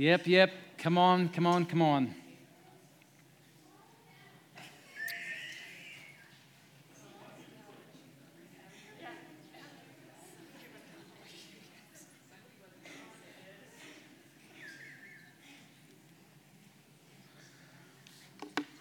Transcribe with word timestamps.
Yep, 0.00 0.26
yep. 0.28 0.50
Come 0.78 0.96
on, 0.96 1.28
come 1.28 1.46
on, 1.46 1.66
come 1.66 1.82
on. 1.82 2.14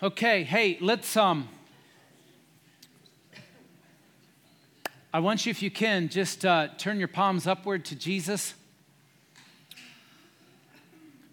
Okay, 0.01 0.43
hey, 0.43 0.77
let's 0.79 1.17
um 1.17 1.49
I 5.11 5.19
want 5.19 5.45
you 5.45 5.49
if 5.49 5.61
you 5.61 5.69
can 5.69 6.07
just 6.07 6.45
uh, 6.45 6.69
turn 6.77 6.97
your 6.97 7.09
palms 7.09 7.45
upward 7.45 7.83
to 7.83 7.97
Jesus. 7.97 8.53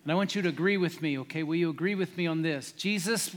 And 0.06 0.12
I 0.12 0.14
want 0.14 0.36
you 0.36 0.42
to 0.42 0.48
agree 0.48 0.76
with 0.76 1.02
me, 1.02 1.18
okay? 1.18 1.42
Will 1.42 1.56
you 1.56 1.68
agree 1.68 1.96
with 1.96 2.16
me 2.16 2.28
on 2.28 2.40
this? 2.40 2.70
Jesus, 2.70 3.34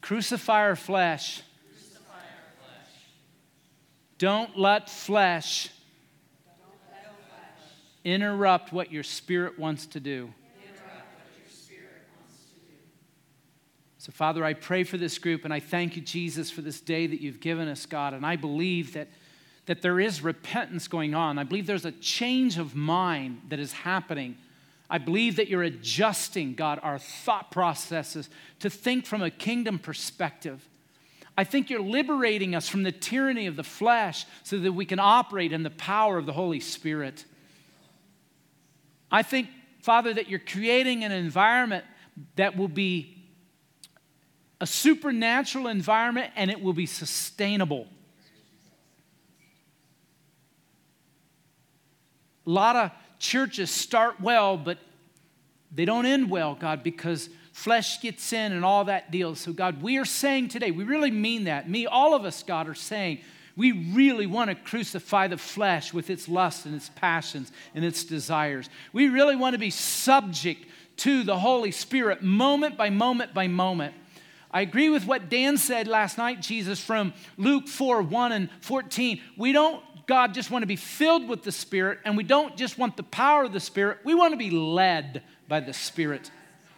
crucify 0.00 0.62
our 0.62 0.74
flesh. 0.74 1.42
Don't 4.18 4.58
let 4.58 4.90
flesh 4.90 5.70
interrupt 8.04 8.72
what 8.72 8.90
your 8.90 9.04
spirit 9.04 9.60
wants 9.60 9.86
to 9.86 10.00
do. 10.00 10.34
So, 13.98 14.10
Father, 14.10 14.44
I 14.44 14.54
pray 14.54 14.82
for 14.82 14.98
this 14.98 15.18
group 15.18 15.44
and 15.44 15.54
I 15.54 15.60
thank 15.60 15.94
you, 15.94 16.02
Jesus, 16.02 16.50
for 16.50 16.62
this 16.62 16.80
day 16.80 17.06
that 17.06 17.20
you've 17.20 17.38
given 17.38 17.68
us, 17.68 17.86
God. 17.86 18.12
And 18.12 18.26
I 18.26 18.34
believe 18.34 18.94
that, 18.94 19.06
that 19.66 19.82
there 19.82 20.00
is 20.00 20.20
repentance 20.20 20.88
going 20.88 21.14
on. 21.14 21.38
I 21.38 21.44
believe 21.44 21.68
there's 21.68 21.84
a 21.84 21.92
change 21.92 22.58
of 22.58 22.74
mind 22.74 23.40
that 23.50 23.60
is 23.60 23.72
happening. 23.72 24.36
I 24.88 24.98
believe 24.98 25.36
that 25.36 25.48
you're 25.48 25.62
adjusting, 25.62 26.54
God, 26.54 26.78
our 26.82 26.98
thought 26.98 27.50
processes 27.50 28.28
to 28.60 28.68
think 28.68 29.06
from 29.06 29.22
a 29.22 29.30
kingdom 29.30 29.78
perspective. 29.78 30.68
I 31.36 31.44
think 31.44 31.68
you're 31.68 31.80
liberating 31.80 32.54
us 32.54 32.68
from 32.68 32.84
the 32.84 32.92
tyranny 32.92 33.46
of 33.46 33.56
the 33.56 33.64
flesh 33.64 34.24
so 34.44 34.58
that 34.58 34.72
we 34.72 34.84
can 34.84 34.98
operate 34.98 35.52
in 35.52 35.62
the 35.62 35.70
power 35.70 36.16
of 36.18 36.26
the 36.26 36.32
Holy 36.32 36.60
Spirit. 36.60 37.24
I 39.10 39.22
think, 39.22 39.48
Father, 39.80 40.14
that 40.14 40.28
you're 40.28 40.38
creating 40.38 41.02
an 41.02 41.12
environment 41.12 41.84
that 42.36 42.56
will 42.56 42.68
be 42.68 43.16
a 44.60 44.66
supernatural 44.66 45.66
environment 45.66 46.32
and 46.36 46.50
it 46.50 46.60
will 46.60 46.72
be 46.72 46.86
sustainable. 46.86 47.88
A 52.46 52.50
lot 52.50 52.76
of 52.76 52.90
churches 53.24 53.70
start 53.70 54.20
well, 54.20 54.56
but 54.56 54.78
they 55.72 55.84
don't 55.84 56.06
end 56.06 56.30
well, 56.30 56.54
God, 56.54 56.82
because 56.82 57.30
flesh 57.52 58.00
gets 58.00 58.32
in 58.32 58.52
and 58.52 58.64
all 58.64 58.84
that 58.84 59.10
deal. 59.10 59.34
So, 59.34 59.52
God, 59.52 59.82
we 59.82 59.96
are 59.96 60.04
saying 60.04 60.48
today, 60.48 60.70
we 60.70 60.84
really 60.84 61.10
mean 61.10 61.44
that. 61.44 61.68
Me, 61.68 61.86
all 61.86 62.14
of 62.14 62.24
us, 62.24 62.42
God, 62.42 62.68
are 62.68 62.74
saying, 62.74 63.20
we 63.56 63.72
really 63.72 64.26
want 64.26 64.50
to 64.50 64.56
crucify 64.56 65.28
the 65.28 65.38
flesh 65.38 65.94
with 65.94 66.10
its 66.10 66.28
lusts 66.28 66.66
and 66.66 66.74
its 66.74 66.90
passions 66.96 67.50
and 67.74 67.84
its 67.84 68.04
desires. 68.04 68.68
We 68.92 69.08
really 69.08 69.36
want 69.36 69.54
to 69.54 69.58
be 69.58 69.70
subject 69.70 70.66
to 70.98 71.22
the 71.22 71.38
Holy 71.38 71.70
Spirit 71.70 72.22
moment 72.22 72.76
by 72.76 72.90
moment 72.90 73.32
by 73.32 73.48
moment. 73.48 73.94
I 74.50 74.60
agree 74.60 74.90
with 74.90 75.06
what 75.06 75.30
Dan 75.30 75.56
said 75.56 75.88
last 75.88 76.18
night, 76.18 76.40
Jesus, 76.40 76.78
from 76.78 77.12
Luke 77.36 77.68
4 77.68 78.02
1 78.02 78.32
and 78.32 78.50
14. 78.60 79.20
We 79.36 79.52
don't, 79.52 79.82
God, 80.06 80.34
just 80.34 80.50
want 80.50 80.62
to 80.62 80.66
be 80.66 80.76
filled 80.76 81.28
with 81.28 81.42
the 81.42 81.52
Spirit, 81.52 82.00
and 82.04 82.16
we 82.16 82.24
don't 82.24 82.56
just 82.56 82.78
want 82.78 82.96
the 82.96 83.02
power 83.02 83.44
of 83.44 83.52
the 83.52 83.60
Spirit. 83.60 83.98
We 84.04 84.14
want 84.14 84.32
to 84.32 84.36
be 84.36 84.50
led 84.50 85.22
by 85.48 85.60
the 85.60 85.72
Spirit, 85.72 86.30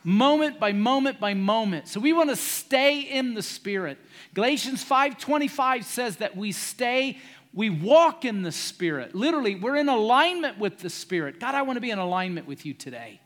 moment 0.04 0.60
by 0.60 0.72
moment 0.72 1.18
by 1.18 1.34
moment. 1.34 1.88
So 1.88 2.00
we 2.00 2.12
want 2.12 2.30
to 2.30 2.36
stay 2.36 3.00
in 3.00 3.34
the 3.34 3.42
Spirit. 3.42 3.98
Galatians 4.34 4.84
5:25 4.84 5.84
says 5.84 6.16
that 6.18 6.36
we 6.36 6.52
stay 6.52 7.18
we 7.56 7.70
walk 7.70 8.26
in 8.26 8.42
the 8.42 8.52
Spirit. 8.52 9.14
Literally, 9.14 9.54
we're 9.54 9.76
in 9.76 9.88
alignment 9.88 10.58
with 10.58 10.78
the 10.80 10.90
Spirit. 10.90 11.40
God, 11.40 11.54
I 11.54 11.62
want 11.62 11.78
to 11.78 11.80
be 11.80 11.90
in 11.90 11.98
alignment 11.98 12.46
with 12.46 12.66
you 12.66 12.74
today. 12.74 13.18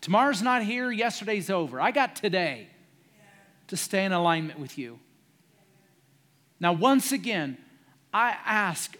Tomorrow's 0.00 0.40
not 0.40 0.62
here, 0.62 0.90
yesterday's 0.90 1.50
over. 1.50 1.78
I 1.78 1.90
got 1.90 2.16
today 2.16 2.68
to 3.68 3.76
stay 3.76 4.06
in 4.06 4.12
alignment 4.12 4.58
with 4.58 4.78
you. 4.78 4.98
Now, 6.58 6.72
once 6.72 7.12
again, 7.12 7.58
I 8.14 8.34
ask, 8.46 8.96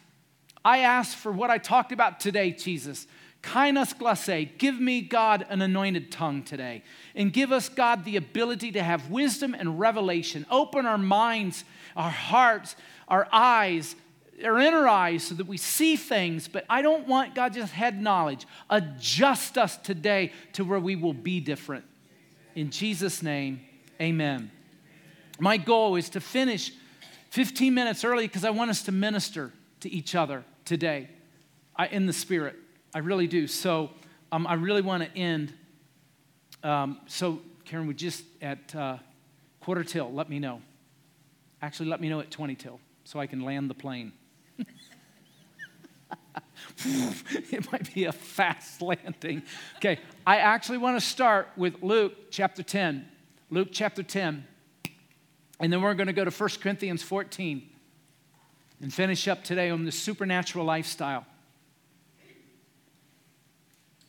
I 0.64 0.78
ask 0.78 1.16
for 1.16 1.30
what 1.30 1.50
I 1.50 1.58
talked 1.58 1.92
about 1.92 2.20
today, 2.20 2.50
Jesus. 2.50 3.06
Kainos 3.42 3.96
glase, 3.96 4.48
give 4.56 4.80
me, 4.80 5.02
God, 5.02 5.44
an 5.50 5.60
anointed 5.60 6.10
tongue 6.10 6.42
today. 6.42 6.82
And 7.14 7.30
give 7.30 7.52
us, 7.52 7.68
God, 7.68 8.04
the 8.04 8.16
ability 8.16 8.72
to 8.72 8.82
have 8.82 9.10
wisdom 9.10 9.54
and 9.54 9.78
revelation. 9.78 10.46
Open 10.50 10.86
our 10.86 10.96
minds, 10.96 11.64
our 11.94 12.10
hearts, 12.10 12.74
our 13.06 13.28
eyes, 13.30 13.94
our 14.42 14.58
inner 14.58 14.88
eyes 14.88 15.24
so 15.24 15.34
that 15.34 15.46
we 15.46 15.58
see 15.58 15.96
things. 15.96 16.48
But 16.48 16.64
I 16.70 16.80
don't 16.80 17.06
want, 17.06 17.34
God, 17.34 17.52
just 17.52 17.74
head 17.74 18.00
knowledge. 18.00 18.46
Adjust 18.70 19.58
us 19.58 19.76
today 19.76 20.32
to 20.54 20.64
where 20.64 20.80
we 20.80 20.96
will 20.96 21.12
be 21.12 21.40
different. 21.40 21.84
In 22.54 22.70
Jesus' 22.70 23.22
name, 23.22 23.60
amen. 24.00 24.50
My 25.38 25.58
goal 25.58 25.96
is 25.96 26.08
to 26.10 26.20
finish 26.20 26.72
15 27.30 27.74
minutes 27.74 28.04
early 28.04 28.26
because 28.26 28.44
I 28.44 28.50
want 28.50 28.70
us 28.70 28.84
to 28.84 28.92
minister 28.92 29.52
to 29.80 29.90
each 29.92 30.14
other 30.14 30.44
today 30.64 31.08
I, 31.76 31.86
in 31.88 32.06
the 32.06 32.12
Spirit. 32.12 32.56
I 32.94 32.98
really 32.98 33.26
do. 33.26 33.46
So 33.46 33.90
um, 34.32 34.46
I 34.46 34.54
really 34.54 34.82
want 34.82 35.02
to 35.02 35.18
end. 35.18 35.52
Um, 36.62 37.00
so, 37.06 37.40
Karen, 37.64 37.86
we 37.86 37.94
just 37.94 38.24
at 38.40 38.74
uh, 38.74 38.98
quarter 39.60 39.84
till, 39.84 40.12
let 40.12 40.28
me 40.28 40.38
know. 40.38 40.60
Actually, 41.62 41.88
let 41.88 42.00
me 42.00 42.08
know 42.08 42.20
at 42.20 42.30
20 42.30 42.54
till 42.54 42.80
so 43.04 43.20
I 43.20 43.26
can 43.26 43.40
land 43.40 43.70
the 43.70 43.74
plane. 43.74 44.12
it 46.84 47.70
might 47.72 47.92
be 47.94 48.04
a 48.04 48.12
fast 48.12 48.82
landing. 48.82 49.42
Okay, 49.76 49.98
I 50.26 50.38
actually 50.38 50.78
want 50.78 50.98
to 50.98 51.06
start 51.06 51.48
with 51.56 51.82
Luke 51.82 52.30
chapter 52.30 52.62
10. 52.62 53.06
Luke 53.50 53.68
chapter 53.72 54.02
10. 54.02 54.46
And 55.60 55.72
then 55.72 55.80
we're 55.82 55.94
going 55.94 56.08
to 56.08 56.12
go 56.12 56.24
to 56.24 56.30
1 56.30 56.50
Corinthians 56.60 57.02
14 57.02 57.70
and 58.84 58.92
finish 58.92 59.28
up 59.28 59.42
today 59.42 59.70
on 59.70 59.86
the 59.86 59.90
supernatural 59.90 60.62
lifestyle. 60.62 61.24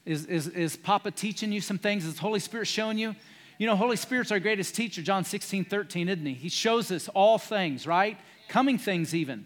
Is, 0.06 0.26
is, 0.26 0.50
is 0.50 0.76
Papa 0.76 1.12
teaching 1.12 1.54
you 1.54 1.62
some 1.62 1.78
things? 1.78 2.04
Is 2.04 2.20
Holy 2.20 2.42
Spirit 2.42 2.68
showing 2.68 2.98
you? 2.98 3.16
You 3.58 3.68
know, 3.68 3.78
Holy 3.78 3.96
Spirit's 3.96 4.34
our 4.34 4.40
greatest 4.42 4.76
teacher, 4.76 5.02
John 5.02 5.24
16, 5.24 5.64
13, 5.64 6.10
isn't 6.10 6.26
he? 6.26 6.34
He 6.34 6.50
shows 6.50 6.92
us 6.92 7.08
all 7.08 7.38
things, 7.38 7.88
right? 7.88 8.18
Coming 8.50 8.78
things, 8.78 9.16
even. 9.16 9.46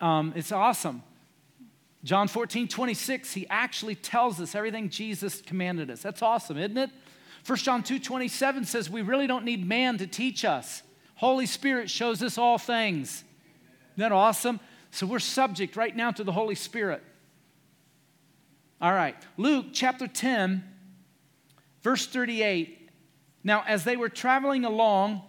Um, 0.00 0.32
it's 0.34 0.50
awesome. 0.50 1.04
John 2.02 2.26
14, 2.26 2.66
26, 2.66 3.32
he 3.34 3.46
actually 3.48 3.94
tells 3.94 4.40
us 4.40 4.56
everything 4.56 4.88
Jesus 4.88 5.40
commanded 5.40 5.92
us. 5.92 6.02
That's 6.02 6.22
awesome, 6.22 6.58
isn't 6.58 6.76
it? 6.76 6.90
1 7.46 7.58
John 7.58 7.84
2 7.84 8.00
27 8.00 8.64
says 8.64 8.90
we 8.90 9.02
really 9.02 9.28
don't 9.28 9.44
need 9.44 9.64
man 9.64 9.96
to 9.98 10.08
teach 10.08 10.44
us. 10.44 10.82
Holy 11.14 11.46
Spirit 11.46 11.88
shows 11.88 12.20
us 12.20 12.36
all 12.36 12.58
things. 12.58 13.22
That 13.98 14.12
awesome? 14.12 14.60
So 14.92 15.06
we're 15.06 15.18
subject 15.18 15.76
right 15.76 15.94
now 15.94 16.12
to 16.12 16.24
the 16.24 16.32
Holy 16.32 16.54
Spirit. 16.54 17.02
All 18.80 18.92
right, 18.92 19.16
Luke 19.36 19.66
chapter 19.72 20.06
10, 20.06 20.62
verse 21.82 22.06
38. 22.06 22.90
Now, 23.42 23.64
as 23.66 23.82
they 23.82 23.96
were 23.96 24.08
traveling 24.08 24.64
along, 24.64 25.22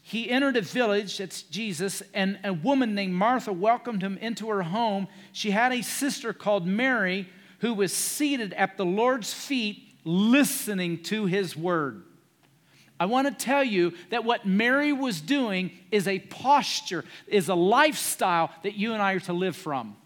he 0.00 0.30
entered 0.30 0.56
a 0.56 0.60
village, 0.60 1.18
that's 1.18 1.42
Jesus, 1.42 2.04
and 2.14 2.38
a 2.44 2.52
woman 2.52 2.94
named 2.94 3.14
Martha 3.14 3.52
welcomed 3.52 4.02
him 4.02 4.16
into 4.18 4.48
her 4.48 4.62
home. 4.62 5.08
She 5.32 5.50
had 5.50 5.72
a 5.72 5.82
sister 5.82 6.32
called 6.32 6.66
Mary 6.66 7.28
who 7.60 7.74
was 7.74 7.92
seated 7.92 8.52
at 8.52 8.76
the 8.76 8.86
Lord's 8.86 9.34
feet 9.34 9.98
listening 10.04 11.02
to 11.04 11.26
his 11.26 11.56
word. 11.56 12.04
I 13.00 13.06
want 13.06 13.26
to 13.26 13.44
tell 13.44 13.64
you 13.64 13.94
that 14.10 14.24
what 14.24 14.44
Mary 14.44 14.92
was 14.92 15.22
doing 15.22 15.70
is 15.90 16.06
a 16.06 16.18
posture, 16.18 17.06
is 17.26 17.48
a 17.48 17.54
lifestyle 17.54 18.50
that 18.62 18.74
you 18.74 18.92
and 18.92 19.00
I 19.00 19.14
are 19.14 19.20
to 19.20 19.32
live 19.32 19.56
from. 19.56 19.96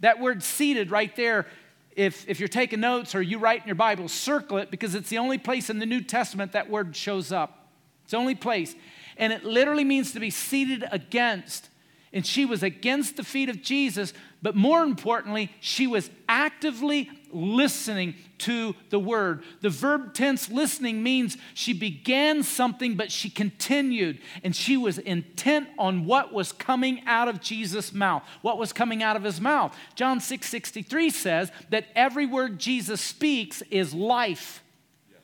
That 0.00 0.20
word 0.20 0.42
seated 0.42 0.90
right 0.90 1.14
there, 1.14 1.46
if, 1.94 2.26
if 2.28 2.40
you're 2.40 2.48
taking 2.48 2.80
notes 2.80 3.14
or 3.14 3.20
you 3.20 3.38
write 3.38 3.60
in 3.60 3.68
your 3.68 3.74
Bible, 3.74 4.08
circle 4.08 4.56
it 4.56 4.70
because 4.70 4.94
it's 4.94 5.10
the 5.10 5.18
only 5.18 5.36
place 5.36 5.68
in 5.68 5.78
the 5.78 5.86
New 5.86 6.00
Testament 6.00 6.52
that 6.52 6.70
word 6.70 6.96
shows 6.96 7.30
up. 7.30 7.68
It's 8.04 8.12
the 8.12 8.16
only 8.16 8.34
place. 8.34 8.74
And 9.18 9.30
it 9.30 9.44
literally 9.44 9.84
means 9.84 10.12
to 10.12 10.20
be 10.20 10.30
seated 10.30 10.84
against. 10.90 11.68
and 12.14 12.24
she 12.24 12.46
was 12.46 12.62
against 12.62 13.16
the 13.16 13.24
feet 13.24 13.48
of 13.48 13.60
Jesus, 13.60 14.14
but 14.40 14.54
more 14.54 14.82
importantly, 14.82 15.52
she 15.60 15.86
was 15.86 16.10
actively 16.28 17.10
listening 17.34 18.14
to 18.38 18.74
the 18.90 18.98
word. 18.98 19.42
The 19.60 19.70
verb 19.70 20.14
tense 20.14 20.50
listening 20.50 21.02
means 21.02 21.36
she 21.52 21.72
began 21.72 22.42
something, 22.42 22.94
but 22.94 23.10
she 23.10 23.28
continued, 23.28 24.20
and 24.42 24.54
she 24.54 24.76
was 24.76 24.98
intent 24.98 25.68
on 25.78 26.04
what 26.04 26.32
was 26.32 26.52
coming 26.52 27.02
out 27.06 27.28
of 27.28 27.40
Jesus' 27.40 27.92
mouth, 27.92 28.22
what 28.42 28.58
was 28.58 28.72
coming 28.72 29.02
out 29.02 29.16
of 29.16 29.24
his 29.24 29.40
mouth. 29.40 29.76
John 29.94 30.20
6 30.20 30.48
63 30.48 31.10
says 31.10 31.50
that 31.70 31.86
every 31.94 32.26
word 32.26 32.58
Jesus 32.58 33.00
speaks 33.00 33.62
is 33.70 33.92
life. 33.92 34.62
Yes. 35.10 35.20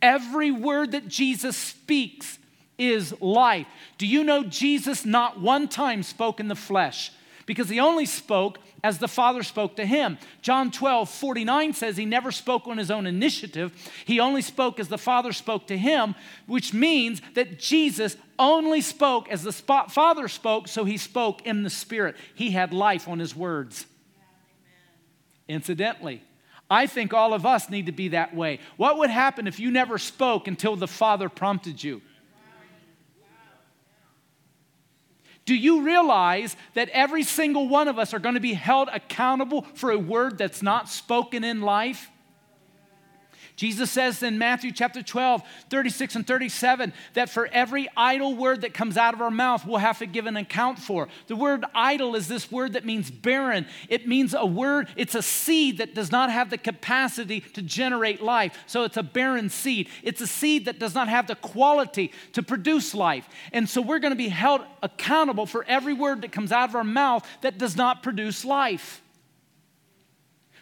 Every 0.00 0.50
word 0.50 0.92
that 0.92 1.08
Jesus 1.08 1.56
speaks 1.56 2.38
is 2.78 3.14
life. 3.20 3.66
Do 3.98 4.06
you 4.06 4.24
know 4.24 4.44
Jesus 4.44 5.04
not 5.04 5.40
one 5.40 5.68
time 5.68 6.02
spoke 6.02 6.40
in 6.40 6.48
the 6.48 6.56
flesh? 6.56 7.12
Because 7.46 7.68
he 7.68 7.78
only 7.78 8.06
spoke 8.06 8.58
as 8.84 8.98
the 8.98 9.08
Father 9.08 9.42
spoke 9.42 9.76
to 9.76 9.86
him. 9.86 10.18
John 10.42 10.70
12, 10.70 11.08
49 11.08 11.72
says 11.72 11.96
he 11.96 12.04
never 12.04 12.30
spoke 12.30 12.68
on 12.68 12.76
his 12.76 12.90
own 12.90 13.06
initiative. 13.06 13.72
He 14.04 14.20
only 14.20 14.42
spoke 14.42 14.78
as 14.78 14.88
the 14.88 14.98
Father 14.98 15.32
spoke 15.32 15.66
to 15.68 15.78
him, 15.78 16.14
which 16.46 16.74
means 16.74 17.22
that 17.32 17.58
Jesus 17.58 18.18
only 18.38 18.82
spoke 18.82 19.30
as 19.30 19.42
the 19.42 19.52
Father 19.52 20.28
spoke, 20.28 20.68
so 20.68 20.84
he 20.84 20.98
spoke 20.98 21.46
in 21.46 21.62
the 21.62 21.70
Spirit. 21.70 22.14
He 22.34 22.50
had 22.50 22.74
life 22.74 23.08
on 23.08 23.18
his 23.18 23.34
words. 23.34 23.86
Incidentally, 25.48 26.22
I 26.70 26.86
think 26.86 27.14
all 27.14 27.32
of 27.32 27.46
us 27.46 27.70
need 27.70 27.86
to 27.86 27.92
be 27.92 28.08
that 28.08 28.36
way. 28.36 28.60
What 28.76 28.98
would 28.98 29.10
happen 29.10 29.46
if 29.46 29.58
you 29.58 29.70
never 29.70 29.96
spoke 29.96 30.46
until 30.46 30.76
the 30.76 30.88
Father 30.88 31.30
prompted 31.30 31.82
you? 31.82 32.02
Do 35.44 35.54
you 35.54 35.82
realize 35.82 36.56
that 36.74 36.88
every 36.90 37.22
single 37.22 37.68
one 37.68 37.88
of 37.88 37.98
us 37.98 38.14
are 38.14 38.18
going 38.18 38.34
to 38.34 38.40
be 38.40 38.54
held 38.54 38.88
accountable 38.92 39.62
for 39.74 39.90
a 39.90 39.98
word 39.98 40.38
that's 40.38 40.62
not 40.62 40.88
spoken 40.88 41.44
in 41.44 41.60
life? 41.60 42.10
Jesus 43.56 43.90
says 43.90 44.22
in 44.22 44.36
Matthew 44.36 44.72
chapter 44.72 45.00
12, 45.00 45.42
36 45.70 46.16
and 46.16 46.26
37, 46.26 46.92
that 47.12 47.30
for 47.30 47.46
every 47.46 47.88
idle 47.96 48.34
word 48.34 48.62
that 48.62 48.74
comes 48.74 48.96
out 48.96 49.14
of 49.14 49.20
our 49.20 49.30
mouth, 49.30 49.64
we'll 49.64 49.78
have 49.78 49.98
to 50.00 50.06
give 50.06 50.26
an 50.26 50.36
account 50.36 50.80
for. 50.80 51.08
The 51.28 51.36
word 51.36 51.64
idle 51.72 52.16
is 52.16 52.26
this 52.26 52.50
word 52.50 52.72
that 52.72 52.84
means 52.84 53.12
barren. 53.12 53.66
It 53.88 54.08
means 54.08 54.34
a 54.34 54.44
word, 54.44 54.88
it's 54.96 55.14
a 55.14 55.22
seed 55.22 55.78
that 55.78 55.94
does 55.94 56.10
not 56.10 56.30
have 56.30 56.50
the 56.50 56.58
capacity 56.58 57.40
to 57.40 57.62
generate 57.62 58.20
life. 58.20 58.58
So 58.66 58.82
it's 58.82 58.96
a 58.96 59.04
barren 59.04 59.48
seed. 59.50 59.88
It's 60.02 60.20
a 60.20 60.26
seed 60.26 60.64
that 60.64 60.80
does 60.80 60.94
not 60.94 61.08
have 61.08 61.28
the 61.28 61.36
quality 61.36 62.10
to 62.32 62.42
produce 62.42 62.92
life. 62.92 63.28
And 63.52 63.68
so 63.68 63.80
we're 63.80 64.00
going 64.00 64.12
to 64.12 64.16
be 64.16 64.28
held 64.30 64.62
accountable 64.82 65.46
for 65.46 65.64
every 65.68 65.94
word 65.94 66.22
that 66.22 66.32
comes 66.32 66.50
out 66.50 66.68
of 66.68 66.74
our 66.74 66.82
mouth 66.82 67.24
that 67.42 67.58
does 67.58 67.76
not 67.76 68.02
produce 68.02 68.44
life 68.44 69.03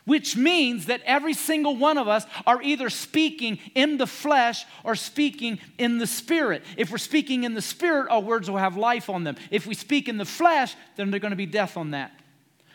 which 0.05 0.37
means 0.37 0.87
that 0.87 1.01
every 1.05 1.35
single 1.35 1.77
one 1.77 1.99
of 1.99 2.09
us 2.09 2.27
are 2.47 2.61
either 2.63 2.91
speaking 2.91 3.59
in 3.75 3.99
the 3.99 4.07
flesh 4.07 4.65
or 4.85 4.95
speaking 4.95 5.59
in 5.79 5.99
the 5.99 6.07
spirit. 6.07 6.63
If 6.77 6.91
we're 6.91 6.99
speaking 6.99 7.45
in 7.45 7.55
the 7.55 7.63
spirit, 7.63 8.11
our 8.11 8.21
words 8.21 8.51
will 8.51 8.59
have 8.59 8.77
life 8.77 9.09
on 9.09 9.25
them. 9.25 9.37
If 9.51 9.67
we 9.67 9.75
speak 9.75 10.09
in 10.09 10.19
the 10.19 10.25
flesh, 10.25 10.75
then 10.97 11.11
they're 11.11 11.21
going 11.21 11.31
to 11.31 11.37
be 11.37 11.47
death 11.47 11.77
on 11.77 11.93
that. 11.93 12.13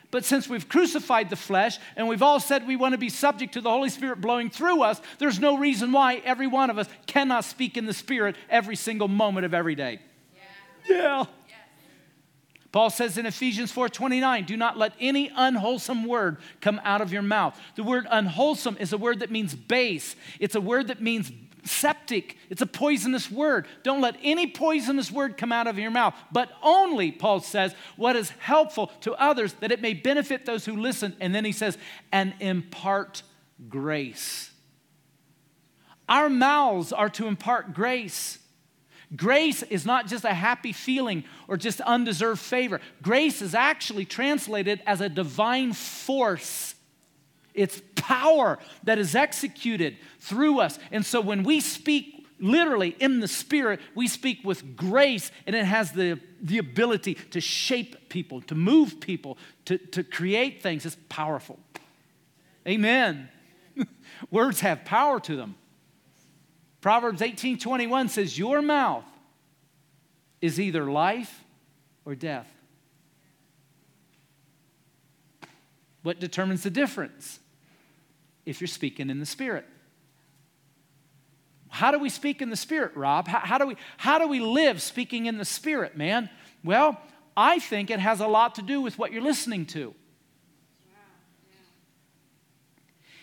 But 0.09 0.23
since 0.23 0.47
we've 0.47 0.69
crucified 0.69 1.29
the 1.29 1.35
flesh 1.35 1.79
and 1.97 2.07
we've 2.07 2.23
all 2.23 2.39
said 2.39 2.65
we 2.65 2.77
want 2.77 2.93
to 2.93 2.97
be 2.97 3.09
subject 3.09 3.53
to 3.55 3.61
the 3.61 3.69
Holy 3.69 3.89
Spirit 3.89 4.21
blowing 4.21 4.49
through 4.49 4.81
us, 4.81 5.01
there's 5.19 5.39
no 5.39 5.57
reason 5.57 5.91
why 5.91 6.21
every 6.23 6.47
one 6.47 6.69
of 6.69 6.77
us 6.77 6.87
cannot 7.07 7.43
speak 7.43 7.75
in 7.75 7.85
the 7.85 7.93
Spirit 7.93 8.37
every 8.49 8.77
single 8.77 9.09
moment 9.09 9.45
of 9.45 9.53
every 9.53 9.75
day. 9.75 9.99
Yeah. 10.87 10.95
yeah. 10.95 11.25
Paul 12.71 12.89
says 12.89 13.17
in 13.17 13.25
Ephesians 13.25 13.71
4:29, 13.71 14.45
"Do 14.45 14.57
not 14.57 14.77
let 14.77 14.93
any 14.99 15.31
unwholesome 15.35 16.05
word 16.05 16.37
come 16.61 16.81
out 16.83 17.01
of 17.01 17.13
your 17.13 17.21
mouth." 17.21 17.59
The 17.75 17.83
word 17.83 18.05
unwholesome 18.09 18.77
is 18.79 18.93
a 18.93 18.97
word 18.97 19.19
that 19.19 19.31
means 19.31 19.55
base. 19.55 20.15
It's 20.39 20.55
a 20.55 20.61
word 20.61 20.87
that 20.87 21.01
means 21.01 21.31
septic. 21.63 22.37
It's 22.49 22.61
a 22.61 22.67
poisonous 22.67 23.29
word. 23.29 23.67
Don't 23.83 24.01
let 24.01 24.15
any 24.23 24.47
poisonous 24.47 25.11
word 25.11 25.37
come 25.37 25.51
out 25.51 25.67
of 25.67 25.77
your 25.77 25.91
mouth, 25.91 26.15
but 26.31 26.51
only, 26.63 27.11
Paul 27.11 27.41
says, 27.41 27.75
what 27.95 28.15
is 28.15 28.29
helpful 28.29 28.87
to 29.01 29.13
others 29.13 29.53
that 29.55 29.71
it 29.71 29.81
may 29.81 29.93
benefit 29.93 30.45
those 30.45 30.65
who 30.65 30.77
listen. 30.77 31.15
And 31.19 31.35
then 31.35 31.45
he 31.45 31.51
says, 31.51 31.77
and 32.11 32.33
impart 32.39 33.23
grace. 33.69 34.51
Our 36.07 36.29
mouths 36.29 36.93
are 36.93 37.09
to 37.11 37.27
impart 37.27 37.73
grace. 37.73 38.39
Grace 39.15 39.63
is 39.63 39.85
not 39.85 40.07
just 40.07 40.25
a 40.25 40.33
happy 40.33 40.73
feeling 40.73 41.23
or 41.47 41.55
just 41.55 41.79
undeserved 41.81 42.41
favor. 42.41 42.81
Grace 43.01 43.41
is 43.41 43.55
actually 43.55 44.05
translated 44.05 44.81
as 44.85 44.99
a 44.99 45.07
divine 45.07 45.71
force. 45.71 46.75
It's 47.53 47.81
power 47.95 48.59
that 48.83 48.99
is 48.99 49.15
executed 49.15 49.97
through 50.19 50.59
us. 50.59 50.77
And 50.91 51.05
so 51.05 51.21
when 51.21 51.43
we 51.43 51.61
speak 51.61 52.27
literally 52.39 52.95
in 52.99 53.19
the 53.19 53.27
Spirit, 53.27 53.79
we 53.95 54.07
speak 54.07 54.39
with 54.43 54.75
grace, 54.75 55.31
and 55.45 55.55
it 55.55 55.65
has 55.65 55.91
the, 55.91 56.19
the 56.41 56.57
ability 56.57 57.15
to 57.31 57.41
shape 57.41 58.09
people, 58.09 58.41
to 58.41 58.55
move 58.55 58.99
people, 58.99 59.37
to, 59.65 59.77
to 59.77 60.03
create 60.03 60.61
things. 60.61 60.85
It's 60.85 60.97
powerful. 61.09 61.59
Amen. 62.67 63.29
Words 64.31 64.59
have 64.59 64.85
power 64.85 65.19
to 65.21 65.35
them. 65.35 65.55
Proverbs 66.87 67.21
18 67.21 67.57
21 67.59 68.07
says, 68.07 68.39
Your 68.39 68.61
mouth 68.61 69.03
is 70.39 70.57
either 70.57 70.89
life 70.89 71.43
or 72.05 72.15
death. 72.15 72.49
What 76.03 76.21
determines 76.21 76.63
the 76.63 76.69
difference? 76.69 77.41
If 78.45 78.61
you're 78.61 78.69
speaking 78.69 79.09
in 79.09 79.19
the 79.19 79.25
Spirit. 79.25 79.65
How 81.67 81.91
do 81.91 81.99
we 81.99 82.07
speak 82.07 82.41
in 82.41 82.49
the 82.49 82.55
Spirit, 82.55 82.95
Rob? 82.95 83.27
How, 83.27 83.39
how, 83.39 83.57
do 83.57 83.67
we, 83.67 83.75
how 83.97 84.17
do 84.17 84.29
we 84.29 84.39
live 84.39 84.81
speaking 84.81 85.25
in 85.25 85.37
the 85.37 85.43
Spirit, 85.43 85.97
man? 85.97 86.29
Well, 86.63 86.97
I 87.35 87.59
think 87.59 87.89
it 87.89 87.99
has 87.99 88.21
a 88.21 88.27
lot 88.27 88.55
to 88.55 88.61
do 88.61 88.79
with 88.79 88.97
what 88.97 89.11
you're 89.11 89.21
listening 89.21 89.65
to. 89.65 89.93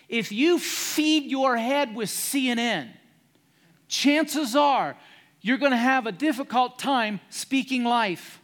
If 0.06 0.32
you 0.32 0.58
feed 0.58 1.31
your 1.31 1.56
head 1.56 1.96
with 1.96 2.10
CNN, 2.10 2.90
chances 3.94 4.56
are 4.56 4.96
you're 5.41 5.58
going 5.58 5.73
to 5.73 5.76
have 5.76 6.06
a 6.06 6.12
difficult 6.12 6.79
time 6.79 7.20
speaking 7.31 7.85
life. 7.85 8.41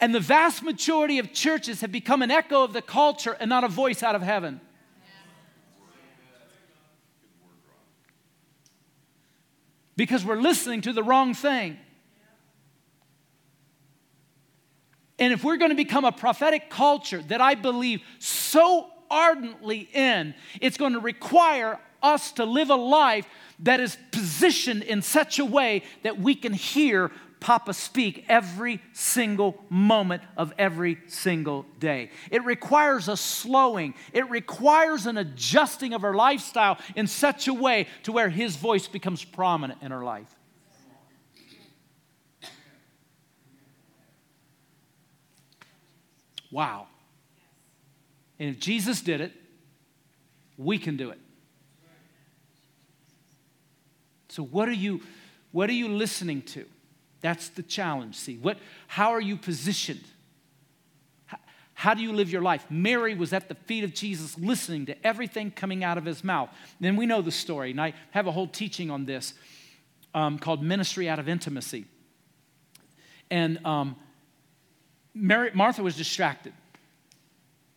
And 0.00 0.14
the 0.14 0.20
vast 0.20 0.62
majority 0.62 1.18
of 1.18 1.32
churches 1.32 1.80
have 1.80 1.92
become 1.92 2.22
an 2.22 2.30
echo 2.30 2.62
of 2.62 2.72
the 2.72 2.82
culture 2.82 3.36
and 3.38 3.48
not 3.48 3.64
a 3.64 3.68
voice 3.68 4.02
out 4.02 4.14
of 4.14 4.22
heaven. 4.22 4.60
Because 9.96 10.24
we're 10.24 10.40
listening 10.40 10.82
to 10.82 10.92
the 10.92 11.02
wrong 11.02 11.32
thing. 11.32 11.78
And 15.18 15.32
if 15.32 15.42
we're 15.42 15.56
going 15.56 15.70
to 15.70 15.76
become 15.76 16.04
a 16.04 16.12
prophetic 16.12 16.68
culture 16.68 17.22
that 17.28 17.40
I 17.40 17.54
believe 17.54 18.02
so 18.18 18.88
ardently 19.10 19.88
in, 19.92 20.34
it's 20.60 20.76
going 20.76 20.92
to 20.92 21.00
require 21.00 21.80
us 22.06 22.32
to 22.32 22.44
live 22.44 22.70
a 22.70 22.76
life 22.76 23.26
that 23.60 23.80
is 23.80 23.96
positioned 24.12 24.82
in 24.82 25.02
such 25.02 25.38
a 25.38 25.44
way 25.44 25.82
that 26.02 26.18
we 26.18 26.34
can 26.34 26.52
hear 26.52 27.10
Papa 27.40 27.74
speak 27.74 28.24
every 28.28 28.80
single 28.92 29.62
moment 29.68 30.22
of 30.36 30.52
every 30.58 30.98
single 31.06 31.66
day. 31.78 32.10
It 32.30 32.44
requires 32.44 33.08
a 33.08 33.16
slowing, 33.16 33.94
it 34.12 34.28
requires 34.30 35.06
an 35.06 35.18
adjusting 35.18 35.92
of 35.92 36.02
our 36.02 36.14
lifestyle 36.14 36.78
in 36.94 37.06
such 37.06 37.46
a 37.46 37.54
way 37.54 37.86
to 38.04 38.12
where 38.12 38.30
His 38.30 38.56
voice 38.56 38.88
becomes 38.88 39.22
prominent 39.24 39.82
in 39.82 39.92
our 39.92 40.02
life. 40.02 40.34
Wow. 46.50 46.86
And 48.38 48.48
if 48.48 48.58
Jesus 48.58 49.00
did 49.02 49.20
it, 49.20 49.32
we 50.56 50.78
can 50.78 50.96
do 50.96 51.10
it. 51.10 51.18
So 54.36 54.42
what 54.42 54.68
are 54.68 54.74
you 54.74 55.00
what 55.50 55.70
are 55.70 55.72
you 55.72 55.88
listening 55.88 56.42
to? 56.42 56.66
That's 57.22 57.48
the 57.48 57.62
challenge. 57.62 58.16
See, 58.16 58.36
what 58.36 58.58
how 58.86 59.12
are 59.12 59.20
you 59.20 59.38
positioned? 59.38 60.04
How, 61.24 61.38
how 61.72 61.94
do 61.94 62.02
you 62.02 62.12
live 62.12 62.30
your 62.30 62.42
life? 62.42 62.66
Mary 62.68 63.14
was 63.14 63.32
at 63.32 63.48
the 63.48 63.54
feet 63.54 63.82
of 63.82 63.94
Jesus 63.94 64.36
listening 64.36 64.84
to 64.86 65.06
everything 65.06 65.50
coming 65.50 65.82
out 65.82 65.96
of 65.96 66.04
his 66.04 66.22
mouth. 66.22 66.50
Then 66.80 66.96
we 66.96 67.06
know 67.06 67.22
the 67.22 67.30
story, 67.30 67.70
and 67.70 67.80
I 67.80 67.94
have 68.10 68.26
a 68.26 68.30
whole 68.30 68.46
teaching 68.46 68.90
on 68.90 69.06
this 69.06 69.32
um, 70.14 70.38
called 70.38 70.62
Ministry 70.62 71.08
Out 71.08 71.18
of 71.18 71.30
Intimacy. 71.30 71.86
And 73.30 73.64
um, 73.64 73.96
Mary, 75.14 75.50
Martha 75.54 75.82
was 75.82 75.96
distracted. 75.96 76.52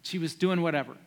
She 0.01 0.18
was 0.18 0.36
doing 0.36 0.62
whatever. 0.62 0.98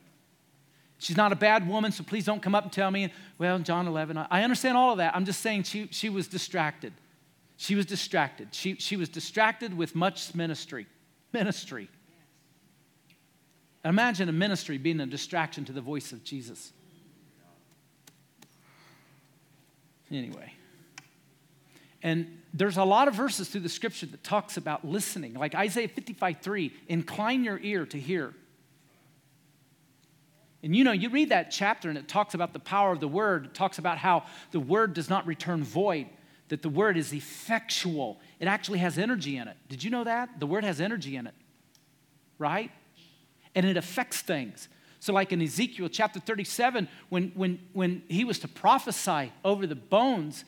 She's 1.02 1.16
not 1.16 1.32
a 1.32 1.37
bad 1.37 1.66
woman, 1.66 1.90
so 1.90 2.04
please 2.04 2.25
don't 2.25 2.40
come 2.40 2.54
up 2.54 2.62
and 2.62 2.73
tell 2.73 2.88
me, 2.88 3.12
well, 3.37 3.59
John 3.59 3.88
11. 3.88 4.16
I 4.30 4.44
understand 4.44 4.76
all 4.76 4.92
of 4.92 4.99
that. 4.99 5.16
I'm 5.16 5.25
just 5.25 5.40
saying 5.40 5.64
she, 5.64 5.88
she 5.90 6.09
was 6.09 6.28
distracted. 6.28 6.92
She 7.56 7.75
was 7.75 7.87
distracted. 7.87 8.54
She, 8.54 8.76
she 8.76 8.97
was 8.97 9.09
distracted 9.09 9.76
with 9.76 9.97
much 9.97 10.32
ministry. 10.32 10.87
Ministry. 11.32 11.88
Imagine 13.85 14.28
a 14.28 14.32
ministry 14.32 14.78
being 14.78 15.00
a 15.00 15.06
distraction 15.06 15.64
to 15.64 15.73
the 15.73 15.80
voice 15.80 16.12
of 16.12 16.23
Jesus. 16.23 16.73
Anyway. 20.09 20.52
And 22.00 22.42
there's 22.54 22.76
a 22.76 22.85
lot 22.85 23.09
of 23.09 23.14
verses 23.14 23.49
through 23.49 23.62
the 23.62 23.68
scripture 23.68 24.06
that 24.06 24.23
talks 24.23 24.56
about 24.56 24.85
listening, 24.85 25.35
like 25.35 25.56
Isaiah 25.56 25.88
55 25.88 26.37
3, 26.40 26.73
incline 26.87 27.42
your 27.42 27.59
ear 27.59 27.87
to 27.87 27.99
hear. 27.99 28.35
And 30.62 30.76
you 30.76 30.85
know, 30.85 30.92
you 30.92 31.11
read 31.11 31.31
that 31.31 31.50
chapter 31.50 31.88
and 31.88 31.99
it 31.99 32.07
talks 32.07 32.35
about 32.35 32.52
the 32.52 32.61
power 32.61 32.92
of 32.92 33.00
the 33.00 33.09
word. 33.09 33.47
It 33.47 33.54
talks 33.54 33.78
about 33.78 33.99
how 33.99 34.25
the 34.52 34.61
word 34.61 34.95
does 34.95 35.11
not 35.11 35.26
return 35.26 35.64
void, 35.64 36.07
that 36.49 36.62
the 36.62 36.69
word 36.69 36.97
is 36.97 37.12
effectual. 37.12 38.21
It 38.38 38.47
actually 38.47 38.78
has 38.78 38.97
energy 38.97 39.37
in 39.37 39.49
it. 39.49 39.57
Did 39.69 39.83
you 39.83 39.90
know 39.90 40.04
that? 40.04 40.38
The 40.38 40.47
word 40.47 40.64
has 40.64 40.81
energy 40.81 41.16
in 41.16 41.26
it, 41.26 41.35
right? 42.38 42.71
And 43.54 43.66
it 43.66 43.76
affects 43.76 44.21
things. 44.21 44.69
So, 45.00 45.12
like 45.12 45.33
in 45.33 45.42
Ezekiel 45.42 45.88
chapter 45.88 46.21
37, 46.21 46.88
when, 47.09 47.33
when, 47.35 47.59
when 47.73 48.04
he 48.09 48.25
was 48.25 48.38
to 48.38 48.49
prophesy 48.49 49.33
over 49.45 49.66
the 49.66 49.75
bones, 49.75 50.45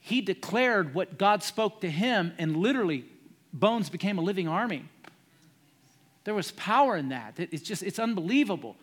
he 0.00 0.20
declared 0.20 0.94
what 0.94 1.16
God 1.16 1.44
spoke 1.44 1.80
to 1.82 1.90
him, 1.90 2.32
and 2.36 2.56
literally, 2.56 3.04
bones 3.52 3.88
became 3.88 4.18
a 4.18 4.20
living 4.20 4.48
army. 4.48 4.88
There 6.24 6.34
was 6.34 6.50
power 6.52 6.96
in 6.96 7.10
that. 7.10 7.34
It's 7.38 7.62
just, 7.62 7.84
it's 7.84 8.00
unbelievable 8.00 8.76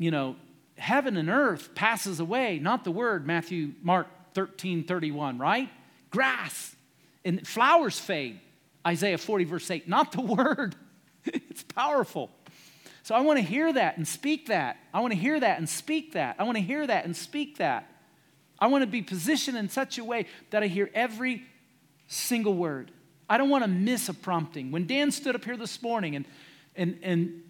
you 0.00 0.10
know, 0.10 0.34
heaven 0.78 1.18
and 1.18 1.28
earth 1.28 1.74
passes 1.74 2.20
away, 2.20 2.58
not 2.58 2.84
the 2.84 2.90
word, 2.90 3.26
Matthew, 3.26 3.72
Mark 3.82 4.06
13, 4.32 4.84
31, 4.84 5.38
right? 5.38 5.68
Grass 6.08 6.74
and 7.22 7.46
flowers 7.46 7.98
fade, 7.98 8.40
Isaiah 8.84 9.18
40, 9.18 9.44
verse 9.44 9.70
8, 9.70 9.86
not 9.86 10.12
the 10.12 10.20
word. 10.22 10.74
it's 11.26 11.62
powerful. 11.62 12.30
So 13.02 13.14
I 13.14 13.20
want 13.20 13.38
to 13.40 13.44
hear 13.44 13.70
that 13.70 13.98
and 13.98 14.08
speak 14.08 14.46
that. 14.46 14.78
I 14.94 15.00
want 15.00 15.12
to 15.12 15.18
hear 15.18 15.38
that 15.38 15.58
and 15.58 15.68
speak 15.68 16.14
that. 16.14 16.36
I 16.38 16.44
want 16.44 16.56
to 16.56 16.62
hear 16.62 16.86
that 16.86 17.04
and 17.04 17.14
speak 17.14 17.58
that. 17.58 17.86
I 18.58 18.68
want 18.68 18.82
to 18.82 18.86
be 18.86 19.02
positioned 19.02 19.58
in 19.58 19.68
such 19.68 19.98
a 19.98 20.04
way 20.04 20.26
that 20.48 20.62
I 20.62 20.66
hear 20.66 20.90
every 20.94 21.44
single 22.06 22.54
word. 22.54 22.90
I 23.28 23.36
don't 23.36 23.50
want 23.50 23.64
to 23.64 23.68
miss 23.68 24.08
a 24.08 24.14
prompting. 24.14 24.70
When 24.70 24.86
Dan 24.86 25.10
stood 25.10 25.34
up 25.34 25.44
here 25.44 25.58
this 25.58 25.82
morning 25.82 26.16
and, 26.16 26.24
and, 26.74 26.98
and 27.02 27.42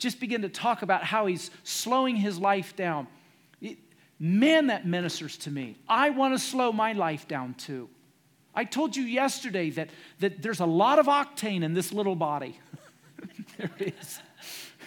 just 0.00 0.18
begin 0.18 0.42
to 0.42 0.48
talk 0.48 0.82
about 0.82 1.04
how 1.04 1.26
he's 1.26 1.50
slowing 1.62 2.16
his 2.16 2.38
life 2.38 2.74
down. 2.74 3.06
Man, 4.18 4.66
that 4.66 4.86
ministers 4.86 5.36
to 5.38 5.50
me. 5.50 5.76
I 5.88 6.10
want 6.10 6.34
to 6.34 6.38
slow 6.38 6.72
my 6.72 6.94
life 6.94 7.28
down 7.28 7.54
too. 7.54 7.88
I 8.54 8.64
told 8.64 8.96
you 8.96 9.04
yesterday 9.04 9.70
that, 9.70 9.90
that 10.18 10.42
there's 10.42 10.60
a 10.60 10.66
lot 10.66 10.98
of 10.98 11.06
octane 11.06 11.62
in 11.62 11.74
this 11.74 11.92
little 11.92 12.16
body. 12.16 12.58
there 13.58 13.70
is. 13.78 14.20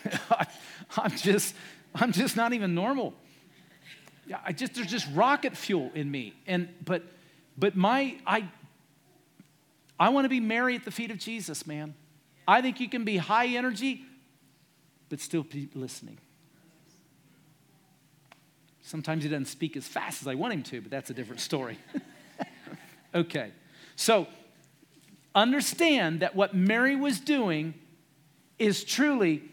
I, 0.29 0.45
I'm 0.97 1.15
just, 1.15 1.55
I'm 1.95 2.11
just 2.11 2.35
not 2.35 2.53
even 2.53 2.75
normal. 2.75 3.13
I 4.43 4.51
just 4.51 4.75
there's 4.75 4.87
just 4.87 5.07
rocket 5.13 5.55
fuel 5.55 5.91
in 5.93 6.09
me. 6.09 6.33
And 6.47 6.69
but 6.83 7.03
but 7.57 7.75
my 7.75 8.17
I 8.25 8.47
I 9.99 10.09
want 10.09 10.25
to 10.25 10.29
be 10.29 10.39
Mary 10.39 10.75
at 10.75 10.85
the 10.85 10.91
feet 10.91 11.11
of 11.11 11.17
Jesus, 11.17 11.67
man. 11.67 11.93
I 12.47 12.61
think 12.61 12.79
you 12.79 12.89
can 12.89 13.03
be 13.03 13.17
high 13.17 13.47
energy 13.47 14.05
but 15.13 15.19
still 15.19 15.43
keep 15.43 15.75
listening. 15.75 16.17
Sometimes 18.81 19.21
he 19.23 19.29
doesn't 19.29 19.45
speak 19.45 19.77
as 19.77 19.87
fast 19.87 20.23
as 20.23 20.27
I 20.27 20.33
want 20.33 20.53
him 20.53 20.63
to, 20.63 20.81
but 20.81 20.89
that's 20.89 21.11
a 21.11 21.13
different 21.13 21.39
story. 21.39 21.77
okay, 23.13 23.51
so 23.95 24.25
understand 25.35 26.21
that 26.21 26.35
what 26.35 26.55
Mary 26.55 26.95
was 26.95 27.19
doing 27.19 27.75
is 28.57 28.83
truly 28.83 29.43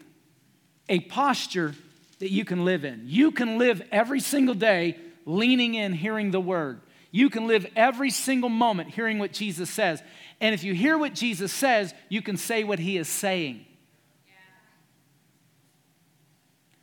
a 0.89 1.01
posture 1.01 1.75
that 2.17 2.31
you 2.31 2.43
can 2.43 2.65
live 2.65 2.83
in. 2.83 3.03
You 3.05 3.29
can 3.29 3.59
live 3.59 3.83
every 3.91 4.19
single 4.19 4.55
day 4.55 4.97
leaning 5.27 5.75
in, 5.75 5.93
hearing 5.93 6.31
the 6.31 6.41
word. 6.41 6.81
You 7.11 7.29
can 7.29 7.45
live 7.45 7.67
every 7.75 8.09
single 8.09 8.49
moment 8.49 8.89
hearing 8.89 9.19
what 9.19 9.31
Jesus 9.31 9.69
says. 9.69 10.01
And 10.39 10.55
if 10.55 10.63
you 10.63 10.73
hear 10.73 10.97
what 10.97 11.13
Jesus 11.13 11.53
says, 11.53 11.93
you 12.09 12.23
can 12.23 12.35
say 12.35 12.63
what 12.63 12.79
he 12.79 12.97
is 12.97 13.07
saying. 13.07 13.67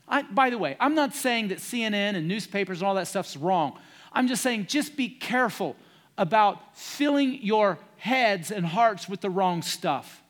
I, 0.09 0.23
by 0.23 0.51
the 0.51 0.59
way, 0.59 0.77
I'm 0.81 0.95
not 0.95 1.15
saying 1.15 1.49
that 1.49 1.59
CNN 1.59 2.17
and 2.17 2.27
newspapers 2.27 2.81
and 2.81 2.89
all 2.89 2.95
that 2.95 3.09
stuff's 3.09 3.37
wrong. 3.37 3.79
I'm 4.13 4.27
just 4.27 4.43
saying 4.43 4.67
just 4.67 4.97
be 4.97 5.09
careful 5.09 5.77
about 6.17 6.77
filling 6.77 7.43
your 7.43 7.79
heads 7.97 8.51
and 8.51 8.65
hearts 8.65 9.09
with 9.09 9.21
the 9.21 9.31
wrong 9.31 9.63
stuff. 9.63 10.23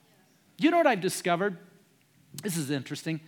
You 0.58 0.70
know 0.70 0.76
what 0.76 0.86
I've 0.86 1.00
discovered? 1.00 1.56
This 2.42 2.56
is 2.56 2.70
interesting. 2.70 3.20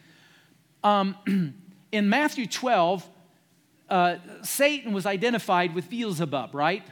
Um, 0.83 1.55
in 1.93 2.09
Matthew 2.09 2.47
12, 2.47 3.09
uh, 3.89 4.17
Satan 4.43 4.93
was 4.93 5.07
identified 5.07 5.75
with 5.75 5.89
Beelzebub, 5.89 6.55
right? 6.55 6.83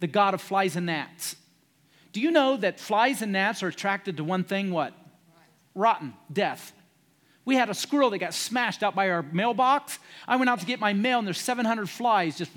The 0.00 0.06
god 0.06 0.34
of 0.34 0.40
flies 0.40 0.76
and 0.76 0.86
gnats. 0.86 1.36
Do 2.12 2.20
you 2.20 2.30
know 2.30 2.56
that 2.56 2.80
flies 2.80 3.22
and 3.22 3.32
gnats 3.32 3.62
are 3.62 3.68
attracted 3.68 4.16
to 4.16 4.24
one 4.24 4.44
thing? 4.44 4.70
What? 4.70 4.94
Rotten, 5.74 6.14
death. 6.32 6.72
We 7.48 7.54
had 7.54 7.70
a 7.70 7.74
squirrel 7.74 8.10
that 8.10 8.18
got 8.18 8.34
smashed 8.34 8.82
out 8.82 8.94
by 8.94 9.08
our 9.08 9.22
mailbox. 9.22 9.98
I 10.26 10.36
went 10.36 10.50
out 10.50 10.60
to 10.60 10.66
get 10.66 10.80
my 10.80 10.92
mail, 10.92 11.18
and 11.18 11.26
there's 11.26 11.40
700 11.40 11.88
flies 11.88 12.36
just, 12.36 12.50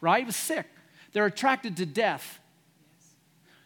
right? 0.00 0.24
It 0.24 0.26
was 0.26 0.34
sick. 0.34 0.66
They're 1.12 1.26
attracted 1.26 1.76
to 1.76 1.86
death. 1.86 2.40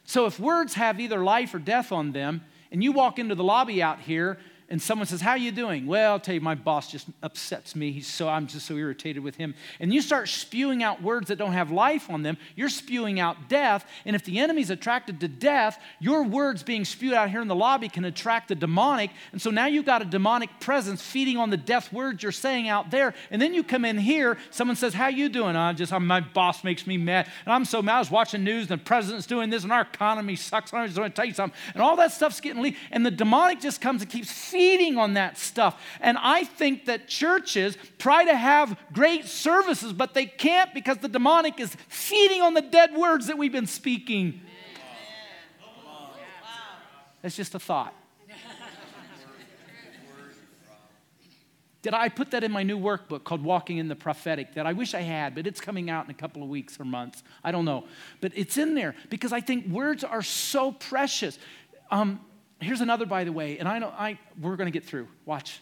So 0.04 0.26
if 0.26 0.38
words 0.38 0.74
have 0.74 1.00
either 1.00 1.24
life 1.24 1.54
or 1.54 1.58
death 1.58 1.90
on 1.90 2.12
them, 2.12 2.44
and 2.70 2.84
you 2.84 2.92
walk 2.92 3.18
into 3.18 3.34
the 3.34 3.42
lobby 3.42 3.82
out 3.82 4.00
here 4.00 4.38
and 4.68 4.82
someone 4.82 5.06
says, 5.06 5.20
How 5.20 5.30
are 5.30 5.38
you 5.38 5.52
doing? 5.52 5.86
Well, 5.86 6.12
I'll 6.12 6.20
tell 6.20 6.34
you, 6.34 6.40
my 6.40 6.56
boss 6.56 6.90
just 6.90 7.06
upsets 7.22 7.76
me. 7.76 7.92
He's 7.92 8.08
so 8.08 8.28
I'm 8.28 8.48
just 8.48 8.66
so 8.66 8.74
irritated 8.76 9.22
with 9.22 9.36
him. 9.36 9.54
And 9.78 9.94
you 9.94 10.02
start 10.02 10.28
spewing 10.28 10.82
out 10.82 11.02
words 11.02 11.28
that 11.28 11.36
don't 11.36 11.52
have 11.52 11.70
life 11.70 12.10
on 12.10 12.22
them, 12.22 12.36
you're 12.56 12.68
spewing 12.68 13.20
out 13.20 13.48
death. 13.48 13.88
And 14.04 14.16
if 14.16 14.24
the 14.24 14.38
enemy's 14.38 14.70
attracted 14.70 15.20
to 15.20 15.28
death, 15.28 15.80
your 16.00 16.24
words 16.24 16.62
being 16.64 16.84
spewed 16.84 17.14
out 17.14 17.30
here 17.30 17.40
in 17.40 17.48
the 17.48 17.54
lobby 17.54 17.88
can 17.88 18.04
attract 18.04 18.48
the 18.48 18.56
demonic. 18.56 19.10
And 19.30 19.40
so 19.40 19.50
now 19.50 19.66
you've 19.66 19.86
got 19.86 20.02
a 20.02 20.04
demonic 20.04 20.50
presence 20.58 21.00
feeding 21.00 21.36
on 21.36 21.50
the 21.50 21.56
death 21.56 21.92
words 21.92 22.22
you're 22.22 22.32
saying 22.32 22.68
out 22.68 22.90
there. 22.90 23.14
And 23.30 23.40
then 23.40 23.54
you 23.54 23.62
come 23.62 23.84
in 23.84 23.98
here, 23.98 24.36
someone 24.50 24.76
says, 24.76 24.94
How 24.94 25.06
you 25.06 25.28
doing? 25.28 25.54
I 25.54 25.72
just 25.74 25.92
I'm, 25.92 26.06
my 26.06 26.20
boss 26.20 26.64
makes 26.64 26.86
me 26.88 26.96
mad. 26.96 27.30
And 27.44 27.52
I'm 27.52 27.64
so 27.64 27.82
mad. 27.82 27.96
I 27.96 27.98
was 28.00 28.10
watching 28.10 28.42
news 28.42 28.68
and 28.68 28.80
the 28.80 28.84
president's 28.84 29.26
doing 29.26 29.48
this 29.48 29.62
and 29.62 29.72
our 29.72 29.82
economy 29.82 30.34
sucks. 30.34 30.74
I'm 30.74 30.86
just 30.86 30.98
going 30.98 31.10
to 31.10 31.14
tell 31.14 31.24
you 31.24 31.34
something. 31.34 31.56
And 31.74 31.82
all 31.82 31.94
that 31.96 32.10
stuff's 32.10 32.40
getting 32.40 32.62
leaked. 32.62 32.78
And 32.90 33.06
the 33.06 33.12
demonic 33.12 33.60
just 33.60 33.80
comes 33.80 34.02
and 34.02 34.10
keeps 34.10 34.30
feeding 34.56 34.96
on 34.96 35.14
that 35.14 35.36
stuff. 35.36 35.78
And 36.00 36.16
I 36.18 36.44
think 36.44 36.86
that 36.86 37.08
churches 37.08 37.76
try 37.98 38.24
to 38.24 38.34
have 38.34 38.78
great 38.92 39.26
services, 39.26 39.92
but 39.92 40.14
they 40.14 40.24
can't 40.24 40.72
because 40.72 40.96
the 40.98 41.08
demonic 41.08 41.60
is 41.60 41.76
feeding 41.88 42.40
on 42.40 42.54
the 42.54 42.62
dead 42.62 42.94
words 42.96 43.26
that 43.26 43.36
we've 43.36 43.52
been 43.52 43.66
speaking. 43.66 44.40
That's 47.20 47.36
just 47.36 47.54
a 47.54 47.58
thought. 47.58 47.94
Did 51.82 51.94
I 51.94 52.08
put 52.08 52.32
that 52.32 52.42
in 52.42 52.50
my 52.50 52.62
new 52.64 52.78
workbook 52.78 53.22
called 53.22 53.44
Walking 53.44 53.76
in 53.78 53.86
the 53.86 53.94
Prophetic 53.94 54.54
that 54.54 54.66
I 54.66 54.72
wish 54.72 54.94
I 54.94 55.02
had, 55.02 55.34
but 55.34 55.46
it's 55.46 55.60
coming 55.60 55.88
out 55.88 56.04
in 56.06 56.10
a 56.10 56.14
couple 56.14 56.42
of 56.42 56.48
weeks 56.48 56.80
or 56.80 56.84
months. 56.84 57.22
I 57.44 57.52
don't 57.52 57.64
know. 57.64 57.84
But 58.20 58.32
it's 58.34 58.56
in 58.56 58.74
there 58.74 58.96
because 59.08 59.32
I 59.32 59.40
think 59.40 59.68
words 59.68 60.02
are 60.02 60.22
so 60.22 60.72
precious. 60.72 61.38
Um, 61.90 62.20
Here's 62.60 62.80
another, 62.80 63.04
by 63.04 63.24
the 63.24 63.32
way, 63.32 63.58
and 63.58 63.68
I 63.68 63.78
know 63.78 63.88
I, 63.88 64.18
we're 64.40 64.56
going 64.56 64.66
to 64.66 64.76
get 64.76 64.84
through. 64.84 65.08
Watch. 65.26 65.60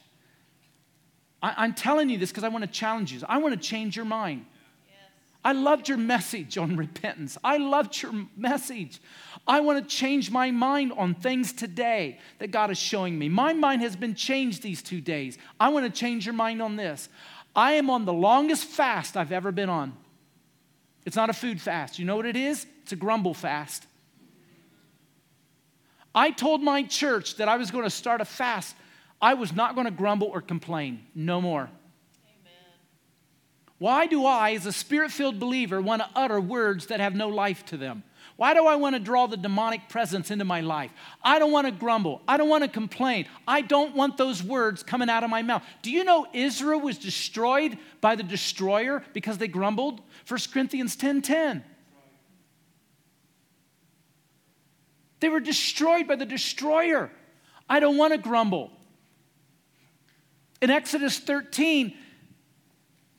I, 1.42 1.64
am 1.64 1.74
telling 1.74 2.08
you 2.08 2.18
this 2.18 2.30
because 2.30 2.44
I 2.44 2.48
want 2.48 2.64
to 2.64 2.70
challenge 2.70 3.12
you. 3.12 3.20
I 3.28 3.38
want 3.38 3.60
to 3.60 3.68
change 3.68 3.96
your 3.96 4.04
mind. 4.04 4.46
Yes. 4.88 4.96
I 5.44 5.52
loved 5.52 5.88
your 5.88 5.98
message 5.98 6.56
on 6.56 6.76
repentance. 6.76 7.36
I 7.42 7.58
loved 7.58 8.00
your 8.00 8.12
message. 8.36 9.00
I 9.46 9.60
want 9.60 9.82
to 9.82 9.94
change 9.94 10.30
my 10.30 10.52
mind 10.52 10.92
on 10.96 11.14
things 11.14 11.52
today 11.52 12.18
that 12.38 12.50
God 12.50 12.70
is 12.70 12.78
showing 12.78 13.18
me. 13.18 13.28
My 13.28 13.52
mind 13.52 13.82
has 13.82 13.96
been 13.96 14.14
changed 14.14 14.62
these 14.62 14.80
two 14.80 15.00
days. 15.00 15.36
I 15.58 15.68
want 15.70 15.84
to 15.84 15.92
change 15.92 16.24
your 16.24 16.34
mind 16.34 16.62
on 16.62 16.76
this. 16.76 17.08
I 17.56 17.72
am 17.72 17.90
on 17.90 18.04
the 18.04 18.12
longest 18.12 18.64
fast 18.64 19.16
I've 19.16 19.32
ever 19.32 19.52
been 19.52 19.68
on. 19.68 19.94
It's 21.04 21.16
not 21.16 21.28
a 21.28 21.34
food 21.34 21.60
fast. 21.60 21.98
You 21.98 22.04
know 22.04 22.16
what 22.16 22.26
it 22.26 22.36
is? 22.36 22.66
It's 22.82 22.92
a 22.92 22.96
grumble 22.96 23.34
fast. 23.34 23.86
I 26.14 26.30
told 26.30 26.62
my 26.62 26.82
church 26.84 27.36
that 27.36 27.48
I 27.48 27.56
was 27.56 27.70
going 27.70 27.84
to 27.84 27.90
start 27.90 28.20
a 28.20 28.24
fast. 28.24 28.76
I 29.20 29.34
was 29.34 29.52
not 29.52 29.74
going 29.74 29.86
to 29.86 29.90
grumble 29.90 30.28
or 30.28 30.40
complain. 30.40 31.04
No 31.14 31.40
more. 31.40 31.62
Amen. 31.62 32.52
Why 33.78 34.06
do 34.06 34.24
I, 34.24 34.52
as 34.52 34.66
a 34.66 34.72
spirit 34.72 35.10
filled 35.10 35.40
believer, 35.40 35.80
want 35.80 36.02
to 36.02 36.08
utter 36.14 36.40
words 36.40 36.86
that 36.86 37.00
have 37.00 37.14
no 37.14 37.28
life 37.28 37.64
to 37.66 37.76
them? 37.76 38.04
Why 38.36 38.52
do 38.52 38.66
I 38.66 38.74
want 38.76 38.96
to 38.96 39.00
draw 39.00 39.26
the 39.26 39.36
demonic 39.36 39.88
presence 39.88 40.30
into 40.30 40.44
my 40.44 40.60
life? 40.60 40.90
I 41.22 41.38
don't 41.38 41.52
want 41.52 41.66
to 41.66 41.72
grumble. 41.72 42.20
I 42.26 42.36
don't 42.36 42.48
want 42.48 42.64
to 42.64 42.68
complain. 42.68 43.26
I 43.46 43.60
don't 43.60 43.94
want 43.94 44.16
those 44.16 44.42
words 44.42 44.82
coming 44.82 45.08
out 45.08 45.22
of 45.22 45.30
my 45.30 45.42
mouth. 45.42 45.62
Do 45.82 45.90
you 45.92 46.02
know 46.02 46.26
Israel 46.32 46.80
was 46.80 46.98
destroyed 46.98 47.78
by 48.00 48.16
the 48.16 48.24
destroyer 48.24 49.04
because 49.12 49.38
they 49.38 49.46
grumbled? 49.46 50.00
1 50.26 50.40
Corinthians 50.52 50.96
10 50.96 51.22
10. 51.22 51.64
They 55.24 55.30
were 55.30 55.40
destroyed 55.40 56.06
by 56.06 56.16
the 56.16 56.26
destroyer. 56.26 57.10
I 57.66 57.80
don't 57.80 57.96
want 57.96 58.12
to 58.12 58.18
grumble. 58.18 58.70
In 60.60 60.68
Exodus 60.68 61.18
13, 61.18 61.94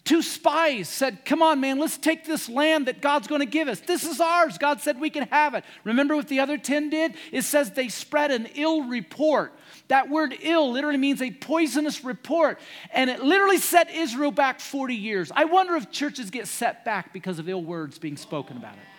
two 0.03 0.21
spies 0.21 0.88
said, 0.88 1.25
Come 1.25 1.41
on, 1.41 1.62
man, 1.62 1.79
let's 1.79 1.97
take 1.97 2.24
this 2.24 2.47
land 2.47 2.85
that 2.85 3.01
God's 3.01 3.27
going 3.27 3.39
to 3.39 3.47
give 3.47 3.67
us. 3.67 3.79
This 3.79 4.05
is 4.05 4.21
ours. 4.21 4.59
God 4.59 4.81
said 4.81 5.00
we 5.00 5.09
can 5.09 5.27
have 5.29 5.55
it. 5.55 5.63
Remember 5.83 6.15
what 6.15 6.27
the 6.27 6.41
other 6.41 6.59
10 6.59 6.91
did? 6.91 7.15
It 7.31 7.41
says 7.41 7.71
they 7.71 7.89
spread 7.89 8.29
an 8.29 8.50
ill 8.53 8.83
report. 8.83 9.53
That 9.88 10.07
word 10.07 10.38
ill 10.41 10.71
literally 10.71 11.00
means 11.00 11.24
a 11.24 11.31
poisonous 11.31 12.03
report. 12.03 12.59
And 12.93 13.09
it 13.09 13.24
literally 13.24 13.57
set 13.57 13.89
Israel 13.89 14.29
back 14.29 14.59
40 14.59 14.93
years. 14.93 15.31
I 15.35 15.45
wonder 15.45 15.75
if 15.75 15.89
churches 15.89 16.29
get 16.29 16.47
set 16.47 16.85
back 16.85 17.13
because 17.13 17.39
of 17.39 17.50
ill 17.50 17.63
words 17.63 17.97
being 17.97 18.15
spoken 18.15 18.57
about 18.57 18.74
it. 18.75 18.94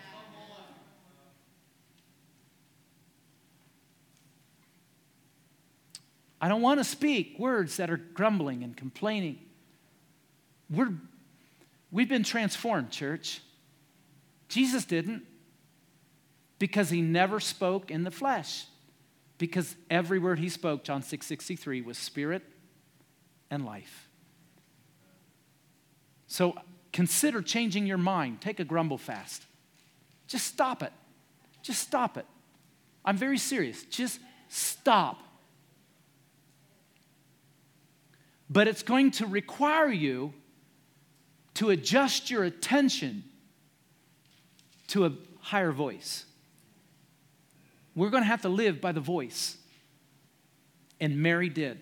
I 6.39 6.47
don't 6.47 6.61
want 6.61 6.79
to 6.79 6.83
speak 6.83 7.37
words 7.39 7.77
that 7.77 7.89
are 7.89 7.97
grumbling 7.97 8.63
and 8.63 8.75
complaining. 8.75 9.39
We're, 10.69 10.93
we've 11.91 12.09
been 12.09 12.23
transformed, 12.23 12.91
church. 12.91 13.41
Jesus 14.47 14.85
didn't 14.85 15.23
because 16.59 16.89
he 16.89 17.01
never 17.01 17.39
spoke 17.39 17.91
in 17.91 18.03
the 18.03 18.11
flesh. 18.11 18.65
Because 19.37 19.75
every 19.89 20.19
word 20.19 20.39
he 20.39 20.49
spoke, 20.49 20.83
John 20.83 21.03
6 21.03 21.25
63, 21.25 21.81
was 21.81 21.97
spirit 21.97 22.43
and 23.51 23.65
life. 23.65 24.09
So 26.27 26.55
consider 26.91 27.41
changing 27.41 27.85
your 27.85 27.97
mind. 27.97 28.41
Take 28.41 28.59
a 28.59 28.63
grumble 28.63 28.97
fast. 28.97 29.43
Just 30.27 30.47
stop 30.47 30.81
it. 30.81 30.91
Just 31.61 31.81
stop 31.81 32.17
it. 32.17 32.25
I'm 33.05 33.17
very 33.17 33.37
serious. 33.37 33.83
Just 33.83 34.19
stop. 34.49 35.21
But 38.49 38.67
it's 38.67 38.83
going 38.83 39.11
to 39.11 39.25
require 39.25 39.91
you 39.91 40.33
to 41.55 41.69
adjust 41.69 42.29
your 42.29 42.43
attention 42.43 43.23
to 44.87 45.05
a 45.05 45.11
higher 45.39 45.71
voice. 45.71 46.25
We're 47.95 48.09
going 48.09 48.23
to 48.23 48.27
have 48.27 48.43
to 48.43 48.49
live 48.49 48.79
by 48.79 48.91
the 48.91 49.01
voice. 49.01 49.57
And 50.99 51.17
Mary 51.17 51.49
did, 51.49 51.79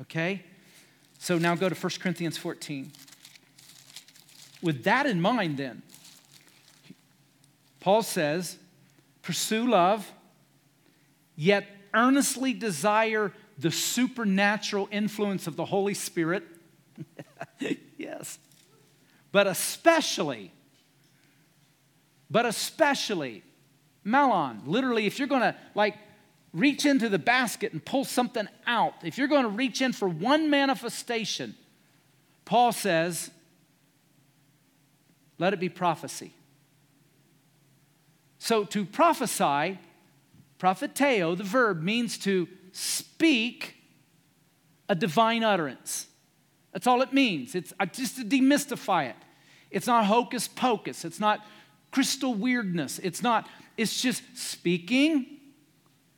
okay? 0.00 0.42
So 1.18 1.36
now 1.38 1.54
go 1.54 1.68
to 1.68 1.74
1 1.74 1.92
Corinthians 2.00 2.38
14. 2.38 2.90
With 4.62 4.84
that 4.84 5.06
in 5.06 5.20
mind, 5.20 5.56
then, 5.56 5.82
Paul 7.80 8.02
says, 8.02 8.56
pursue 9.22 9.68
love, 9.68 10.10
yet 11.36 11.66
earnestly 11.94 12.52
desire 12.52 13.32
the 13.58 13.70
supernatural 13.70 14.88
influence 14.90 15.46
of 15.46 15.56
the 15.56 15.64
Holy 15.64 15.94
Spirit. 15.94 16.44
yes. 17.98 18.38
But 19.32 19.46
especially, 19.46 20.52
but 22.30 22.46
especially, 22.46 23.42
mallon, 24.04 24.62
literally, 24.64 25.06
if 25.06 25.18
you're 25.18 25.28
going 25.28 25.42
to 25.42 25.56
like 25.74 25.96
reach 26.54 26.86
into 26.86 27.08
the 27.08 27.18
basket 27.18 27.72
and 27.72 27.84
pull 27.84 28.04
something 28.04 28.48
out, 28.66 28.94
if 29.02 29.18
you're 29.18 29.28
going 29.28 29.42
to 29.42 29.50
reach 29.50 29.82
in 29.82 29.92
for 29.92 30.08
one 30.08 30.48
manifestation, 30.50 31.54
Paul 32.44 32.72
says, 32.72 33.30
let 35.38 35.52
it 35.52 35.60
be 35.60 35.68
prophecy. 35.68 36.32
So 38.38 38.64
to 38.64 38.84
prophesy, 38.84 39.78
propheteo, 40.58 41.36
the 41.36 41.44
verb, 41.44 41.82
means 41.82 42.16
to 42.18 42.48
speak 42.72 43.76
a 44.88 44.94
divine 44.94 45.44
utterance. 45.44 46.06
That's 46.72 46.86
all 46.86 47.02
it 47.02 47.12
means. 47.12 47.54
It's 47.54 47.72
just 47.92 48.16
to 48.16 48.24
demystify 48.24 49.10
it. 49.10 49.16
It's 49.70 49.86
not 49.86 50.06
hocus 50.06 50.48
pocus. 50.48 51.04
It's 51.04 51.20
not 51.20 51.44
crystal 51.90 52.34
weirdness. 52.34 52.98
It's 52.98 53.22
not, 53.22 53.48
it's 53.76 54.00
just 54.00 54.22
speaking 54.34 55.26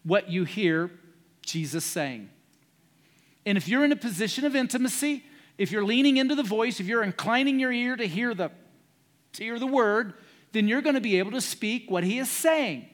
what 0.02 0.30
you 0.30 0.44
hear 0.44 0.90
Jesus 1.42 1.84
saying. 1.84 2.30
And 3.46 3.56
if 3.56 3.68
you're 3.68 3.84
in 3.84 3.92
a 3.92 3.96
position 3.96 4.44
of 4.44 4.54
intimacy, 4.54 5.24
if 5.58 5.70
you're 5.70 5.84
leaning 5.84 6.16
into 6.16 6.34
the 6.34 6.42
voice, 6.42 6.80
if 6.80 6.86
you're 6.86 7.02
inclining 7.02 7.58
your 7.58 7.72
ear 7.72 7.96
to 7.96 8.06
hear 8.06 8.34
the, 8.34 8.50
to 9.34 9.44
hear 9.44 9.58
the 9.58 9.66
word, 9.66 10.14
then 10.52 10.68
you're 10.68 10.82
going 10.82 10.94
to 10.94 11.00
be 11.00 11.18
able 11.18 11.32
to 11.32 11.40
speak 11.40 11.90
what 11.90 12.04
he 12.04 12.18
is 12.18 12.30
saying. 12.30 12.88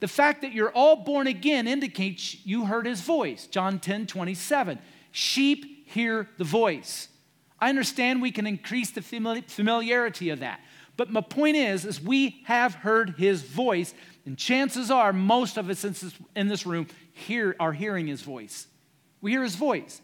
The 0.00 0.08
fact 0.08 0.42
that 0.42 0.52
you're 0.52 0.70
all 0.70 0.96
born 0.96 1.26
again 1.26 1.66
indicates 1.66 2.44
you 2.44 2.66
heard 2.66 2.86
his 2.86 3.00
voice. 3.00 3.46
John 3.46 3.78
10 3.78 4.06
27. 4.06 4.78
Sheep 5.12 5.88
hear 5.88 6.28
the 6.38 6.44
voice. 6.44 7.08
I 7.60 7.68
understand 7.68 8.20
we 8.20 8.32
can 8.32 8.46
increase 8.46 8.90
the 8.90 9.00
familiarity 9.00 10.30
of 10.30 10.40
that. 10.40 10.60
But 10.96 11.10
my 11.10 11.20
point 11.20 11.56
is, 11.56 11.84
is 11.84 12.00
we 12.00 12.42
have 12.44 12.74
heard 12.74 13.14
his 13.18 13.42
voice, 13.42 13.94
and 14.26 14.38
chances 14.38 14.90
are 14.90 15.12
most 15.12 15.56
of 15.56 15.68
us 15.68 15.84
in 16.36 16.48
this 16.48 16.66
room 16.66 16.86
hear, 17.12 17.56
are 17.58 17.72
hearing 17.72 18.06
his 18.06 18.22
voice. 18.22 18.66
We 19.20 19.32
hear 19.32 19.42
his 19.42 19.56
voice 19.56 20.00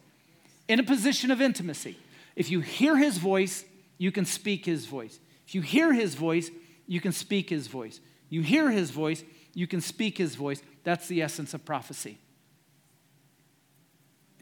in 0.68 0.80
a 0.80 0.84
position 0.84 1.30
of 1.30 1.40
intimacy. 1.40 1.96
If 2.36 2.50
you 2.50 2.60
hear 2.60 2.96
his 2.96 3.18
voice, 3.18 3.64
you 3.98 4.10
can 4.10 4.24
speak 4.24 4.64
his 4.64 4.86
voice. 4.86 5.18
If 5.46 5.54
you 5.54 5.60
hear 5.60 5.92
his 5.92 6.14
voice, 6.14 6.50
you 6.86 7.00
can 7.00 7.12
speak 7.12 7.50
his 7.50 7.66
voice. 7.66 8.00
You 8.28 8.42
hear 8.42 8.70
his 8.70 8.90
voice, 8.90 9.22
you 9.54 9.66
can 9.66 9.80
speak 9.80 10.18
his 10.18 10.34
voice. 10.34 10.62
That's 10.84 11.08
the 11.08 11.22
essence 11.22 11.54
of 11.54 11.64
prophecy. 11.64 12.18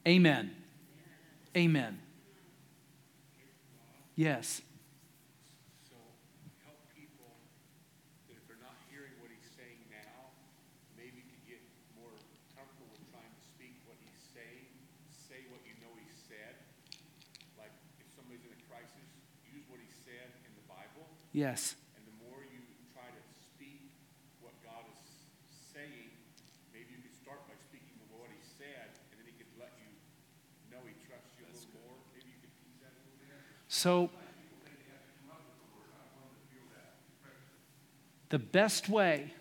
Amen. 0.06 0.50
Amen. 1.56 1.98
Yes. 4.14 4.62
So 5.86 5.94
help 6.66 6.82
people 6.90 7.38
that 8.26 8.34
if 8.34 8.42
they're 8.50 8.58
not 8.58 8.74
hearing 8.90 9.14
what 9.22 9.30
he's 9.30 9.46
saying 9.54 9.78
now, 9.94 10.34
maybe 10.98 11.22
to 11.22 11.36
get 11.46 11.62
more 11.94 12.10
comfortable 12.50 12.90
with 12.90 13.06
trying 13.14 13.30
to 13.30 13.42
speak 13.46 13.78
what 13.86 13.94
he's 14.02 14.18
saying, 14.34 14.74
say 15.06 15.46
what 15.54 15.62
you 15.62 15.78
know 15.78 15.94
he 16.02 16.10
said. 16.10 16.58
Like 17.54 17.70
if 18.02 18.10
somebody's 18.10 18.42
in 18.42 18.50
a 18.50 18.60
crisis, 18.66 19.06
use 19.46 19.62
what 19.70 19.78
he 19.78 19.90
said 20.02 20.34
in 20.42 20.52
the 20.58 20.66
Bible. 20.66 21.06
Yes. 21.30 21.78
And 21.94 22.02
the 22.02 22.16
more 22.18 22.42
you 22.42 22.58
try 22.90 23.06
to 23.06 23.22
speak 23.38 23.94
what 24.42 24.58
God 24.66 24.82
is 24.90 24.98
saying, 25.70 26.10
maybe 26.74 26.90
you 26.90 27.06
could 27.06 27.14
start 27.14 27.46
by 27.46 27.54
speaking 27.70 27.94
what 28.10 28.34
he 28.34 28.42
said, 28.42 28.98
and 29.14 29.22
then 29.22 29.30
he 29.30 29.34
could 29.38 29.54
let 29.54 29.70
you 29.78 29.94
know 30.74 30.82
he 30.82 30.98
trusts 31.06 31.38
you 31.38 31.46
a 31.46 31.54
little 31.54 31.70
more. 31.86 31.94
Maybe 32.10 32.34
you 32.34 32.42
could 32.42 32.54
tease 32.58 32.82
that 32.82 32.90
a 32.90 32.98
little 33.06 33.14
bit. 33.22 33.30
So, 33.78 34.10
the 38.28 38.40
best 38.40 38.88
way 38.88 39.32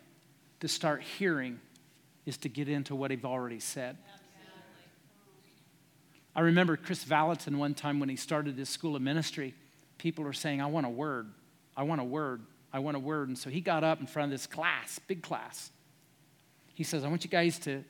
to 0.59 0.67
start 0.67 1.01
hearing 1.01 1.59
is 2.27 2.37
to 2.37 2.47
get 2.47 2.69
into 2.69 2.93
what 2.93 3.09
he's 3.09 3.23
already 3.23 3.59
said. 3.59 3.97
I 6.35 6.41
remember 6.41 6.77
Kris 6.77 7.03
Vallotton 7.03 7.55
one 7.55 7.73
time 7.73 7.99
when 7.99 8.09
he 8.09 8.15
started 8.15 8.59
his 8.59 8.69
school 8.69 8.95
of 8.95 9.01
ministry, 9.01 9.55
people 9.97 10.23
were 10.23 10.33
saying, 10.33 10.61
I 10.61 10.67
want 10.67 10.85
a 10.85 10.89
word. 10.89 11.31
I 11.75 11.81
want 11.81 11.99
a 11.99 12.03
word. 12.03 12.43
I 12.71 12.77
want 12.77 12.95
a 12.95 12.99
word. 12.99 13.29
And 13.29 13.37
so 13.39 13.49
he 13.49 13.59
got 13.59 13.83
up 13.83 14.01
in 14.01 14.05
front 14.05 14.31
of 14.31 14.39
this 14.39 14.45
class, 14.45 14.99
big 15.07 15.23
class. 15.23 15.71
He 16.75 16.83
says, 16.83 17.03
I 17.03 17.07
want 17.07 17.23
you 17.23 17.31
guys 17.31 17.57
to, 17.61 17.83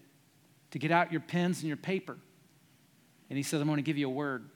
to 0.72 0.80
get 0.80 0.92
out 0.92 1.12
your 1.12 1.20
pens 1.20 1.60
and 1.60 1.68
your 1.68 1.76
paper. 1.76 2.16
And 3.30 3.36
he 3.36 3.44
says, 3.44 3.60
I'm 3.60 3.68
going 3.68 3.80
to 3.80 3.84
give 3.84 3.98
you 3.98 4.08
a 4.08 4.14
word. 4.14 4.50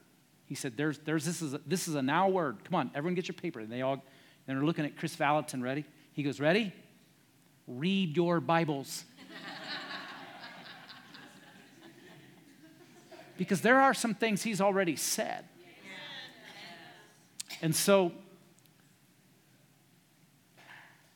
He 0.51 0.55
said, 0.55 0.75
there's, 0.75 0.97
there's, 0.97 1.23
this, 1.23 1.41
is 1.41 1.53
a, 1.53 1.61
this 1.65 1.87
is 1.87 1.95
a 1.95 2.01
now 2.01 2.27
word. 2.27 2.65
Come 2.65 2.75
on, 2.75 2.91
everyone 2.93 3.15
get 3.15 3.25
your 3.25 3.35
paper. 3.35 3.61
And 3.61 3.71
they 3.71 3.83
all, 3.83 3.93
and 3.93 4.01
they're 4.45 4.65
looking 4.65 4.83
at 4.83 4.97
Kris 4.97 5.15
Vallotton, 5.15 5.63
ready? 5.63 5.85
He 6.11 6.23
goes, 6.23 6.41
Ready? 6.41 6.73
Read 7.67 8.17
your 8.17 8.41
Bibles. 8.41 9.05
because 13.37 13.61
there 13.61 13.79
are 13.79 13.93
some 13.93 14.13
things 14.13 14.43
he's 14.43 14.59
already 14.59 14.97
said. 14.97 15.45
And 17.61 17.73
so 17.73 18.11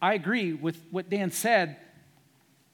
I 0.02 0.13
agree 0.13 0.54
with 0.54 0.82
what 0.91 1.10
Dan 1.10 1.32
said. 1.32 1.76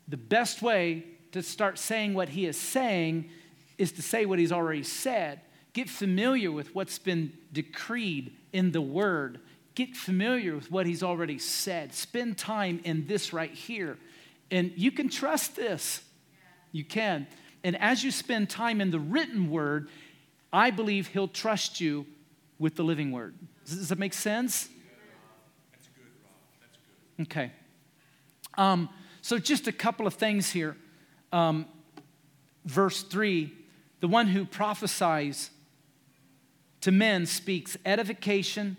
The 0.07 0.17
best 0.17 0.61
way 0.61 1.05
to 1.31 1.41
start 1.41 1.79
saying 1.79 2.13
what 2.13 2.29
he 2.29 2.45
is 2.45 2.55
saying 2.55 3.31
is 3.79 3.91
to 3.93 4.03
say 4.03 4.27
what 4.27 4.37
he's 4.37 4.51
already 4.51 4.83
said. 4.83 5.41
Get 5.73 5.89
familiar 5.89 6.51
with 6.51 6.75
what's 6.75 6.99
been 6.99 7.33
decreed 7.53 8.35
in 8.51 8.71
the 8.71 8.81
word 8.81 9.39
Get 9.73 9.95
familiar 9.95 10.55
with 10.55 10.69
what 10.69 10.85
he's 10.85 11.01
already 11.01 11.39
said. 11.39 11.93
Spend 11.93 12.37
time 12.37 12.81
in 12.83 13.07
this 13.07 13.31
right 13.31 13.53
here. 13.53 13.97
And 14.49 14.73
you 14.75 14.91
can 14.91 15.07
trust 15.07 15.55
this. 15.55 16.01
You 16.73 16.83
can. 16.83 17.27
And 17.63 17.77
as 17.77 18.03
you 18.03 18.11
spend 18.11 18.49
time 18.49 18.81
in 18.81 18.91
the 18.91 18.99
written 18.99 19.49
word, 19.49 19.89
I 20.51 20.71
believe 20.71 21.07
he'll 21.07 21.29
trust 21.29 21.79
you 21.79 22.05
with 22.59 22.75
the 22.75 22.83
living 22.83 23.11
word. 23.11 23.33
Does 23.65 23.89
that 23.89 23.99
make 23.99 24.13
sense? 24.13 24.67
Okay. 27.21 27.51
Um, 28.57 28.89
So, 29.23 29.37
just 29.37 29.67
a 29.67 29.71
couple 29.71 30.07
of 30.07 30.15
things 30.15 30.49
here. 30.49 30.75
Um, 31.31 31.67
verse 32.65 33.03
3 33.03 33.53
the 33.99 34.07
one 34.07 34.25
who 34.25 34.45
prophesies 34.45 35.51
to 36.81 36.91
men 36.91 37.25
speaks 37.25 37.77
edification, 37.85 38.77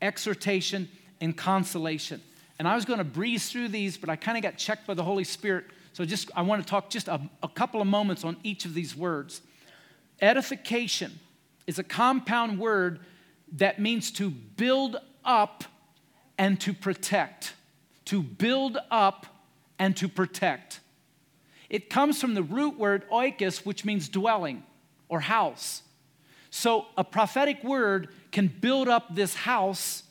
exhortation, 0.00 0.88
and 1.20 1.36
consolation. 1.36 2.20
And 2.58 2.66
I 2.68 2.74
was 2.74 2.84
going 2.84 2.98
to 2.98 3.04
breeze 3.04 3.50
through 3.50 3.68
these, 3.68 3.96
but 3.96 4.08
I 4.08 4.16
kind 4.16 4.36
of 4.36 4.42
got 4.42 4.56
checked 4.56 4.86
by 4.86 4.94
the 4.94 5.04
Holy 5.04 5.24
Spirit. 5.24 5.66
So 5.92 6.04
just 6.04 6.30
I 6.34 6.42
want 6.42 6.62
to 6.62 6.68
talk 6.68 6.90
just 6.90 7.08
a, 7.08 7.20
a 7.42 7.48
couple 7.48 7.80
of 7.80 7.86
moments 7.86 8.24
on 8.24 8.36
each 8.42 8.64
of 8.64 8.74
these 8.74 8.96
words. 8.96 9.42
Edification 10.20 11.18
is 11.66 11.78
a 11.78 11.82
compound 11.82 12.58
word 12.58 13.00
that 13.52 13.78
means 13.78 14.10
to 14.12 14.30
build 14.30 14.96
up 15.24 15.64
and 16.38 16.60
to 16.60 16.72
protect. 16.72 17.54
To 18.06 18.22
build 18.22 18.78
up 18.90 19.26
and 19.78 19.96
to 19.96 20.08
protect. 20.08 20.80
It 21.68 21.90
comes 21.90 22.20
from 22.20 22.34
the 22.34 22.42
root 22.42 22.78
word 22.78 23.08
oikos, 23.10 23.64
which 23.64 23.84
means 23.84 24.08
dwelling 24.08 24.62
or 25.08 25.20
house. 25.20 25.82
So 26.54 26.84
a 26.98 27.02
prophetic 27.02 27.64
word 27.64 28.10
can 28.30 28.46
build 28.46 28.86
up 28.86 29.14
this 29.14 29.34
house, 29.34 30.02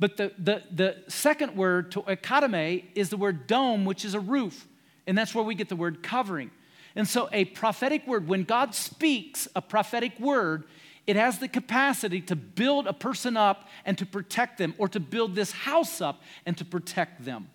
but 0.00 0.16
the, 0.16 0.32
the, 0.38 0.62
the 0.74 0.96
second 1.08 1.56
word, 1.56 1.92
to 1.92 2.00
oikodome, 2.00 2.84
is 2.94 3.10
the 3.10 3.18
word 3.18 3.46
dome, 3.46 3.84
which 3.84 4.02
is 4.02 4.14
a 4.14 4.20
roof. 4.20 4.66
And 5.06 5.16
that's 5.16 5.34
where 5.34 5.44
we 5.44 5.54
get 5.54 5.68
the 5.68 5.76
word 5.76 6.02
covering. 6.02 6.50
And 6.96 7.06
so 7.06 7.28
a 7.32 7.44
prophetic 7.44 8.06
word, 8.06 8.26
when 8.26 8.44
God 8.44 8.74
speaks 8.74 9.46
a 9.54 9.60
prophetic 9.60 10.18
word, 10.18 10.64
it 11.06 11.16
has 11.16 11.38
the 11.38 11.48
capacity 11.48 12.22
to 12.22 12.34
build 12.34 12.86
a 12.86 12.94
person 12.94 13.36
up 13.36 13.68
and 13.84 13.98
to 13.98 14.06
protect 14.06 14.56
them, 14.56 14.74
or 14.78 14.88
to 14.88 15.00
build 15.00 15.34
this 15.34 15.52
house 15.52 16.00
up 16.00 16.22
and 16.46 16.56
to 16.56 16.64
protect 16.64 17.26
them. 17.26 17.50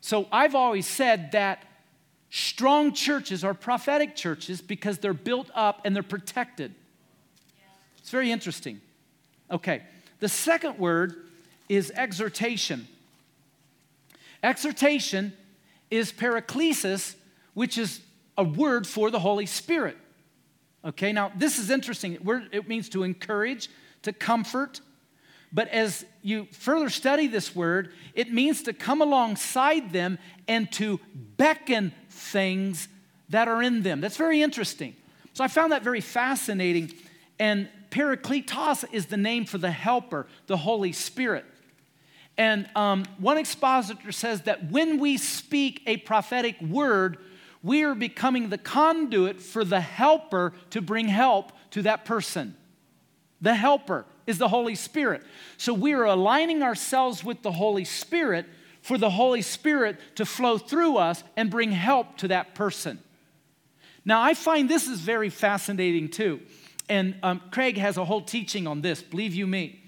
So 0.00 0.28
I've 0.30 0.54
always 0.54 0.86
said 0.86 1.32
that 1.32 1.64
strong 2.30 2.92
churches 2.92 3.42
are 3.42 3.52
prophetic 3.52 4.14
churches 4.14 4.62
because 4.62 4.98
they're 4.98 5.12
built 5.12 5.50
up 5.56 5.80
and 5.84 5.96
they're 5.96 6.04
protected. 6.04 6.72
It's 8.04 8.10
very 8.10 8.30
interesting. 8.30 8.82
Okay, 9.50 9.80
the 10.20 10.28
second 10.28 10.78
word 10.78 11.24
is 11.70 11.90
exhortation. 11.96 12.86
Exhortation 14.42 15.32
is 15.90 16.12
paraklesis, 16.12 17.14
which 17.54 17.78
is 17.78 18.02
a 18.36 18.44
word 18.44 18.86
for 18.86 19.10
the 19.10 19.20
Holy 19.20 19.46
Spirit. 19.46 19.96
Okay, 20.84 21.12
now 21.12 21.32
this 21.34 21.58
is 21.58 21.70
interesting. 21.70 22.18
It 22.52 22.68
means 22.68 22.90
to 22.90 23.04
encourage, 23.04 23.70
to 24.02 24.12
comfort. 24.12 24.82
But 25.50 25.68
as 25.68 26.04
you 26.20 26.46
further 26.52 26.90
study 26.90 27.26
this 27.26 27.56
word, 27.56 27.94
it 28.14 28.30
means 28.30 28.64
to 28.64 28.74
come 28.74 29.00
alongside 29.00 29.94
them 29.94 30.18
and 30.46 30.70
to 30.72 31.00
beckon 31.38 31.94
things 32.10 32.86
that 33.30 33.48
are 33.48 33.62
in 33.62 33.82
them. 33.82 34.02
That's 34.02 34.18
very 34.18 34.42
interesting. 34.42 34.94
So 35.32 35.42
I 35.42 35.48
found 35.48 35.72
that 35.72 35.82
very 35.82 36.02
fascinating. 36.02 36.92
And 37.38 37.70
Parakletos 37.94 38.84
is 38.90 39.06
the 39.06 39.16
name 39.16 39.44
for 39.44 39.56
the 39.56 39.70
helper, 39.70 40.26
the 40.48 40.56
Holy 40.56 40.90
Spirit. 40.90 41.44
And 42.36 42.68
um, 42.74 43.04
one 43.18 43.38
expositor 43.38 44.10
says 44.10 44.42
that 44.42 44.72
when 44.72 44.98
we 44.98 45.16
speak 45.16 45.80
a 45.86 45.98
prophetic 45.98 46.60
word, 46.60 47.18
we 47.62 47.84
are 47.84 47.94
becoming 47.94 48.48
the 48.48 48.58
conduit 48.58 49.40
for 49.40 49.64
the 49.64 49.80
helper 49.80 50.54
to 50.70 50.82
bring 50.82 51.06
help 51.06 51.52
to 51.70 51.82
that 51.82 52.04
person. 52.04 52.56
The 53.40 53.54
helper 53.54 54.06
is 54.26 54.38
the 54.38 54.48
Holy 54.48 54.74
Spirit. 54.74 55.22
So 55.56 55.72
we 55.72 55.92
are 55.92 56.04
aligning 56.04 56.64
ourselves 56.64 57.22
with 57.22 57.42
the 57.42 57.52
Holy 57.52 57.84
Spirit 57.84 58.46
for 58.82 58.98
the 58.98 59.10
Holy 59.10 59.40
Spirit 59.40 60.00
to 60.16 60.26
flow 60.26 60.58
through 60.58 60.96
us 60.96 61.22
and 61.36 61.48
bring 61.48 61.70
help 61.70 62.16
to 62.18 62.28
that 62.28 62.56
person. 62.56 62.98
Now, 64.04 64.20
I 64.20 64.34
find 64.34 64.68
this 64.68 64.88
is 64.88 64.98
very 64.98 65.30
fascinating 65.30 66.08
too. 66.08 66.40
And 66.88 67.16
um, 67.22 67.40
Craig 67.50 67.78
has 67.78 67.96
a 67.96 68.04
whole 68.04 68.22
teaching 68.22 68.66
on 68.66 68.82
this, 68.82 69.02
believe 69.02 69.34
you 69.34 69.46
me. 69.46 69.84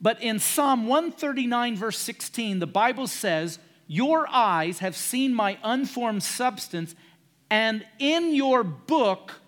But 0.00 0.22
in 0.22 0.38
Psalm 0.38 0.86
139, 0.86 1.76
verse 1.76 1.98
16, 1.98 2.58
the 2.58 2.66
Bible 2.66 3.06
says, 3.06 3.58
Your 3.86 4.28
eyes 4.28 4.80
have 4.80 4.96
seen 4.96 5.32
my 5.32 5.58
unformed 5.62 6.22
substance, 6.22 6.94
and 7.50 7.86
in 7.98 8.34
your 8.34 8.64
book 8.64 9.40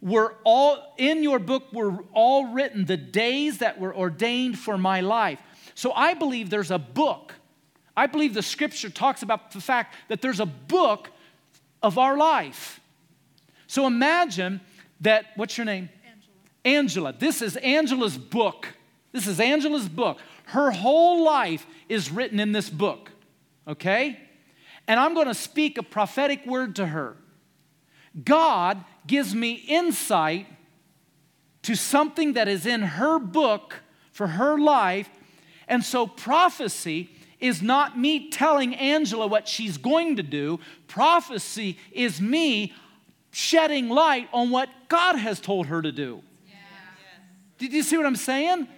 were 0.00 0.34
all 0.44 0.94
in 0.98 1.22
your 1.22 1.38
book 1.38 1.72
were 1.72 2.04
all 2.12 2.52
written 2.52 2.84
the 2.84 2.96
days 2.96 3.58
that 3.58 3.80
were 3.80 3.94
ordained 3.96 4.58
for 4.58 4.76
my 4.76 5.00
life. 5.00 5.40
So 5.74 5.92
I 5.92 6.14
believe 6.14 6.50
there's 6.50 6.70
a 6.70 6.78
book. 6.78 7.34
I 7.96 8.06
believe 8.06 8.34
the 8.34 8.42
scripture 8.42 8.90
talks 8.90 9.22
about 9.22 9.52
the 9.52 9.60
fact 9.60 9.94
that 10.08 10.20
there's 10.20 10.40
a 10.40 10.46
book 10.46 11.10
of 11.82 11.98
our 11.98 12.16
life. 12.16 12.80
So 13.66 13.86
imagine 13.86 14.60
that, 15.00 15.26
what's 15.36 15.56
your 15.56 15.64
name? 15.64 15.88
Angela. 16.64 17.12
This 17.12 17.42
is 17.42 17.56
Angela's 17.56 18.16
book. 18.16 18.68
This 19.12 19.26
is 19.26 19.38
Angela's 19.40 19.88
book. 19.88 20.18
Her 20.46 20.70
whole 20.70 21.24
life 21.24 21.66
is 21.88 22.10
written 22.10 22.40
in 22.40 22.52
this 22.52 22.68
book, 22.68 23.10
okay? 23.66 24.18
And 24.86 24.98
I'm 25.00 25.14
going 25.14 25.28
to 25.28 25.34
speak 25.34 25.78
a 25.78 25.82
prophetic 25.82 26.44
word 26.46 26.76
to 26.76 26.86
her. 26.86 27.16
God 28.24 28.84
gives 29.06 29.34
me 29.34 29.52
insight 29.52 30.46
to 31.62 31.74
something 31.74 32.34
that 32.34 32.48
is 32.48 32.66
in 32.66 32.82
her 32.82 33.18
book 33.18 33.76
for 34.12 34.26
her 34.26 34.58
life. 34.58 35.08
And 35.66 35.82
so 35.82 36.06
prophecy 36.06 37.10
is 37.40 37.62
not 37.62 37.98
me 37.98 38.30
telling 38.30 38.74
Angela 38.74 39.26
what 39.26 39.48
she's 39.48 39.76
going 39.76 40.16
to 40.16 40.22
do, 40.22 40.60
prophecy 40.86 41.78
is 41.92 42.20
me 42.20 42.72
shedding 43.30 43.88
light 43.88 44.28
on 44.32 44.50
what 44.50 44.68
God 44.88 45.16
has 45.16 45.40
told 45.40 45.66
her 45.66 45.82
to 45.82 45.92
do. 45.92 46.22
Did 47.68 47.76
you 47.76 47.82
see 47.82 47.96
what 47.96 48.06
I'm 48.06 48.16
saying? 48.16 48.68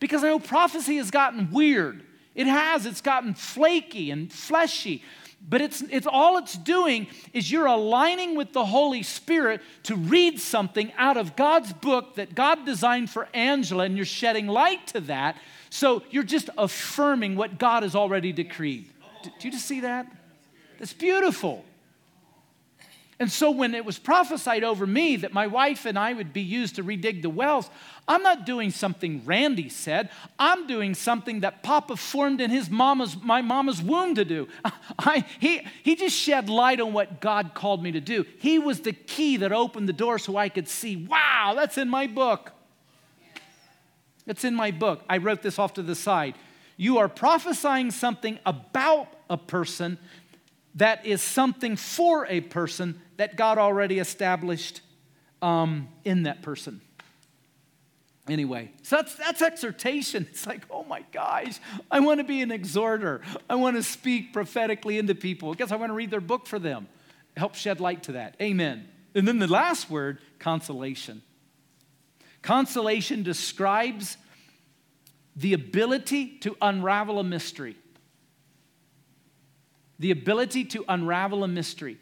Because 0.00 0.22
I 0.22 0.28
know 0.28 0.38
prophecy 0.38 0.96
has 0.98 1.10
gotten 1.10 1.50
weird. 1.50 2.02
It 2.34 2.46
has, 2.46 2.84
it's 2.84 3.00
gotten 3.00 3.34
flaky 3.34 4.10
and 4.10 4.30
fleshy. 4.30 5.02
But 5.48 5.60
it's, 5.60 5.82
it's 5.82 6.06
all 6.06 6.36
it's 6.38 6.56
doing 6.56 7.06
is 7.32 7.50
you're 7.50 7.66
aligning 7.66 8.36
with 8.36 8.52
the 8.52 8.64
Holy 8.64 9.02
Spirit 9.02 9.60
to 9.84 9.96
read 9.96 10.40
something 10.40 10.92
out 10.96 11.16
of 11.16 11.36
God's 11.36 11.72
book 11.72 12.16
that 12.16 12.34
God 12.34 12.64
designed 12.66 13.10
for 13.10 13.28
Angela, 13.32 13.84
and 13.84 13.96
you're 13.96 14.06
shedding 14.06 14.46
light 14.46 14.86
to 14.88 15.00
that. 15.00 15.36
So 15.70 16.02
you're 16.10 16.22
just 16.22 16.50
affirming 16.56 17.36
what 17.36 17.58
God 17.58 17.82
has 17.82 17.94
already 17.94 18.32
decreed. 18.32 18.90
Do 19.22 19.30
you 19.40 19.50
just 19.50 19.66
see 19.66 19.80
that? 19.80 20.06
That's 20.78 20.92
beautiful. 20.92 21.64
And 23.20 23.30
so 23.30 23.50
when 23.50 23.74
it 23.74 23.84
was 23.84 23.98
prophesied 23.98 24.64
over 24.64 24.86
me 24.86 25.16
that 25.16 25.32
my 25.32 25.46
wife 25.46 25.86
and 25.86 25.96
I 25.96 26.12
would 26.12 26.32
be 26.32 26.40
used 26.40 26.76
to 26.76 26.84
redig 26.84 27.22
the 27.22 27.30
wells, 27.30 27.70
I'm 28.08 28.22
not 28.22 28.44
doing 28.44 28.70
something 28.70 29.22
Randy 29.24 29.68
said. 29.68 30.10
I'm 30.38 30.66
doing 30.66 30.94
something 30.94 31.40
that 31.40 31.62
Papa 31.62 31.96
formed 31.96 32.40
in 32.40 32.50
his 32.50 32.68
mama's, 32.68 33.16
my 33.22 33.40
mama's 33.40 33.80
womb 33.80 34.16
to 34.16 34.24
do. 34.24 34.48
I, 34.98 35.24
he, 35.38 35.66
he 35.84 35.94
just 35.94 36.16
shed 36.16 36.48
light 36.48 36.80
on 36.80 36.92
what 36.92 37.20
God 37.20 37.52
called 37.54 37.82
me 37.82 37.92
to 37.92 38.00
do. 38.00 38.26
He 38.40 38.58
was 38.58 38.80
the 38.80 38.92
key 38.92 39.36
that 39.38 39.52
opened 39.52 39.88
the 39.88 39.92
door 39.92 40.18
so 40.18 40.36
I 40.36 40.48
could 40.48 40.68
see, 40.68 40.96
wow, 40.96 41.52
that's 41.54 41.78
in 41.78 41.88
my 41.88 42.08
book. 42.08 42.50
It's 44.26 44.44
in 44.44 44.54
my 44.54 44.72
book. 44.72 45.02
I 45.08 45.18
wrote 45.18 45.42
this 45.42 45.58
off 45.58 45.74
to 45.74 45.82
the 45.82 45.94
side. 45.94 46.34
You 46.76 46.98
are 46.98 47.08
prophesying 47.08 47.92
something 47.92 48.38
about 48.44 49.08
a 49.30 49.36
person 49.36 49.98
that 50.74 51.06
is 51.06 51.22
something 51.22 51.76
for 51.76 52.26
a 52.26 52.40
person 52.40 53.00
that 53.16 53.36
God 53.36 53.58
already 53.58 53.98
established 53.98 54.80
um, 55.42 55.88
in 56.04 56.24
that 56.24 56.42
person. 56.42 56.80
Anyway, 58.28 58.72
so 58.82 58.96
that's, 58.96 59.14
that's 59.16 59.42
exhortation. 59.42 60.26
It's 60.30 60.46
like, 60.46 60.62
oh 60.70 60.84
my 60.84 61.04
gosh, 61.12 61.60
I 61.90 62.00
want 62.00 62.20
to 62.20 62.24
be 62.24 62.40
an 62.40 62.50
exhorter. 62.50 63.20
I 63.48 63.56
want 63.56 63.76
to 63.76 63.82
speak 63.82 64.32
prophetically 64.32 64.98
into 64.98 65.14
people. 65.14 65.50
I 65.50 65.54
guess 65.54 65.70
I 65.70 65.76
want 65.76 65.90
to 65.90 65.94
read 65.94 66.10
their 66.10 66.22
book 66.22 66.46
for 66.46 66.58
them. 66.58 66.88
Help 67.36 67.54
shed 67.54 67.80
light 67.80 68.04
to 68.04 68.12
that. 68.12 68.36
Amen. 68.40 68.88
And 69.14 69.28
then 69.28 69.38
the 69.38 69.46
last 69.46 69.90
word, 69.90 70.18
consolation. 70.38 71.22
Consolation 72.42 73.22
describes 73.22 74.16
the 75.36 75.52
ability 75.52 76.38
to 76.38 76.56
unravel 76.62 77.18
a 77.18 77.24
mystery 77.24 77.76
the 79.98 80.10
ability 80.10 80.64
to 80.64 80.84
unravel 80.88 81.44
a 81.44 81.48
mystery. 81.48 81.98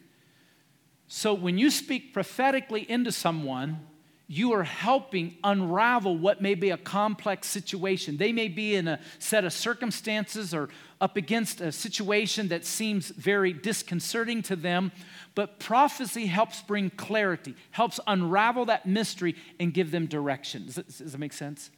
So 1.14 1.34
when 1.34 1.58
you 1.58 1.70
speak 1.70 2.14
prophetically 2.14 2.90
into 2.90 3.12
someone, 3.12 3.80
you 4.28 4.54
are 4.54 4.62
helping 4.62 5.36
unravel 5.44 6.16
what 6.16 6.40
may 6.40 6.54
be 6.54 6.70
a 6.70 6.78
complex 6.78 7.48
situation. 7.48 8.16
They 8.16 8.32
may 8.32 8.48
be 8.48 8.76
in 8.76 8.88
a 8.88 8.98
set 9.18 9.44
of 9.44 9.52
circumstances 9.52 10.54
or 10.54 10.70
up 11.02 11.18
against 11.18 11.60
a 11.60 11.70
situation 11.70 12.48
that 12.48 12.64
seems 12.64 13.10
very 13.10 13.52
disconcerting 13.52 14.40
to 14.44 14.56
them, 14.56 14.90
but 15.34 15.58
prophecy 15.58 16.24
helps 16.28 16.62
bring 16.62 16.88
clarity, 16.88 17.56
helps 17.72 18.00
unravel 18.06 18.64
that 18.64 18.86
mystery 18.86 19.36
and 19.60 19.74
give 19.74 19.90
them 19.90 20.06
direction. 20.06 20.64
Does 20.64 20.76
that, 20.76 20.86
does 20.86 21.12
that 21.12 21.18
make 21.18 21.34
sense? 21.34 21.70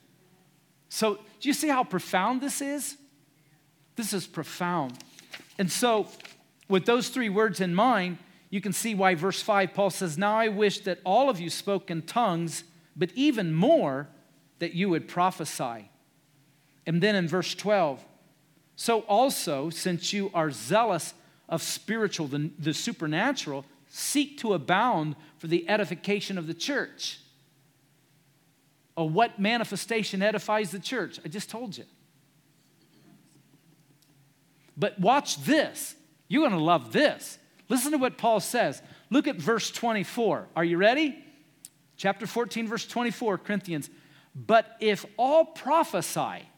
So, 0.88 1.16
do 1.40 1.48
you 1.48 1.54
see 1.54 1.68
how 1.68 1.82
profound 1.82 2.40
this 2.40 2.60
is? 2.60 2.96
This 3.96 4.12
is 4.12 4.28
profound. 4.28 4.96
And 5.58 5.72
so 5.72 6.06
With 6.68 6.86
those 6.86 7.08
three 7.08 7.28
words 7.28 7.60
in 7.60 7.74
mind, 7.74 8.18
you 8.54 8.60
can 8.60 8.72
see 8.72 8.94
why 8.94 9.16
verse 9.16 9.42
5 9.42 9.74
Paul 9.74 9.90
says, 9.90 10.16
Now 10.16 10.36
I 10.36 10.46
wish 10.46 10.78
that 10.82 11.00
all 11.02 11.28
of 11.28 11.40
you 11.40 11.50
spoke 11.50 11.90
in 11.90 12.02
tongues, 12.02 12.62
but 12.94 13.10
even 13.16 13.52
more 13.52 14.06
that 14.60 14.74
you 14.74 14.88
would 14.90 15.08
prophesy. 15.08 15.90
And 16.86 17.02
then 17.02 17.16
in 17.16 17.26
verse 17.26 17.52
12, 17.56 18.04
so 18.76 19.00
also, 19.00 19.70
since 19.70 20.12
you 20.12 20.30
are 20.32 20.52
zealous 20.52 21.14
of 21.48 21.62
spiritual, 21.62 22.28
the, 22.28 22.48
the 22.56 22.72
supernatural, 22.72 23.64
seek 23.88 24.38
to 24.38 24.52
abound 24.52 25.16
for 25.38 25.48
the 25.48 25.68
edification 25.68 26.38
of 26.38 26.46
the 26.46 26.54
church. 26.54 27.18
Oh, 28.96 29.06
what 29.06 29.40
manifestation 29.40 30.22
edifies 30.22 30.70
the 30.70 30.78
church? 30.78 31.18
I 31.24 31.28
just 31.28 31.50
told 31.50 31.76
you. 31.76 31.86
But 34.76 35.00
watch 35.00 35.42
this. 35.42 35.96
You're 36.28 36.48
going 36.48 36.56
to 36.56 36.64
love 36.64 36.92
this. 36.92 37.40
Listen 37.68 37.92
to 37.92 37.98
what 37.98 38.18
Paul 38.18 38.40
says. 38.40 38.82
Look 39.10 39.26
at 39.26 39.36
verse 39.36 39.70
24. 39.70 40.48
Are 40.54 40.64
you 40.64 40.76
ready? 40.76 41.24
Chapter 41.96 42.26
14, 42.26 42.68
verse 42.68 42.86
24, 42.86 43.38
Corinthians. 43.38 43.88
But 44.34 44.76
if 44.80 45.06
all 45.16 45.44
prophesy, 45.44 46.48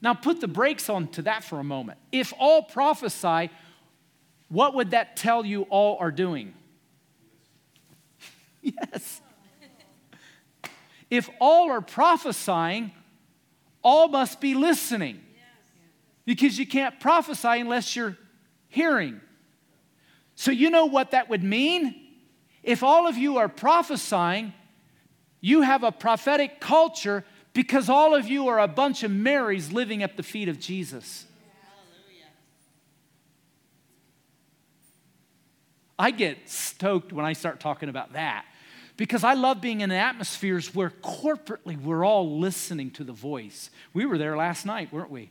now 0.00 0.14
put 0.14 0.40
the 0.40 0.48
brakes 0.48 0.88
on 0.88 1.08
to 1.08 1.22
that 1.22 1.44
for 1.44 1.60
a 1.60 1.64
moment. 1.64 1.98
If 2.10 2.32
all 2.38 2.62
prophesy, 2.62 3.50
what 4.48 4.74
would 4.74 4.90
that 4.90 5.16
tell 5.16 5.44
you 5.44 5.62
all 5.62 5.98
are 5.98 6.10
doing? 6.10 6.54
yes. 8.62 9.20
If 11.10 11.30
all 11.40 11.70
are 11.70 11.80
prophesying, 11.80 12.92
all 13.82 14.08
must 14.08 14.40
be 14.40 14.54
listening. 14.54 15.20
Because 16.24 16.58
you 16.58 16.66
can't 16.66 16.98
prophesy 16.98 17.60
unless 17.60 17.94
you're 17.94 18.16
hearing. 18.68 19.20
So, 20.36 20.50
you 20.50 20.70
know 20.70 20.86
what 20.86 21.12
that 21.12 21.28
would 21.30 21.42
mean? 21.42 21.94
If 22.62 22.82
all 22.82 23.06
of 23.06 23.16
you 23.16 23.38
are 23.38 23.48
prophesying, 23.48 24.52
you 25.40 25.62
have 25.62 25.82
a 25.82 25.92
prophetic 25.92 26.60
culture 26.60 27.24
because 27.52 27.88
all 27.88 28.14
of 28.14 28.26
you 28.26 28.48
are 28.48 28.58
a 28.58 28.68
bunch 28.68 29.02
of 29.02 29.10
Marys 29.10 29.70
living 29.70 30.02
at 30.02 30.16
the 30.16 30.22
feet 30.22 30.48
of 30.48 30.58
Jesus. 30.58 31.26
I 35.98 36.10
get 36.10 36.48
stoked 36.48 37.12
when 37.12 37.24
I 37.24 37.34
start 37.34 37.60
talking 37.60 37.88
about 37.88 38.14
that 38.14 38.44
because 38.96 39.24
I 39.24 39.34
love 39.34 39.60
being 39.60 39.80
in 39.80 39.90
atmospheres 39.92 40.74
where 40.74 40.90
corporately 40.90 41.80
we're 41.80 42.04
all 42.04 42.38
listening 42.38 42.90
to 42.92 43.04
the 43.04 43.12
voice. 43.12 43.70
We 43.92 44.06
were 44.06 44.18
there 44.18 44.36
last 44.36 44.66
night, 44.66 44.92
weren't 44.92 45.10
we? 45.10 45.30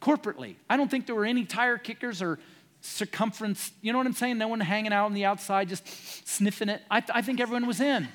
Corporately. 0.00 0.56
I 0.68 0.76
don't 0.76 0.90
think 0.90 1.06
there 1.06 1.14
were 1.14 1.24
any 1.24 1.44
tire 1.44 1.78
kickers 1.78 2.22
or 2.22 2.38
circumference, 2.86 3.72
you 3.82 3.92
know 3.92 3.98
what 3.98 4.06
I'm 4.06 4.12
saying? 4.12 4.38
No 4.38 4.48
one 4.48 4.60
hanging 4.60 4.92
out 4.92 5.06
on 5.06 5.14
the 5.14 5.24
outside 5.24 5.68
just 5.68 5.86
sniffing 6.26 6.68
it. 6.68 6.82
I, 6.90 7.02
I 7.12 7.22
think 7.22 7.40
everyone 7.40 7.66
was 7.66 7.80
in, 7.80 8.08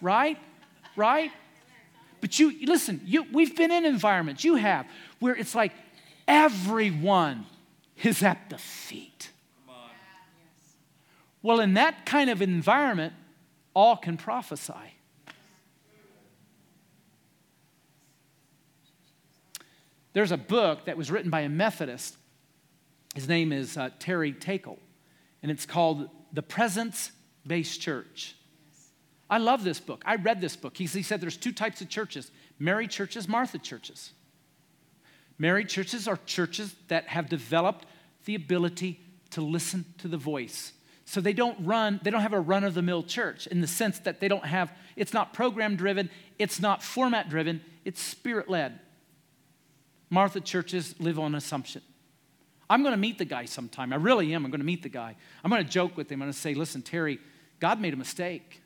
right? 0.00 0.38
Right? 0.96 1.30
But 2.20 2.38
you, 2.38 2.66
listen, 2.66 3.00
you, 3.04 3.24
we've 3.32 3.56
been 3.56 3.70
in 3.70 3.84
environments, 3.84 4.44
you 4.44 4.56
have, 4.56 4.86
where 5.20 5.34
it's 5.34 5.54
like 5.54 5.72
everyone 6.28 7.46
is 8.02 8.22
at 8.22 8.50
the 8.50 8.58
feet. 8.58 9.30
Well, 11.42 11.60
in 11.60 11.74
that 11.74 12.04
kind 12.04 12.28
of 12.28 12.42
environment, 12.42 13.14
all 13.74 13.96
can 13.96 14.18
prophesy. 14.18 14.74
There's 20.12 20.32
a 20.32 20.36
book 20.36 20.86
that 20.86 20.96
was 20.96 21.10
written 21.10 21.30
by 21.30 21.40
a 21.40 21.48
Methodist 21.48 22.16
his 23.14 23.28
name 23.28 23.52
is 23.52 23.76
uh, 23.76 23.90
Terry 23.98 24.32
Teykl, 24.32 24.78
and 25.42 25.50
it's 25.50 25.66
called 25.66 26.08
The 26.32 26.42
Presence 26.42 27.12
Based 27.46 27.80
Church. 27.80 28.36
I 29.28 29.38
love 29.38 29.62
this 29.62 29.78
book. 29.78 30.02
I 30.04 30.16
read 30.16 30.40
this 30.40 30.56
book. 30.56 30.76
He, 30.76 30.86
he 30.86 31.02
said 31.02 31.20
there's 31.20 31.36
two 31.36 31.52
types 31.52 31.80
of 31.80 31.88
churches 31.88 32.30
Mary 32.58 32.86
churches, 32.86 33.26
Martha 33.26 33.58
churches. 33.58 34.12
Mary 35.38 35.64
churches 35.64 36.06
are 36.06 36.18
churches 36.26 36.74
that 36.88 37.08
have 37.08 37.28
developed 37.28 37.86
the 38.26 38.34
ability 38.34 39.00
to 39.30 39.40
listen 39.40 39.86
to 39.98 40.08
the 40.08 40.18
voice. 40.18 40.72
So 41.06 41.20
they 41.20 41.32
don't 41.32 41.56
run, 41.64 41.98
they 42.02 42.10
don't 42.10 42.20
have 42.20 42.34
a 42.34 42.40
run 42.40 42.62
of 42.62 42.74
the 42.74 42.82
mill 42.82 43.02
church 43.02 43.46
in 43.46 43.62
the 43.62 43.66
sense 43.66 43.98
that 44.00 44.20
they 44.20 44.28
don't 44.28 44.44
have, 44.44 44.72
it's 44.96 45.14
not 45.14 45.32
program 45.32 45.76
driven, 45.76 46.10
it's 46.38 46.60
not 46.60 46.82
format 46.82 47.30
driven, 47.30 47.62
it's 47.84 48.02
spirit 48.02 48.50
led. 48.50 48.78
Martha 50.10 50.40
churches 50.40 50.94
live 50.98 51.18
on 51.18 51.34
assumption. 51.34 51.82
I'm 52.70 52.82
going 52.82 52.92
to 52.92 53.00
meet 53.00 53.18
the 53.18 53.24
guy 53.24 53.46
sometime. 53.46 53.92
I 53.92 53.96
really 53.96 54.32
am. 54.32 54.44
I'm 54.44 54.50
going 54.52 54.60
to 54.60 54.66
meet 54.66 54.84
the 54.84 54.88
guy. 54.88 55.16
I'm 55.42 55.50
going 55.50 55.64
to 55.64 55.68
joke 55.68 55.96
with 55.96 56.10
him. 56.10 56.22
I'm 56.22 56.28
going 56.28 56.32
to 56.32 56.38
say, 56.38 56.54
listen, 56.54 56.82
Terry, 56.82 57.18
God 57.58 57.80
made 57.80 57.92
a 57.92 57.96
mistake. 57.96 58.62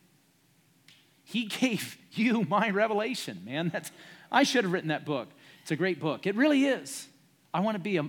He 1.25 1.47
gave 1.61 1.97
you 2.13 2.45
my 2.45 2.69
revelation, 2.69 3.41
man. 3.47 3.71
That's, 3.73 3.91
I 4.31 4.43
should 4.43 4.65
have 4.65 4.73
written 4.75 4.91
that 4.91 5.07
book. 5.07 5.29
It's 5.63 5.71
a 5.71 5.77
great 5.77 6.01
book. 6.01 6.27
It 6.27 6.37
really 6.37 6.67
is. 6.67 7.09
I 7.55 7.61
want 7.61 7.77
to 7.77 7.83
be 7.83 7.97
a 7.97 8.05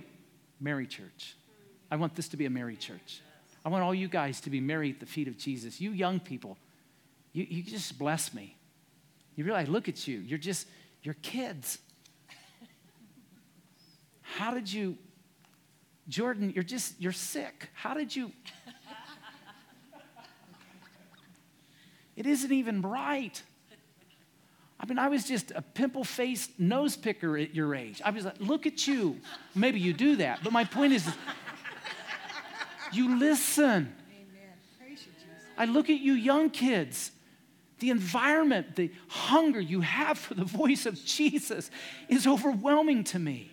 Mary 0.60 0.86
church. 0.86 1.34
I 1.90 1.96
want 1.96 2.14
this 2.14 2.28
to 2.28 2.36
be 2.36 2.44
a 2.44 2.50
Mary 2.50 2.76
church. 2.76 3.22
I 3.64 3.70
want 3.70 3.82
all 3.82 3.94
you 3.94 4.08
guys 4.08 4.42
to 4.42 4.50
be 4.50 4.60
Mary 4.60 4.90
at 4.90 5.00
the 5.00 5.06
feet 5.06 5.28
of 5.28 5.38
Jesus. 5.38 5.80
You 5.80 5.92
young 5.92 6.20
people, 6.20 6.58
you, 7.32 7.46
you 7.48 7.62
just 7.62 7.98
bless 7.98 8.34
me. 8.34 8.54
You 9.34 9.44
realize, 9.44 9.68
look 9.68 9.88
at 9.88 10.06
you. 10.06 10.18
You're 10.18 10.38
just, 10.38 10.68
you're 11.02 11.16
kids. 11.22 11.78
How 14.20 14.52
did 14.52 14.70
you 14.70 14.98
Jordan, 16.08 16.52
you're 16.54 16.64
just, 16.64 17.00
you're 17.00 17.12
sick. 17.12 17.68
How 17.74 17.94
did 17.94 18.14
you? 18.14 18.32
it 22.16 22.26
isn't 22.26 22.52
even 22.52 22.82
right. 22.82 23.42
I 24.78 24.86
mean, 24.86 24.98
I 24.98 25.08
was 25.08 25.24
just 25.24 25.50
a 25.52 25.62
pimple 25.62 26.04
faced 26.04 26.60
nose 26.60 26.96
picker 26.96 27.36
at 27.36 27.54
your 27.54 27.74
age. 27.74 28.00
I 28.04 28.10
was 28.10 28.24
like, 28.24 28.36
look 28.38 28.66
at 28.66 28.86
you. 28.86 29.20
Maybe 29.54 29.80
you 29.80 29.92
do 29.92 30.16
that. 30.16 30.40
But 30.44 30.52
my 30.52 30.64
point 30.64 30.92
is, 30.92 31.08
you 32.92 33.18
listen. 33.18 33.92
I 35.58 35.64
look 35.64 35.88
at 35.88 35.98
you 35.98 36.12
young 36.12 36.50
kids. 36.50 37.10
The 37.78 37.90
environment, 37.90 38.76
the 38.76 38.90
hunger 39.08 39.60
you 39.60 39.80
have 39.80 40.18
for 40.18 40.34
the 40.34 40.44
voice 40.44 40.86
of 40.86 41.02
Jesus 41.04 41.70
is 42.08 42.26
overwhelming 42.26 43.04
to 43.04 43.18
me. 43.18 43.50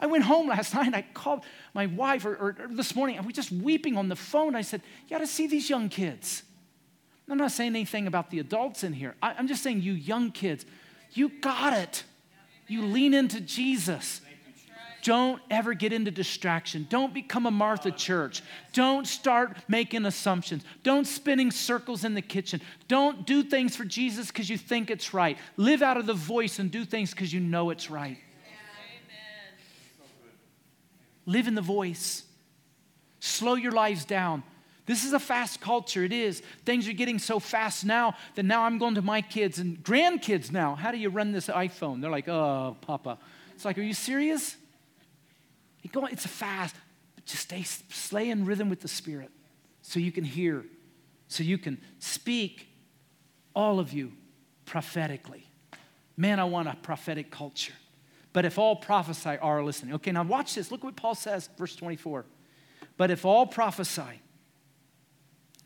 I 0.00 0.06
went 0.06 0.24
home 0.24 0.48
last 0.48 0.74
night 0.74 0.94
I 0.94 1.04
called 1.14 1.44
my 1.74 1.86
wife, 1.86 2.24
or, 2.24 2.34
or, 2.34 2.56
or 2.58 2.68
this 2.70 2.94
morning, 2.94 3.18
and 3.18 3.26
we 3.26 3.32
just 3.32 3.52
weeping 3.52 3.96
on 3.96 4.08
the 4.08 4.16
phone. 4.16 4.56
I 4.56 4.62
said, 4.62 4.82
You 5.04 5.10
got 5.10 5.18
to 5.18 5.26
see 5.26 5.46
these 5.46 5.70
young 5.70 5.88
kids. 5.88 6.42
I'm 7.30 7.38
not 7.38 7.52
saying 7.52 7.70
anything 7.70 8.06
about 8.08 8.30
the 8.30 8.40
adults 8.40 8.82
in 8.82 8.92
here. 8.92 9.14
I, 9.22 9.34
I'm 9.38 9.46
just 9.46 9.62
saying, 9.62 9.82
you 9.82 9.92
young 9.92 10.32
kids, 10.32 10.66
you 11.12 11.28
got 11.28 11.72
it. 11.72 12.02
You 12.66 12.84
lean 12.84 13.14
into 13.14 13.40
Jesus. 13.40 14.20
Don't 15.02 15.40
ever 15.50 15.72
get 15.72 15.92
into 15.92 16.10
distraction. 16.10 16.86
Don't 16.90 17.14
become 17.14 17.46
a 17.46 17.50
Martha 17.50 17.90
church. 17.90 18.42
Don't 18.72 19.06
start 19.06 19.56
making 19.66 20.04
assumptions. 20.04 20.62
Don't 20.82 21.06
spinning 21.06 21.50
circles 21.50 22.04
in 22.04 22.14
the 22.14 22.22
kitchen. 22.22 22.60
Don't 22.86 23.26
do 23.26 23.42
things 23.42 23.74
for 23.76 23.84
Jesus 23.84 24.26
because 24.26 24.50
you 24.50 24.58
think 24.58 24.90
it's 24.90 25.14
right. 25.14 25.38
Live 25.56 25.82
out 25.82 25.96
of 25.96 26.06
the 26.06 26.14
voice 26.14 26.58
and 26.58 26.70
do 26.70 26.84
things 26.84 27.12
because 27.12 27.32
you 27.32 27.40
know 27.40 27.70
it's 27.70 27.90
right. 27.90 28.18
Live 31.26 31.46
in 31.46 31.54
the 31.54 31.62
voice. 31.62 32.24
Slow 33.20 33.54
your 33.54 33.72
lives 33.72 34.04
down. 34.04 34.42
This 34.86 35.04
is 35.04 35.12
a 35.12 35.20
fast 35.20 35.60
culture. 35.60 36.02
It 36.02 36.12
is. 36.12 36.42
Things 36.64 36.88
are 36.88 36.92
getting 36.92 37.18
so 37.18 37.38
fast 37.38 37.84
now 37.84 38.16
that 38.34 38.42
now 38.42 38.64
I'm 38.64 38.78
going 38.78 38.96
to 38.96 39.02
my 39.02 39.22
kids 39.22 39.58
and 39.58 39.82
grandkids 39.84 40.50
now. 40.50 40.74
How 40.74 40.90
do 40.90 40.98
you 40.98 41.10
run 41.10 41.32
this 41.32 41.46
iPhone? 41.46 42.00
They're 42.00 42.10
like, 42.10 42.28
oh, 42.28 42.76
Papa. 42.80 43.18
It's 43.54 43.64
like, 43.64 43.78
are 43.78 43.82
you 43.82 43.94
serious? 43.94 44.56
It's 45.84 46.26
fast. 46.26 46.74
But 47.14 47.26
just 47.26 47.42
stay, 47.42 47.62
slay 47.62 48.30
in 48.30 48.46
rhythm 48.46 48.68
with 48.68 48.80
the 48.80 48.88
Spirit 48.88 49.30
so 49.82 50.00
you 50.00 50.12
can 50.12 50.24
hear, 50.24 50.64
so 51.28 51.44
you 51.44 51.58
can 51.58 51.80
speak, 51.98 52.68
all 53.54 53.78
of 53.78 53.92
you, 53.92 54.12
prophetically. 54.64 55.46
Man, 56.16 56.40
I 56.40 56.44
want 56.44 56.68
a 56.68 56.76
prophetic 56.76 57.30
culture. 57.30 57.74
But 58.32 58.44
if 58.44 58.58
all 58.58 58.76
prophesy 58.76 59.36
are 59.38 59.62
listening. 59.62 59.94
Okay, 59.94 60.12
now 60.12 60.22
watch 60.22 60.54
this. 60.54 60.70
Look 60.70 60.84
what 60.84 60.96
Paul 60.96 61.14
says, 61.14 61.48
verse 61.58 61.74
24. 61.74 62.24
But 62.96 63.10
if 63.10 63.24
all 63.24 63.46
prophesy, 63.46 64.20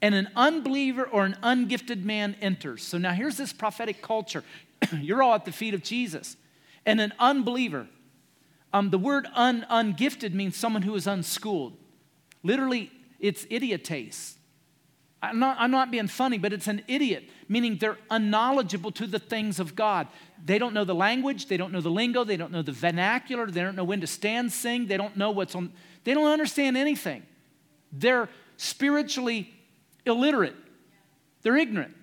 and 0.00 0.14
an 0.14 0.28
unbeliever 0.36 1.04
or 1.04 1.24
an 1.24 1.36
ungifted 1.42 2.04
man 2.04 2.36
enters. 2.40 2.82
So 2.82 2.98
now 2.98 3.12
here's 3.12 3.36
this 3.36 3.52
prophetic 3.52 4.02
culture. 4.02 4.44
You're 4.92 5.22
all 5.22 5.34
at 5.34 5.44
the 5.44 5.52
feet 5.52 5.72
of 5.72 5.82
Jesus. 5.82 6.36
And 6.84 7.00
an 7.00 7.14
unbeliever, 7.18 7.86
um, 8.72 8.90
the 8.90 8.98
word 8.98 9.26
un, 9.34 9.64
ungifted 9.70 10.34
means 10.34 10.56
someone 10.56 10.82
who 10.82 10.94
is 10.94 11.06
unschooled. 11.06 11.76
Literally, 12.42 12.92
it's 13.18 13.46
idiotes. 13.48 14.33
I'm 15.30 15.38
not, 15.38 15.56
I'm 15.58 15.70
not 15.70 15.90
being 15.90 16.06
funny, 16.06 16.38
but 16.38 16.52
it's 16.52 16.66
an 16.66 16.82
idiot, 16.88 17.28
meaning 17.48 17.76
they're 17.78 17.98
unknowledgeable 18.10 18.90
to 18.92 19.06
the 19.06 19.18
things 19.18 19.60
of 19.60 19.74
God. 19.74 20.08
They 20.44 20.58
don't 20.58 20.74
know 20.74 20.84
the 20.84 20.94
language, 20.94 21.46
they 21.46 21.56
don't 21.56 21.72
know 21.72 21.80
the 21.80 21.90
lingo, 21.90 22.24
they 22.24 22.36
don't 22.36 22.52
know 22.52 22.62
the 22.62 22.72
vernacular, 22.72 23.46
they 23.46 23.62
don't 23.62 23.76
know 23.76 23.84
when 23.84 24.00
to 24.00 24.06
stand, 24.06 24.52
sing, 24.52 24.86
they 24.86 24.96
don't 24.96 25.16
know 25.16 25.30
what's 25.30 25.54
on, 25.54 25.72
they 26.04 26.14
don't 26.14 26.30
understand 26.30 26.76
anything. 26.76 27.22
They're 27.92 28.28
spiritually 28.56 29.52
illiterate, 30.06 30.56
they're 31.42 31.56
ignorant. 31.56 31.96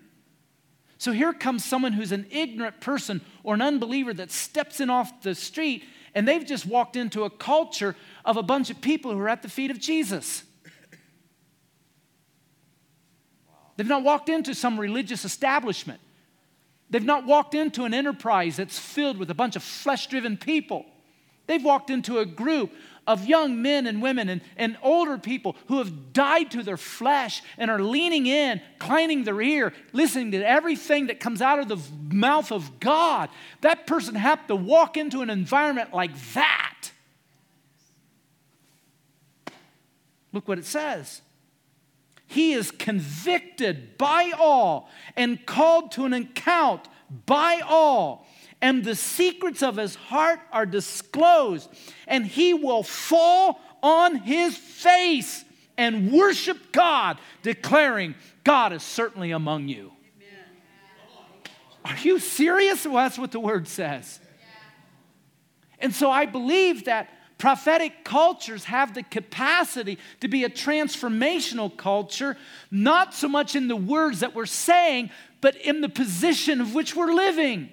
So 0.97 1.11
here 1.11 1.33
comes 1.33 1.65
someone 1.65 1.93
who's 1.93 2.11
an 2.11 2.27
ignorant 2.29 2.79
person 2.79 3.21
or 3.43 3.55
an 3.55 3.61
unbeliever 3.61 4.13
that 4.13 4.31
steps 4.31 4.79
in 4.79 4.89
off 4.89 5.23
the 5.23 5.33
street 5.33 5.83
and 6.13 6.27
they've 6.27 6.45
just 6.45 6.65
walked 6.65 6.95
into 6.95 7.23
a 7.23 7.29
culture 7.29 7.95
of 8.25 8.37
a 8.37 8.43
bunch 8.43 8.69
of 8.69 8.81
people 8.81 9.11
who 9.11 9.19
are 9.19 9.29
at 9.29 9.41
the 9.41 9.49
feet 9.49 9.71
of 9.71 9.79
Jesus. 9.79 10.43
They've 13.77 13.87
not 13.87 14.03
walked 14.03 14.29
into 14.29 14.53
some 14.53 14.79
religious 14.79 15.25
establishment. 15.25 15.99
They've 16.89 17.03
not 17.03 17.25
walked 17.25 17.55
into 17.55 17.85
an 17.85 17.93
enterprise 17.93 18.57
that's 18.57 18.77
filled 18.77 19.17
with 19.17 19.31
a 19.31 19.33
bunch 19.33 19.55
of 19.55 19.63
flesh 19.63 20.07
driven 20.07 20.37
people. 20.37 20.85
They've 21.47 21.63
walked 21.63 21.89
into 21.89 22.19
a 22.19 22.25
group 22.25 22.71
of 23.07 23.25
young 23.25 23.61
men 23.61 23.87
and 23.87 24.01
women 24.01 24.29
and, 24.29 24.41
and 24.57 24.77
older 24.83 25.17
people 25.17 25.55
who 25.67 25.79
have 25.79 26.13
died 26.13 26.51
to 26.51 26.63
their 26.63 26.77
flesh 26.77 27.41
and 27.57 27.71
are 27.71 27.81
leaning 27.81 28.27
in, 28.27 28.61
inclining 28.73 29.23
their 29.23 29.41
ear, 29.41 29.73
listening 29.91 30.31
to 30.31 30.47
everything 30.47 31.07
that 31.07 31.19
comes 31.19 31.41
out 31.41 31.59
of 31.59 31.67
the 31.67 31.79
mouth 32.13 32.51
of 32.51 32.79
God. 32.79 33.29
That 33.61 33.87
person 33.87 34.15
had 34.15 34.47
to 34.49 34.55
walk 34.55 34.97
into 34.97 35.21
an 35.21 35.29
environment 35.29 35.93
like 35.93 36.11
that. 36.33 36.91
Look 40.31 40.47
what 40.47 40.59
it 40.59 40.65
says. 40.65 41.21
He 42.31 42.53
is 42.53 42.71
convicted 42.71 43.97
by 43.97 44.31
all 44.37 44.89
and 45.15 45.45
called 45.45 45.91
to 45.93 46.05
an 46.05 46.13
account 46.13 46.87
by 47.25 47.61
all 47.63 48.25
and 48.61 48.83
the 48.83 48.95
secrets 48.95 49.63
of 49.63 49.77
his 49.77 49.95
heart 49.95 50.39
are 50.51 50.65
disclosed, 50.65 51.69
and 52.07 52.25
he 52.25 52.53
will 52.53 52.83
fall 52.83 53.59
on 53.81 54.17
his 54.17 54.55
face 54.55 55.43
and 55.77 56.11
worship 56.11 56.71
God, 56.71 57.17
declaring, 57.41 58.13
God 58.43 58.71
is 58.71 58.83
certainly 58.83 59.31
among 59.31 59.67
you. 59.67 59.91
Are 61.83 61.97
you 61.97 62.19
serious? 62.19 62.85
Well, 62.85 62.95
that's 62.95 63.17
what 63.17 63.31
the 63.31 63.39
word 63.39 63.67
says. 63.67 64.19
And 65.79 65.95
so 65.95 66.11
I 66.11 66.27
believe 66.27 66.85
that 66.85 67.09
prophetic 67.41 68.03
cultures 68.03 68.65
have 68.65 68.93
the 68.93 69.01
capacity 69.01 69.97
to 70.19 70.27
be 70.27 70.43
a 70.43 70.49
transformational 70.49 71.75
culture, 71.75 72.37
not 72.69 73.15
so 73.15 73.27
much 73.27 73.55
in 73.55 73.67
the 73.67 73.75
words 73.75 74.19
that 74.19 74.35
we're 74.35 74.45
saying, 74.45 75.09
but 75.41 75.55
in 75.55 75.81
the 75.81 75.89
position 75.89 76.61
of 76.61 76.75
which 76.75 76.95
we're 76.95 77.11
living 77.11 77.67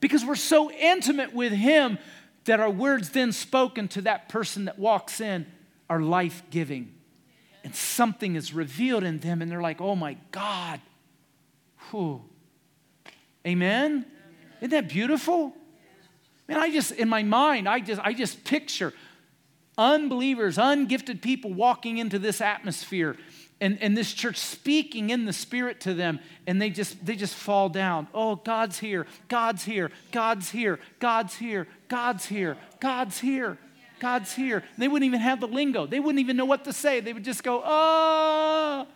because 0.00 0.24
we're 0.24 0.34
so 0.34 0.70
intimate 0.70 1.34
with 1.34 1.52
Him 1.52 1.98
that 2.46 2.60
our 2.60 2.70
words 2.70 3.10
then 3.10 3.30
spoken 3.30 3.88
to 3.88 4.00
that 4.00 4.30
person 4.30 4.64
that 4.64 4.78
walks 4.78 5.20
in 5.20 5.44
are 5.90 6.00
life 6.00 6.42
giving. 6.48 6.94
And 7.64 7.74
something 7.74 8.36
is 8.36 8.54
revealed 8.54 9.04
in 9.04 9.18
them, 9.18 9.42
and 9.42 9.52
they're 9.52 9.60
like, 9.60 9.82
oh 9.82 9.96
my 9.96 10.16
God. 10.30 10.80
Whew. 11.90 12.22
Amen? 13.46 14.06
Isn't 14.62 14.70
that 14.70 14.88
beautiful? 14.88 15.52
Man, 16.48 16.58
I 16.58 16.70
just, 16.70 16.92
in 16.92 17.08
my 17.08 17.22
mind, 17.22 17.68
I 17.68 17.80
just, 17.80 18.00
I 18.02 18.14
just 18.14 18.44
picture 18.44 18.94
unbelievers, 19.76 20.56
ungifted 20.56 21.22
people 21.22 21.52
walking 21.52 21.98
into 21.98 22.18
this 22.18 22.40
atmosphere 22.40 23.16
and, 23.60 23.78
and 23.80 23.96
this 23.96 24.12
church 24.12 24.36
speaking 24.36 25.10
in 25.10 25.24
the 25.24 25.32
spirit 25.32 25.80
to 25.80 25.94
them 25.94 26.20
and 26.46 26.60
they 26.60 26.70
just 26.70 27.04
they 27.04 27.16
just 27.16 27.34
fall 27.34 27.68
down. 27.68 28.08
Oh 28.14 28.36
god's 28.36 28.78
here 28.78 29.06
god's 29.28 29.64
here 29.64 29.90
god's 30.12 30.50
here 30.50 30.78
god's 31.00 31.36
here 31.36 31.66
god's 31.88 32.26
here 32.26 32.56
god's 32.80 33.18
here 33.20 33.58
god's 34.00 34.32
here. 34.34 34.58
And 34.58 34.78
they 34.78 34.88
wouldn't 34.88 35.06
even 35.06 35.20
have 35.20 35.40
the 35.40 35.48
lingo. 35.48 35.86
They 35.86 36.00
wouldn't 36.00 36.20
even 36.20 36.36
know 36.36 36.44
what 36.44 36.64
to 36.64 36.72
say. 36.72 37.00
They 37.00 37.12
would 37.12 37.24
just 37.24 37.42
go 37.42 37.62
oh 37.64 38.86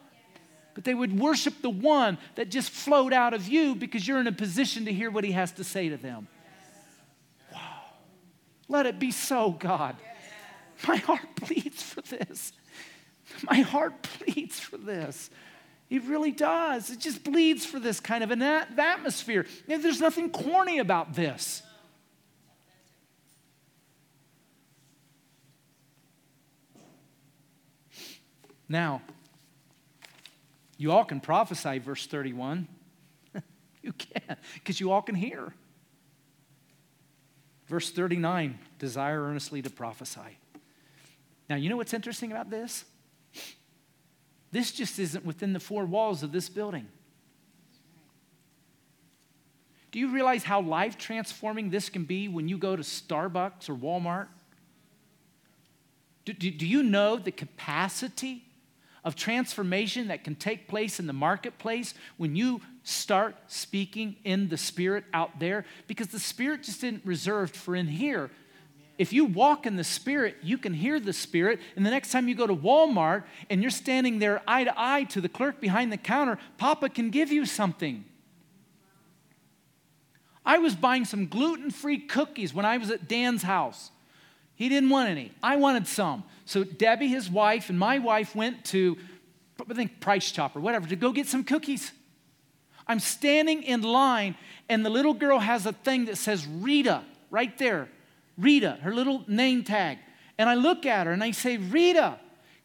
but 0.74 0.84
they 0.84 0.94
would 0.94 1.18
worship 1.18 1.60
the 1.60 1.68
one 1.68 2.16
that 2.34 2.48
just 2.48 2.70
flowed 2.70 3.12
out 3.12 3.34
of 3.34 3.46
you 3.46 3.74
because 3.74 4.08
you're 4.08 4.20
in 4.20 4.26
a 4.26 4.32
position 4.32 4.86
to 4.86 4.92
hear 4.92 5.10
what 5.10 5.22
he 5.22 5.32
has 5.32 5.52
to 5.52 5.64
say 5.64 5.90
to 5.90 5.98
them 5.98 6.28
let 8.72 8.86
it 8.86 8.98
be 8.98 9.10
so 9.10 9.52
god 9.52 9.96
my 10.88 10.96
heart 10.96 11.28
bleeds 11.36 11.82
for 11.82 12.00
this 12.00 12.52
my 13.48 13.60
heart 13.60 14.08
bleeds 14.18 14.60
for 14.60 14.76
this. 14.76 15.30
It 15.90 16.04
really 16.04 16.32
does. 16.32 16.90
It 16.90 17.00
just 17.00 17.22
bleeds 17.22 17.66
for 17.66 17.78
this 17.78 18.00
kind 18.00 18.24
of 18.24 18.30
an 18.30 18.42
atmosphere. 18.42 19.46
there's 19.66 20.00
nothing 20.00 20.30
corny 20.30 20.78
about 20.78 21.14
this. 21.14 21.62
Now, 28.68 29.02
you 30.78 30.92
all 30.92 31.04
can 31.04 31.20
prophesy, 31.20 31.78
verse 31.78 32.06
31. 32.06 32.66
you 33.82 33.92
can, 33.92 34.36
because 34.54 34.80
you 34.80 34.90
all 34.90 35.02
can 35.02 35.14
hear. 35.14 35.52
Verse 37.72 37.90
39 37.90 38.58
desire 38.78 39.22
earnestly 39.22 39.62
to 39.62 39.70
prophesy. 39.70 40.36
Now, 41.48 41.56
you 41.56 41.70
know 41.70 41.78
what's 41.78 41.94
interesting 41.94 42.30
about 42.30 42.50
this? 42.50 42.84
This 44.50 44.72
just 44.72 44.98
isn't 44.98 45.24
within 45.24 45.54
the 45.54 45.58
four 45.58 45.86
walls 45.86 46.22
of 46.22 46.32
this 46.32 46.50
building. 46.50 46.86
Do 49.90 49.98
you 49.98 50.12
realize 50.12 50.44
how 50.44 50.60
life 50.60 50.98
transforming 50.98 51.70
this 51.70 51.88
can 51.88 52.04
be 52.04 52.28
when 52.28 52.46
you 52.46 52.58
go 52.58 52.76
to 52.76 52.82
Starbucks 52.82 53.70
or 53.70 53.74
Walmart? 53.74 54.28
Do, 56.26 56.34
do, 56.34 56.50
do, 56.50 56.66
you 56.66 56.82
know 56.82 57.16
the 57.16 57.32
capacity 57.32 58.44
of 59.02 59.16
transformation 59.16 60.08
that 60.08 60.24
can 60.24 60.34
take 60.34 60.68
place 60.68 61.00
in 61.00 61.06
the 61.06 61.14
marketplace 61.14 61.94
when 62.18 62.36
you 62.36 62.60
start 62.82 63.36
speaking 63.46 64.16
in 64.24 64.48
the 64.48 64.56
Spirit 64.56 65.04
out 65.12 65.38
there? 65.38 65.64
Because 65.86 66.08
the 66.08 66.18
Spirit 66.18 66.62
just 66.64 66.82
isn't 66.84 67.04
reserved 67.04 67.56
for 67.56 67.76
in 67.76 67.86
here, 67.86 68.30
if 68.98 69.12
you 69.12 69.24
walk 69.24 69.66
in 69.66 69.76
the 69.76 69.84
Spirit, 69.84 70.36
you 70.42 70.58
can 70.58 70.74
hear 70.74 71.00
the 71.00 71.12
Spirit. 71.12 71.60
And 71.76 71.84
the 71.84 71.90
next 71.90 72.12
time 72.12 72.28
you 72.28 72.34
go 72.34 72.46
to 72.46 72.54
Walmart 72.54 73.24
and 73.50 73.62
you're 73.62 73.70
standing 73.70 74.18
there 74.18 74.42
eye 74.46 74.64
to 74.64 74.74
eye 74.76 75.04
to 75.04 75.20
the 75.20 75.28
clerk 75.28 75.60
behind 75.60 75.90
the 75.90 75.96
counter, 75.96 76.38
Papa 76.58 76.88
can 76.88 77.10
give 77.10 77.32
you 77.32 77.46
something. 77.46 78.04
I 80.44 80.58
was 80.58 80.74
buying 80.74 81.04
some 81.04 81.26
gluten 81.26 81.70
free 81.70 81.98
cookies 81.98 82.52
when 82.52 82.64
I 82.64 82.76
was 82.76 82.90
at 82.90 83.08
Dan's 83.08 83.42
house. 83.42 83.90
He 84.54 84.68
didn't 84.68 84.90
want 84.90 85.08
any. 85.08 85.32
I 85.42 85.56
wanted 85.56 85.86
some. 85.86 86.24
So 86.44 86.62
Debbie, 86.62 87.08
his 87.08 87.30
wife, 87.30 87.70
and 87.70 87.78
my 87.78 87.98
wife 87.98 88.36
went 88.36 88.64
to, 88.66 88.98
I 89.68 89.74
think, 89.74 90.00
Price 90.00 90.30
Chopper, 90.30 90.60
whatever, 90.60 90.86
to 90.88 90.96
go 90.96 91.12
get 91.12 91.26
some 91.26 91.44
cookies. 91.44 91.92
I'm 92.86 93.00
standing 93.00 93.62
in 93.62 93.82
line, 93.82 94.36
and 94.68 94.84
the 94.84 94.90
little 94.90 95.14
girl 95.14 95.38
has 95.38 95.66
a 95.66 95.72
thing 95.72 96.06
that 96.06 96.18
says 96.18 96.46
Rita 96.46 97.02
right 97.30 97.56
there. 97.58 97.88
Rita, 98.38 98.78
her 98.82 98.94
little 98.94 99.24
name 99.26 99.64
tag. 99.64 99.98
And 100.38 100.48
I 100.48 100.54
look 100.54 100.86
at 100.86 101.06
her 101.06 101.12
and 101.12 101.22
I 101.22 101.30
say, 101.30 101.56
Rita, 101.56 102.18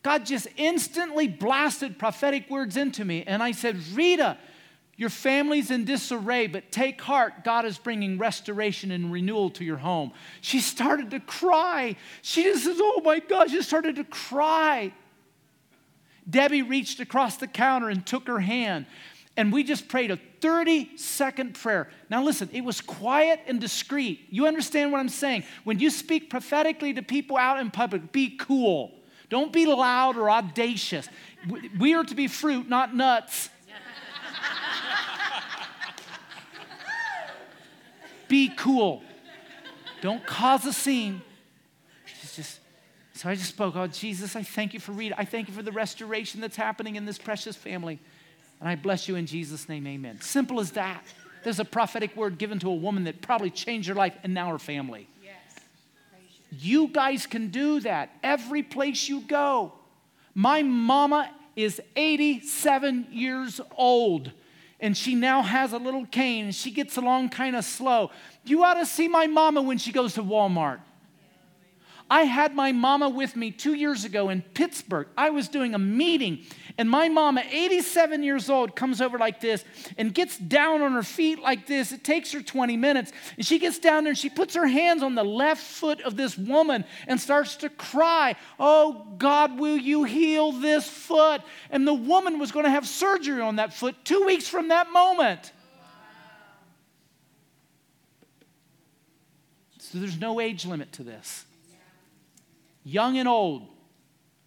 God 0.04 0.26
just 0.26 0.48
instantly 0.56 1.28
blasted 1.28 2.00
prophetic 2.00 2.50
words 2.50 2.78
into 2.78 3.04
me. 3.04 3.24
And 3.28 3.44
I 3.44 3.52
said, 3.52 3.78
Rita, 3.94 4.38
your 4.96 5.10
family's 5.10 5.70
in 5.70 5.86
disarray, 5.86 6.48
but 6.48 6.72
take 6.72 7.00
heart. 7.02 7.44
God 7.44 7.66
is 7.66 7.78
bringing 7.78 8.18
restoration 8.18 8.90
and 8.90 9.12
renewal 9.12 9.50
to 9.52 9.64
your 9.64 9.78
home. 9.78 10.12
She 10.42 10.60
started 10.60 11.12
to 11.12 11.20
cry. 11.20 11.96
She 12.22 12.44
just 12.44 12.64
says, 12.64 12.78
Oh 12.80 13.02
my 13.04 13.20
God, 13.20 13.52
she 13.52 13.62
started 13.62 13.98
to 13.98 14.04
cry. 14.04 14.94
Debbie 16.30 16.64
reached 16.64 17.00
across 17.00 17.38
the 17.38 17.48
counter 17.48 17.90
and 17.90 18.06
took 18.06 18.28
her 18.28 18.40
hand 18.40 18.86
and 19.38 19.54
we 19.54 19.64
just 19.64 19.88
prayed 19.88 20.10
a 20.10 20.18
30 20.42 20.98
second 20.98 21.54
prayer. 21.54 21.90
Now, 22.10 22.24
listen, 22.24 22.50
it 22.52 22.62
was 22.62 22.82
quiet 22.82 23.42
and 23.46 23.62
discreet. 23.62 24.22
You 24.32 24.48
understand 24.48 24.92
what 24.92 25.00
I'm 25.00 25.10
saying? 25.10 25.44
When 25.64 25.78
you 25.78 25.92
speak 25.92 26.32
prophetically 26.32 26.92
to 26.96 27.04
people 27.04 27.38
out 27.38 27.60
in 27.60 27.70
public, 27.70 28.12
be 28.12 28.36
cool. 28.36 28.96
Don't 29.30 29.54
be 29.54 29.68
loud 29.68 30.18
or 30.18 30.32
audacious. 30.32 31.08
We 31.80 31.94
are 31.94 32.04
to 32.04 32.16
be 32.16 32.28
fruit, 32.28 32.68
not 32.68 32.96
nuts. 32.96 33.50
be 38.28 38.50
cool. 38.50 39.04
Don't 40.02 40.26
cause 40.26 40.66
a 40.66 40.74
scene. 40.74 41.22
just, 42.36 42.60
so 43.14 43.30
I 43.30 43.36
just 43.36 43.50
spoke, 43.50 43.76
oh, 43.76 43.86
Jesus, 43.86 44.36
I 44.36 44.42
thank 44.42 44.74
you 44.74 44.80
for 44.80 44.94
Rita. 44.94 45.20
I 45.20 45.26
thank 45.26 45.48
you 45.48 45.54
for 45.54 45.62
the 45.62 45.72
restoration 45.72 46.42
that's 46.42 46.56
happening 46.56 46.96
in 46.96 47.06
this 47.06 47.20
precious 47.20 47.56
family. 47.56 48.00
And 48.60 48.68
I 48.70 48.76
bless 48.76 49.08
you 49.08 49.16
in 49.16 49.26
Jesus' 49.26 49.70
name, 49.70 49.86
amen. 49.88 50.22
Simple 50.22 50.60
as 50.60 50.72
that. 50.72 51.04
There's 51.44 51.60
a 51.60 51.66
prophetic 51.66 52.16
word 52.16 52.38
given 52.38 52.60
to 52.60 52.70
a 52.70 52.76
woman 52.76 53.04
that 53.06 53.22
probably 53.22 53.50
changed 53.50 53.88
her 53.88 53.96
life 53.96 54.16
and 54.24 54.34
now 54.34 54.50
her 54.50 54.60
family. 54.60 55.08
Yes. 55.24 55.34
You 56.52 56.88
guys 56.88 57.26
can 57.26 57.50
do 57.50 57.80
that 57.82 58.10
every 58.24 58.64
place 58.64 59.08
you 59.08 59.22
go. 59.22 59.74
My 60.34 60.64
mama 60.64 61.32
is 61.56 61.82
87 61.96 63.08
years 63.12 63.62
old 63.76 64.32
and 64.80 64.96
she 64.96 65.16
now 65.16 65.42
has 65.42 65.74
a 65.74 65.78
little 65.78 66.06
cane 66.06 66.46
and 66.46 66.56
she 66.56 66.72
gets 66.72 66.98
along 66.98 67.30
kind 67.30 67.56
of 67.56 67.66
slow. 67.66 68.12
You 68.46 68.64
ought 68.64 68.76
to 68.76 68.86
see 68.86 69.08
my 69.08 69.28
mama 69.28 69.62
when 69.62 69.78
she 69.78 69.92
goes 69.92 70.14
to 70.16 70.24
Walmart. 70.24 70.80
I 72.10 72.24
had 72.24 72.56
my 72.56 72.72
mama 72.72 73.10
with 73.10 73.36
me 73.36 73.52
two 73.52 73.74
years 73.74 74.06
ago 74.06 74.30
in 74.30 74.42
Pittsburgh. 74.42 75.08
I 75.18 75.30
was 75.30 75.50
doing 75.50 75.74
a 75.74 75.80
meeting, 75.80 76.46
and 76.78 76.90
my 76.90 77.10
mama, 77.10 77.44
87 77.50 78.24
years 78.24 78.50
old, 78.50 78.76
comes 78.76 79.02
over 79.02 79.18
like 79.18 79.42
this 79.42 79.66
and 79.98 80.14
gets 80.14 80.38
down 80.38 80.82
on 80.82 80.94
her 80.94 81.04
feet 81.04 81.40
like 81.40 81.66
this. 81.66 81.92
It 81.92 82.04
takes 82.04 82.32
her 82.34 82.42
20 82.42 82.78
minutes. 82.78 83.12
And 83.36 83.46
she 83.46 83.58
gets 83.58 83.80
down 83.80 84.04
there 84.04 84.12
and 84.12 84.18
she 84.18 84.30
puts 84.30 84.54
her 84.54 84.68
hands 84.68 85.02
on 85.02 85.16
the 85.16 85.24
left 85.24 85.64
foot 85.64 86.02
of 86.02 86.16
this 86.16 86.38
woman 86.38 86.86
and 87.08 87.20
starts 87.20 87.56
to 87.58 87.70
cry, 87.70 88.36
Oh 88.60 89.08
God, 89.18 89.60
will 89.60 89.78
you 89.78 90.04
heal 90.04 90.52
this 90.52 90.88
foot? 90.88 91.42
And 91.72 91.88
the 91.88 91.96
woman 91.96 92.38
was 92.38 92.52
going 92.52 92.66
to 92.66 92.72
have 92.72 92.88
surgery 92.88 93.42
on 93.42 93.56
that 93.56 93.74
foot 93.74 93.96
two 94.06 94.24
weeks 94.26 94.48
from 94.48 94.68
that 94.68 94.92
moment. 94.92 95.52
So 99.80 99.98
there's 99.98 100.20
no 100.20 100.40
age 100.40 100.66
limit 100.66 100.92
to 100.94 101.04
this 101.04 101.47
young 102.88 103.18
and 103.18 103.28
old, 103.28 103.68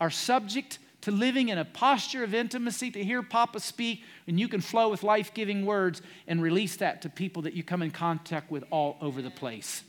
are 0.00 0.10
subject 0.10 0.78
to 1.02 1.10
living 1.10 1.48
in 1.50 1.58
a 1.58 1.64
posture 1.64 2.24
of 2.24 2.34
intimacy 2.34 2.90
to 2.90 3.04
hear 3.04 3.22
Papa 3.22 3.60
speak, 3.60 4.02
and 4.26 4.40
you 4.40 4.48
can 4.48 4.60
flow 4.60 4.88
with 4.88 5.02
life 5.02 5.32
giving 5.34 5.64
words 5.64 6.02
and 6.26 6.42
release 6.42 6.76
that 6.76 7.02
to 7.02 7.08
people 7.08 7.42
that 7.42 7.54
you 7.54 7.62
come 7.62 7.82
in 7.82 7.90
contact 7.90 8.50
with 8.50 8.64
all 8.70 8.96
over 9.00 9.22
the 9.22 9.30
place. 9.30 9.82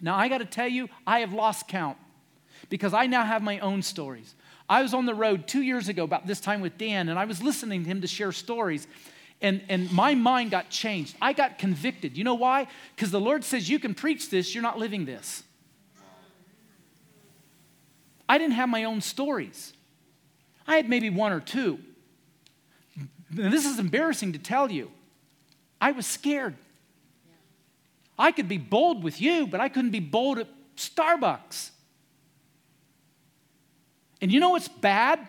Now, 0.00 0.16
I 0.16 0.28
got 0.28 0.38
to 0.38 0.44
tell 0.44 0.68
you, 0.68 0.88
I 1.06 1.20
have 1.20 1.32
lost 1.32 1.68
count 1.68 1.96
because 2.68 2.92
I 2.92 3.06
now 3.06 3.24
have 3.24 3.42
my 3.42 3.58
own 3.60 3.82
stories. 3.82 4.34
I 4.68 4.82
was 4.82 4.94
on 4.94 5.06
the 5.06 5.14
road 5.14 5.46
two 5.46 5.62
years 5.62 5.88
ago, 5.88 6.04
about 6.04 6.26
this 6.26 6.40
time 6.40 6.60
with 6.60 6.76
Dan, 6.78 7.08
and 7.08 7.18
I 7.18 7.24
was 7.24 7.42
listening 7.42 7.84
to 7.84 7.90
him 7.90 8.00
to 8.00 8.06
share 8.06 8.32
stories. 8.32 8.86
And, 9.40 9.62
and 9.68 9.92
my 9.92 10.14
mind 10.14 10.50
got 10.50 10.70
changed. 10.70 11.16
I 11.20 11.32
got 11.32 11.58
convicted. 11.58 12.16
You 12.16 12.24
know 12.24 12.34
why? 12.34 12.66
Because 12.94 13.10
the 13.10 13.20
Lord 13.20 13.44
says, 13.44 13.68
You 13.68 13.78
can 13.78 13.94
preach 13.94 14.30
this, 14.30 14.54
you're 14.54 14.62
not 14.62 14.78
living 14.78 15.04
this. 15.04 15.42
I 18.28 18.38
didn't 18.38 18.54
have 18.54 18.68
my 18.68 18.84
own 18.84 19.00
stories. 19.00 19.72
I 20.66 20.76
had 20.76 20.88
maybe 20.88 21.10
one 21.10 21.32
or 21.32 21.40
two. 21.40 21.78
And 22.96 23.52
this 23.52 23.66
is 23.66 23.78
embarrassing 23.78 24.32
to 24.32 24.38
tell 24.38 24.70
you. 24.70 24.90
I 25.80 25.92
was 25.92 26.06
scared. 26.06 26.54
I 28.18 28.32
could 28.32 28.48
be 28.48 28.58
bold 28.58 29.02
with 29.02 29.20
you, 29.20 29.46
but 29.46 29.60
I 29.60 29.68
couldn't 29.68 29.90
be 29.90 30.00
bold 30.00 30.38
at 30.38 30.48
Starbucks. 30.76 31.70
And 34.20 34.32
you 34.32 34.40
know 34.40 34.50
what's 34.50 34.68
bad? 34.68 35.20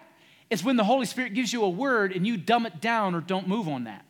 It's 0.49 0.63
when 0.63 0.77
the 0.77 0.83
Holy 0.83 1.05
Spirit 1.05 1.33
gives 1.33 1.51
you 1.51 1.63
a 1.63 1.69
word 1.69 2.11
and 2.11 2.25
you 2.25 2.37
dumb 2.37 2.65
it 2.65 2.79
down 2.79 3.15
or 3.15 3.21
don't 3.21 3.47
move 3.47 3.67
on 3.67 3.85
that. 3.85 4.05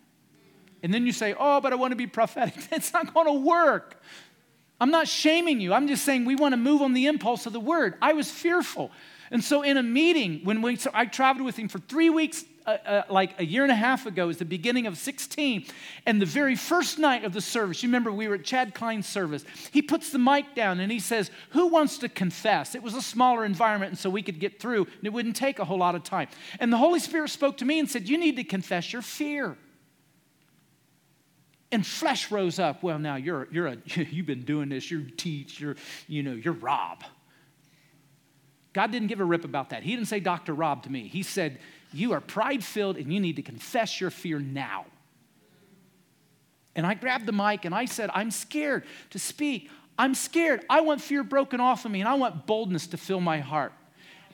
And 0.83 0.93
then 0.93 1.07
you 1.07 1.11
say, 1.11 1.33
Oh, 1.39 1.61
but 1.61 1.73
I 1.73 1.75
want 1.75 1.91
to 1.91 1.95
be 1.95 2.07
prophetic. 2.07 2.55
It's 2.71 2.93
not 2.93 3.13
going 3.13 3.27
to 3.27 3.33
work. 3.33 4.01
I'm 4.79 4.91
not 4.91 5.07
shaming 5.07 5.61
you. 5.61 5.73
I'm 5.73 5.87
just 5.87 6.03
saying 6.03 6.25
we 6.25 6.35
want 6.35 6.53
to 6.53 6.57
move 6.57 6.81
on 6.81 6.93
the 6.93 7.07
impulse 7.07 7.45
of 7.45 7.53
the 7.53 7.59
word. 7.59 7.95
I 8.01 8.13
was 8.13 8.29
fearful. 8.29 8.91
And 9.31 9.43
so 9.43 9.61
in 9.61 9.77
a 9.77 9.83
meeting, 9.83 10.41
when 10.43 10.61
we, 10.61 10.75
so 10.75 10.91
I 10.93 11.05
traveled 11.05 11.45
with 11.45 11.57
him 11.57 11.67
for 11.67 11.79
three 11.79 12.09
weeks, 12.09 12.45
uh, 12.65 12.77
uh, 12.85 13.01
like 13.09 13.39
a 13.39 13.45
year 13.45 13.63
and 13.63 13.71
a 13.71 13.75
half 13.75 14.05
ago, 14.05 14.29
is 14.29 14.37
the 14.37 14.45
beginning 14.45 14.87
of 14.87 14.97
16. 14.97 15.65
And 16.05 16.21
the 16.21 16.25
very 16.25 16.55
first 16.55 16.99
night 16.99 17.23
of 17.23 17.33
the 17.33 17.41
service, 17.41 17.81
you 17.83 17.89
remember 17.89 18.11
we 18.11 18.27
were 18.27 18.35
at 18.35 18.43
Chad 18.43 18.73
Klein's 18.73 19.07
service, 19.07 19.45
he 19.71 19.81
puts 19.81 20.09
the 20.09 20.19
mic 20.19 20.55
down 20.55 20.79
and 20.79 20.91
he 20.91 20.99
says, 20.99 21.31
Who 21.51 21.67
wants 21.67 21.97
to 21.99 22.09
confess? 22.09 22.75
It 22.75 22.83
was 22.83 22.95
a 22.95 23.01
smaller 23.01 23.45
environment, 23.45 23.91
and 23.91 23.99
so 23.99 24.09
we 24.09 24.21
could 24.21 24.39
get 24.39 24.59
through, 24.59 24.85
and 24.85 25.03
it 25.03 25.13
wouldn't 25.13 25.35
take 25.35 25.59
a 25.59 25.65
whole 25.65 25.77
lot 25.77 25.95
of 25.95 26.03
time. 26.03 26.27
And 26.59 26.71
the 26.73 26.77
Holy 26.77 26.99
Spirit 26.99 27.29
spoke 27.29 27.57
to 27.57 27.65
me 27.65 27.79
and 27.79 27.89
said, 27.89 28.09
You 28.09 28.17
need 28.17 28.35
to 28.37 28.43
confess 28.43 28.91
your 28.91 29.01
fear. 29.01 29.57
And 31.71 31.85
flesh 31.85 32.31
rose 32.31 32.59
up. 32.59 32.83
Well, 32.83 32.99
now 32.99 33.15
you're, 33.15 33.47
you're 33.51 33.67
a, 33.67 33.77
you've 33.95 34.25
been 34.25 34.45
doing 34.45 34.69
this, 34.69 34.89
you 34.89 35.09
teach, 35.09 35.59
you're, 35.59 35.75
you 36.07 36.23
know, 36.23 36.33
you're 36.33 36.53
Rob. 36.53 37.03
God 38.73 38.91
didn't 38.91 39.07
give 39.07 39.21
a 39.21 39.25
rip 39.25 39.45
about 39.45 39.69
that. 39.69 39.83
He 39.83 39.95
didn't 39.95 40.09
say 40.09 40.19
Dr. 40.19 40.53
Rob 40.53 40.83
to 40.83 40.91
me. 40.91 41.07
He 41.07 41.23
said, 41.23 41.59
You 41.93 42.11
are 42.11 42.19
pride 42.19 42.63
filled 42.63 42.97
and 42.97 43.11
you 43.11 43.19
need 43.19 43.37
to 43.37 43.41
confess 43.41 44.01
your 44.01 44.09
fear 44.09 44.37
now. 44.37 44.85
And 46.75 46.85
I 46.85 46.93
grabbed 46.93 47.25
the 47.25 47.31
mic 47.31 47.63
and 47.63 47.73
I 47.73 47.85
said, 47.85 48.09
I'm 48.13 48.31
scared 48.31 48.83
to 49.11 49.19
speak. 49.19 49.69
I'm 49.97 50.13
scared. 50.13 50.65
I 50.69 50.81
want 50.81 50.99
fear 50.99 51.23
broken 51.23 51.61
off 51.61 51.85
of 51.85 51.91
me 51.91 52.01
and 52.01 52.09
I 52.09 52.15
want 52.15 52.45
boldness 52.45 52.87
to 52.87 52.97
fill 52.97 53.21
my 53.21 53.39
heart. 53.39 53.71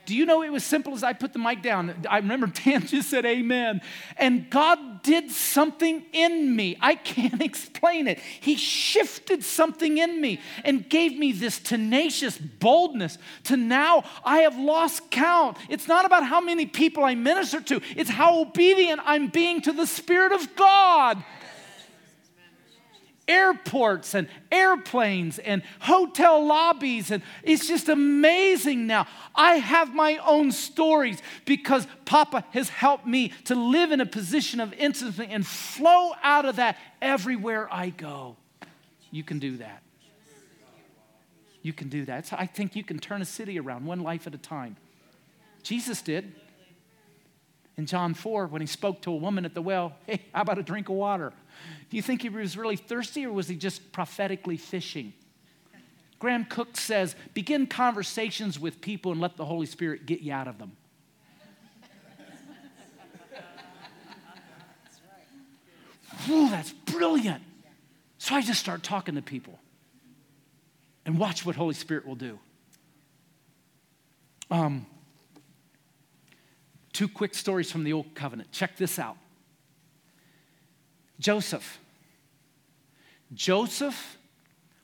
Do 0.05 0.15
you 0.15 0.25
know 0.25 0.43
it 0.43 0.51
was 0.51 0.63
simple 0.63 0.93
as 0.93 1.03
I 1.03 1.13
put 1.13 1.33
the 1.33 1.39
mic 1.39 1.61
down? 1.61 2.05
I 2.09 2.17
remember 2.17 2.47
Dan 2.65 2.85
just 2.85 3.09
said 3.09 3.25
amen. 3.25 3.81
And 4.17 4.49
God 4.49 5.03
did 5.03 5.31
something 5.31 6.05
in 6.11 6.55
me. 6.55 6.77
I 6.81 6.95
can't 6.95 7.41
explain 7.51 8.07
it. 8.07 8.19
He 8.19 8.55
shifted 8.55 9.43
something 9.43 9.97
in 9.97 10.19
me 10.19 10.39
and 10.63 10.87
gave 10.87 11.17
me 11.17 11.31
this 11.31 11.59
tenacious 11.59 12.37
boldness 12.37 13.17
to 13.45 13.57
now 13.57 14.03
I 14.23 14.39
have 14.39 14.57
lost 14.57 15.09
count. 15.11 15.57
It's 15.69 15.87
not 15.87 16.05
about 16.05 16.25
how 16.25 16.41
many 16.41 16.65
people 16.65 17.03
I 17.03 17.15
minister 17.15 17.61
to, 17.61 17.81
it's 17.95 18.09
how 18.09 18.41
obedient 18.41 19.01
I'm 19.05 19.27
being 19.27 19.61
to 19.61 19.71
the 19.71 19.87
Spirit 19.87 20.31
of 20.31 20.55
God 20.55 21.23
airports 23.31 24.13
and 24.13 24.27
airplanes 24.51 25.39
and 25.39 25.63
hotel 25.79 26.45
lobbies. 26.45 27.11
And 27.11 27.23
it's 27.43 27.67
just 27.67 27.87
amazing 27.87 28.87
now. 28.87 29.07
I 29.33 29.53
have 29.55 29.95
my 29.95 30.17
own 30.17 30.51
stories 30.51 31.21
because 31.45 31.87
Papa 32.05 32.43
has 32.51 32.69
helped 32.69 33.07
me 33.07 33.29
to 33.45 33.55
live 33.55 33.91
in 33.91 34.01
a 34.01 34.05
position 34.05 34.59
of 34.59 34.73
intimacy 34.73 35.27
and 35.29 35.47
flow 35.47 36.11
out 36.21 36.45
of 36.45 36.57
that 36.57 36.77
everywhere 37.01 37.67
I 37.71 37.89
go. 37.89 38.35
You 39.11 39.23
can 39.23 39.39
do 39.39 39.57
that. 39.57 39.81
You 41.61 41.73
can 41.73 41.89
do 41.89 42.05
that. 42.05 42.31
I 42.33 42.47
think 42.47 42.75
you 42.75 42.83
can 42.83 42.99
turn 42.99 43.21
a 43.21 43.25
city 43.25 43.59
around 43.59 43.85
one 43.85 44.01
life 44.01 44.27
at 44.27 44.33
a 44.33 44.37
time. 44.37 44.75
Jesus 45.63 46.01
did. 46.01 46.33
In 47.77 47.85
John 47.85 48.13
4, 48.13 48.47
when 48.47 48.61
he 48.61 48.67
spoke 48.67 49.01
to 49.03 49.11
a 49.11 49.15
woman 49.15 49.45
at 49.45 49.53
the 49.53 49.61
well, 49.61 49.93
hey, 50.05 50.21
how 50.33 50.41
about 50.41 50.57
a 50.57 50.63
drink 50.63 50.89
of 50.89 50.95
water? 50.95 51.33
Do 51.89 51.97
you 51.97 52.01
think 52.01 52.21
he 52.21 52.29
was 52.29 52.57
really 52.57 52.75
thirsty 52.75 53.25
or 53.25 53.31
was 53.31 53.47
he 53.47 53.55
just 53.55 53.91
prophetically 53.91 54.57
fishing? 54.57 55.13
Graham 56.19 56.45
Cooke 56.45 56.77
says, 56.77 57.15
begin 57.33 57.65
conversations 57.65 58.59
with 58.59 58.79
people 58.79 59.11
and 59.11 59.19
let 59.19 59.37
the 59.37 59.45
Holy 59.45 59.65
Spirit 59.65 60.05
get 60.05 60.21
you 60.21 60.31
out 60.31 60.47
of 60.47 60.59
them. 60.59 60.73
Ooh, 66.29 66.49
that's 66.49 66.71
brilliant. 66.71 67.41
So 68.19 68.35
I 68.35 68.41
just 68.41 68.59
start 68.59 68.83
talking 68.83 69.15
to 69.15 69.21
people 69.23 69.57
and 71.05 71.17
watch 71.17 71.45
what 71.45 71.55
Holy 71.55 71.73
Spirit 71.73 72.05
will 72.05 72.15
do. 72.15 72.37
Um, 74.51 74.85
two 76.93 77.07
quick 77.07 77.33
stories 77.33 77.71
from 77.71 77.83
the 77.83 77.93
Old 77.93 78.13
Covenant. 78.13 78.51
Check 78.51 78.77
this 78.77 78.99
out. 78.99 79.17
Joseph. 81.21 81.79
Joseph 83.31 84.17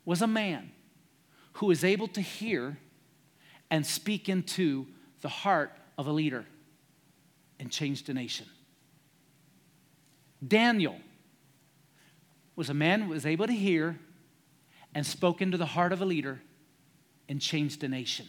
was 0.04 0.22
a 0.22 0.26
man 0.26 0.70
who 1.54 1.66
was 1.66 1.82
able 1.82 2.06
to 2.08 2.20
hear 2.20 2.78
and 3.70 3.84
speak 3.84 4.28
into 4.28 4.86
the 5.20 5.28
heart 5.28 5.72
of 5.98 6.06
a 6.06 6.12
leader 6.12 6.46
and 7.58 7.70
changed 7.72 8.08
a 8.08 8.14
nation. 8.14 8.46
Daniel 10.46 11.00
was 12.54 12.70
a 12.70 12.74
man 12.74 13.02
who 13.02 13.10
was 13.10 13.26
able 13.26 13.48
to 13.48 13.52
hear 13.52 13.98
and 14.94 15.04
spoke 15.04 15.42
into 15.42 15.56
the 15.56 15.66
heart 15.66 15.92
of 15.92 16.00
a 16.00 16.04
leader 16.04 16.40
and 17.28 17.40
changed 17.40 17.82
a 17.82 17.88
nation. 17.88 18.28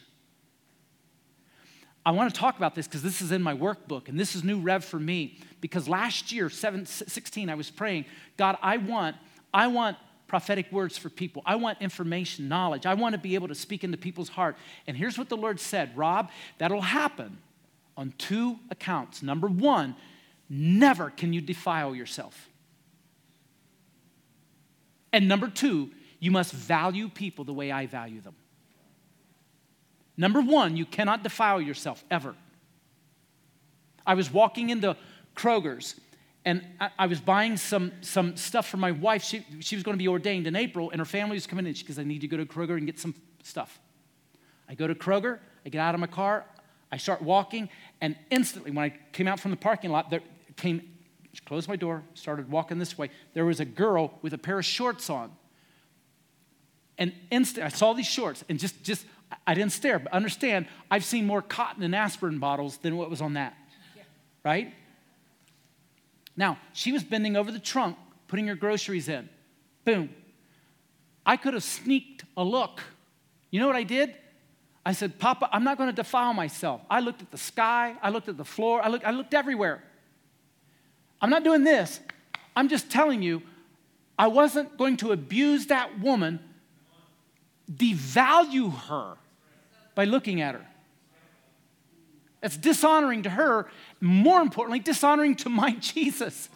I 2.06 2.12
want 2.12 2.34
to 2.34 2.40
talk 2.40 2.58
about 2.58 2.76
this 2.76 2.88
because 2.88 3.04
this 3.04 3.22
is 3.22 3.32
in 3.32 3.42
my 3.42 3.54
workbook 3.54 4.08
and 4.08 4.20
this 4.20 4.36
is 4.36 4.44
new 4.44 4.60
rev 4.60 4.84
for 4.84 5.00
me 5.00 5.38
because 5.62 5.88
last 5.88 6.32
year 6.32 6.50
7, 6.50 6.86
16 6.86 7.50
I 7.50 7.56
was 7.56 7.70
praying 7.70 8.06
God 8.38 8.58
I 8.62 8.78
want 8.78 9.16
I 9.54 9.68
want 9.68 9.98
prophetic 10.28 10.72
words 10.72 10.98
for 10.98 11.10
people. 11.10 11.42
I 11.46 11.56
want 11.56 11.82
information 11.82 12.48
knowledge. 12.48 12.86
I 12.86 12.94
want 12.94 13.14
to 13.14 13.20
be 13.20 13.36
able 13.36 13.48
to 13.50 13.56
speak 13.56 13.84
into 13.84 13.98
people's 13.98 14.30
heart. 14.30 14.56
And 14.88 14.96
here's 14.96 15.18
what 15.18 15.28
the 15.28 15.36
Lord 15.36 15.60
said 15.60 15.98
Rob 15.98 16.30
that'll 16.58 16.82
happen 16.82 17.40
on 17.98 18.14
two 18.18 18.60
accounts. 18.70 19.22
Number 19.22 19.48
1 19.48 19.96
never 20.50 21.10
can 21.10 21.34
you 21.34 21.42
defile 21.42 21.94
yourself. 21.94 22.50
And 25.12 25.28
number 25.28 25.50
2 25.50 25.90
you 26.22 26.32
must 26.32 26.54
value 26.54 27.10
people 27.10 27.46
the 27.46 27.54
way 27.54 27.72
I 27.72 27.86
value 27.86 28.22
them 28.22 28.36
Number 30.20 30.42
one, 30.42 30.76
you 30.76 30.86
cannot 30.86 31.24
defile 31.24 31.62
yourself 31.62 32.04
ever. 32.12 32.36
I 34.06 34.16
was 34.16 34.30
walking 34.30 34.70
into 34.70 34.98
Kroger's 35.34 35.96
and 36.44 36.62
I, 36.78 36.90
I, 37.00 37.06
was 37.08 37.22
buying 37.22 37.56
some, 37.56 37.94
some 38.02 38.36
stuff 38.36 38.68
for 38.68 38.76
my 38.76 38.92
wife. 38.92 39.24
She, 39.24 39.46
she 39.62 39.78
was 39.78 39.84
going 39.84 39.98
to 39.98 40.02
be 40.02 40.10
ordained 40.10 40.46
in 40.46 40.58
April, 40.58 40.90
and 40.90 41.00
her 41.00 41.06
family 41.06 41.36
was 41.36 41.48
coming 41.48 41.66
in. 41.66 41.74
She 41.74 41.86
goes, 41.86 41.98
I 41.98 42.04
need 42.04 42.20
to 42.20 42.28
go 42.28 42.36
to 42.36 42.46
Kroger 42.46 42.76
and 42.76 42.86
get 42.86 43.00
some 43.00 43.16
stuff. 43.44 43.80
I 44.68 44.76
go 44.76 44.88
to 44.88 44.96
Kroger, 44.96 45.40
I 45.66 45.70
get 45.70 45.80
out 45.80 45.96
of 45.96 46.02
my 46.02 46.08
car, 46.08 46.46
I 46.92 46.98
start 46.98 47.22
walking, 47.22 47.70
And 48.02 48.18
instantly, 48.30 48.72
when 48.72 48.84
I 48.86 48.94
came 49.14 49.28
out 49.28 49.40
from 49.40 49.52
the 49.52 49.58
parking 49.58 49.90
lot, 49.90 50.10
there 50.10 50.22
came, 50.58 50.82
closed 51.46 51.70
my 51.70 51.78
door, 51.78 52.04
started 52.14 52.52
walking 52.52 52.78
this 52.78 52.98
way. 52.98 53.10
There 53.34 53.46
was 53.46 53.62
a 53.62 53.66
girl 53.66 54.20
with 54.22 54.34
a 54.34 54.38
pair 54.38 54.60
of 54.60 54.66
shorts 54.66 55.10
on. 55.10 55.32
And 56.98 57.14
instant, 57.32 57.66
I 57.66 57.70
saw 57.70 57.94
these 57.94 58.08
shorts 58.08 58.44
and 58.50 58.60
just, 58.60 58.84
just, 58.84 59.06
I 59.46 59.54
didn't 59.54 59.72
stare, 59.72 60.00
but 60.00 60.12
understand, 60.14 60.68
I've 60.90 61.06
seen 61.06 61.26
more 61.26 61.42
cotton 61.42 61.84
and 61.84 61.96
aspirin 61.96 62.40
bottles 62.40 62.78
than 62.78 62.98
what 62.98 63.10
was 63.10 63.22
on 63.22 63.34
that. 63.34 63.56
Right? 64.44 64.74
Now, 66.36 66.58
she 66.74 66.92
was 66.92 67.04
bending 67.04 67.36
over 67.36 67.52
the 67.52 67.60
trunk, 67.60 67.98
putting 68.28 68.48
her 68.48 68.56
groceries 68.56 69.10
in. 69.10 69.30
Boom. 69.86 70.10
I 71.26 71.38
could 71.38 71.54
have 71.54 71.64
sneaked 71.64 72.24
a 72.38 72.44
look. 72.44 72.82
You 73.52 73.60
know 73.60 73.68
what 73.68 73.76
I 73.76 73.84
did? 73.84 74.16
I 74.86 74.94
said, 74.94 75.20
Papa, 75.20 75.50
I'm 75.52 75.64
not 75.64 75.78
going 75.78 75.90
to 75.90 75.96
defile 75.96 76.34
myself. 76.34 76.82
I 76.90 77.02
looked 77.02 77.22
at 77.22 77.30
the 77.30 77.38
sky, 77.38 77.96
I 78.02 78.10
looked 78.10 78.30
at 78.30 78.38
the 78.38 78.46
floor, 78.46 78.82
I 78.84 78.88
looked, 78.88 79.06
I 79.06 79.12
looked 79.12 79.34
everywhere. 79.34 79.84
I'm 81.22 81.30
not 81.30 81.44
doing 81.44 81.64
this. 81.64 82.00
I'm 82.56 82.70
just 82.70 82.90
telling 82.90 83.22
you, 83.22 83.42
I 84.18 84.28
wasn't 84.28 84.78
going 84.78 84.98
to 84.98 85.12
abuse 85.12 85.68
that 85.68 86.00
woman, 86.00 86.40
devalue 87.72 88.74
her 88.88 89.16
by 89.96 90.06
looking 90.06 90.42
at 90.42 90.56
her. 90.56 90.66
That's 92.42 92.58
dishonoring 92.58 93.24
to 93.24 93.30
her, 93.30 93.68
more 94.00 94.42
importantly, 94.42 94.80
dishonoring 94.80 95.36
to 95.38 95.50
my 95.50 95.72
Jesus. 95.80 96.50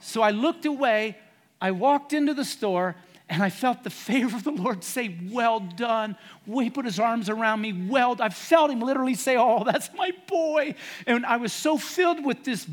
So 0.00 0.22
I 0.22 0.30
looked 0.30 0.66
away, 0.66 1.16
I 1.60 1.70
walked 1.70 2.12
into 2.12 2.34
the 2.34 2.44
store, 2.44 2.96
and 3.28 3.42
I 3.42 3.50
felt 3.50 3.82
the 3.82 3.90
favor 3.90 4.36
of 4.36 4.44
the 4.44 4.52
Lord 4.52 4.84
say, 4.84 5.16
Well 5.30 5.60
done. 5.60 6.16
He 6.46 6.70
put 6.70 6.84
his 6.84 7.00
arms 7.00 7.28
around 7.28 7.60
me. 7.60 7.72
Well, 7.72 8.16
I 8.20 8.28
felt 8.28 8.70
him 8.70 8.80
literally 8.80 9.14
say, 9.14 9.36
Oh, 9.36 9.64
that's 9.64 9.90
my 9.94 10.12
boy. 10.28 10.76
And 11.06 11.26
I 11.26 11.36
was 11.36 11.52
so 11.52 11.76
filled 11.76 12.24
with 12.24 12.44
this 12.44 12.66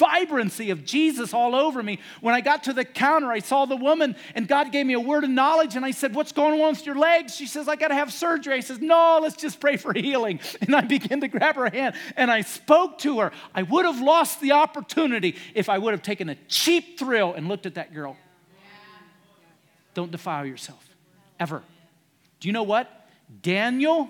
vibrancy 0.00 0.70
of 0.70 0.84
Jesus 0.84 1.32
all 1.32 1.54
over 1.54 1.82
me. 1.82 2.00
When 2.20 2.34
I 2.34 2.40
got 2.40 2.64
to 2.64 2.72
the 2.72 2.84
counter, 2.84 3.30
I 3.30 3.38
saw 3.38 3.66
the 3.66 3.76
woman, 3.76 4.16
and 4.34 4.48
God 4.48 4.72
gave 4.72 4.86
me 4.86 4.94
a 4.94 5.00
word 5.00 5.22
of 5.22 5.30
knowledge. 5.30 5.76
And 5.76 5.84
I 5.84 5.92
said, 5.92 6.14
What's 6.14 6.32
going 6.32 6.60
on 6.60 6.70
with 6.70 6.86
your 6.86 6.96
legs? 6.96 7.36
She 7.36 7.46
says, 7.46 7.68
I 7.68 7.76
got 7.76 7.88
to 7.88 7.94
have 7.94 8.12
surgery. 8.12 8.54
I 8.54 8.60
says, 8.60 8.80
No, 8.80 9.20
let's 9.22 9.36
just 9.36 9.60
pray 9.60 9.76
for 9.76 9.92
healing. 9.92 10.40
And 10.60 10.76
I 10.76 10.82
began 10.82 11.20
to 11.20 11.28
grab 11.28 11.56
her 11.56 11.68
hand 11.68 11.96
and 12.16 12.30
I 12.30 12.42
spoke 12.42 12.98
to 12.98 13.20
her. 13.20 13.32
I 13.54 13.62
would 13.62 13.84
have 13.86 14.00
lost 14.00 14.40
the 14.40 14.52
opportunity 14.52 15.36
if 15.54 15.68
I 15.68 15.78
would 15.78 15.92
have 15.92 16.02
taken 16.02 16.28
a 16.28 16.36
cheap 16.48 16.98
thrill 16.98 17.34
and 17.34 17.48
looked 17.48 17.66
at 17.66 17.74
that 17.74 17.92
girl. 17.92 18.16
Don't 19.94 20.12
defile 20.12 20.46
yourself, 20.46 20.86
ever. 21.40 21.62
Do 22.38 22.48
you 22.48 22.52
know 22.52 22.62
what? 22.62 22.88
Daniel 23.42 24.08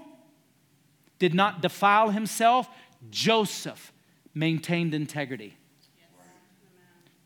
did 1.19 1.35
not 1.35 1.63
defile 1.63 2.11
himself, 2.11 2.69
Joseph 3.11 3.93
maintained 4.35 4.95
integrity. 4.95 5.57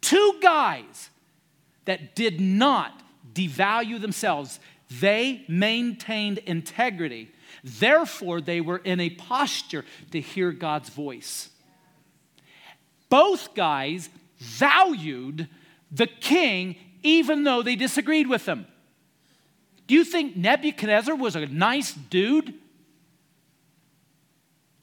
Two 0.05 0.35
guys 0.43 1.09
that 1.87 2.15
did 2.15 2.39
not 2.39 3.03
devalue 3.33 3.99
themselves, 3.99 4.61
they 5.01 5.47
maintained 5.49 6.39
integrity. 6.39 7.31
Therefore, 7.63 8.43
they 8.43 8.61
were 8.61 8.77
in 8.77 9.01
a 9.01 9.09
posture 9.09 9.83
to 10.11 10.21
hear 10.21 10.53
God's 10.53 10.91
voice. 10.91 11.49
Both 13.09 13.55
guys 13.55 14.11
valued 14.37 15.49
the 15.91 16.07
king 16.07 16.77
even 17.03 17.45
though 17.45 17.63
they 17.63 17.75
disagreed 17.75 18.29
with 18.29 18.45
him. 18.45 18.67
Do 19.87 19.95
you 19.95 20.05
think 20.05 20.37
Nebuchadnezzar 20.37 21.15
was 21.15 21.35
a 21.35 21.47
nice 21.47 21.95
dude? 21.95 22.53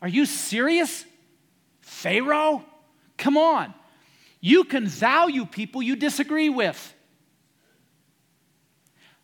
Are 0.01 0.07
you 0.07 0.26
serious? 0.26 1.05
Pharaoh? 1.82 2.65
Come 3.17 3.38
on. 3.38 3.76
You 4.42 4.64
can 4.64 4.88
value 4.88 5.46
people 5.46 5.82
you 5.84 5.96
disagree 5.96 6.50
with. 6.50 6.96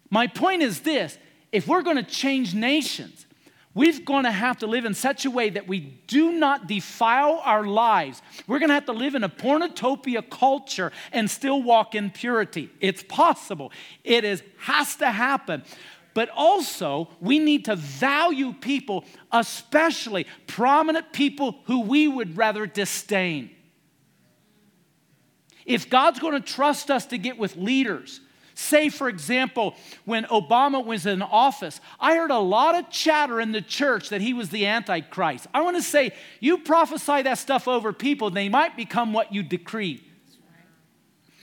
My 0.09 0.27
point 0.27 0.61
is 0.61 0.81
this 0.81 1.17
if 1.51 1.67
we're 1.67 1.81
going 1.81 1.97
to 1.97 2.03
change 2.03 2.53
nations, 2.53 3.25
we're 3.73 3.99
going 3.99 4.23
to 4.23 4.31
have 4.31 4.59
to 4.59 4.67
live 4.67 4.85
in 4.85 4.93
such 4.93 5.25
a 5.25 5.31
way 5.31 5.49
that 5.51 5.67
we 5.67 5.79
do 6.07 6.31
not 6.31 6.67
defile 6.67 7.41
our 7.43 7.63
lives. 7.63 8.21
We're 8.47 8.59
going 8.59 8.69
to 8.69 8.75
have 8.75 8.85
to 8.85 8.91
live 8.91 9.13
in 9.13 9.23
a 9.23 9.29
pornotopia 9.29 10.27
culture 10.29 10.91
and 11.11 11.29
still 11.29 11.61
walk 11.61 11.93
in 11.93 12.09
purity. 12.09 12.69
It's 12.79 13.03
possible. 13.03 13.71
It 14.03 14.23
is 14.23 14.41
has 14.57 14.95
to 14.97 15.11
happen. 15.11 15.63
But 16.15 16.29
also, 16.29 17.09
we 17.19 17.37
need 17.37 17.65
to 17.65 17.75
value 17.75 18.53
people, 18.53 19.05
especially 19.31 20.25
prominent 20.47 21.13
people 21.13 21.59
who 21.65 21.81
we 21.81 22.07
would 22.07 22.35
rather 22.35 22.65
disdain. 22.65 23.51
If 25.67 25.89
God's 25.89 26.19
going 26.19 26.33
to 26.33 26.53
trust 26.53 26.89
us 26.89 27.05
to 27.07 27.19
get 27.19 27.37
with 27.37 27.55
leaders, 27.55 28.21
Say, 28.59 28.89
for 28.89 29.07
example, 29.07 29.75
when 30.05 30.23
Obama 30.23 30.83
was 30.83 31.05
in 31.05 31.21
office, 31.21 31.79
I 31.99 32.15
heard 32.15 32.31
a 32.31 32.39
lot 32.39 32.73
of 32.73 32.89
chatter 32.89 33.39
in 33.39 33.51
the 33.51 33.61
church 33.61 34.09
that 34.09 34.19
he 34.19 34.33
was 34.33 34.49
the 34.49 34.65
Antichrist. 34.65 35.45
I 35.53 35.61
want 35.61 35.77
to 35.77 35.83
say, 35.83 36.11
you 36.39 36.57
prophesy 36.57 37.21
that 37.21 37.37
stuff 37.37 37.67
over 37.67 37.93
people, 37.93 38.31
they 38.31 38.49
might 38.49 38.75
become 38.75 39.13
what 39.13 39.31
you 39.31 39.43
decree. 39.43 40.03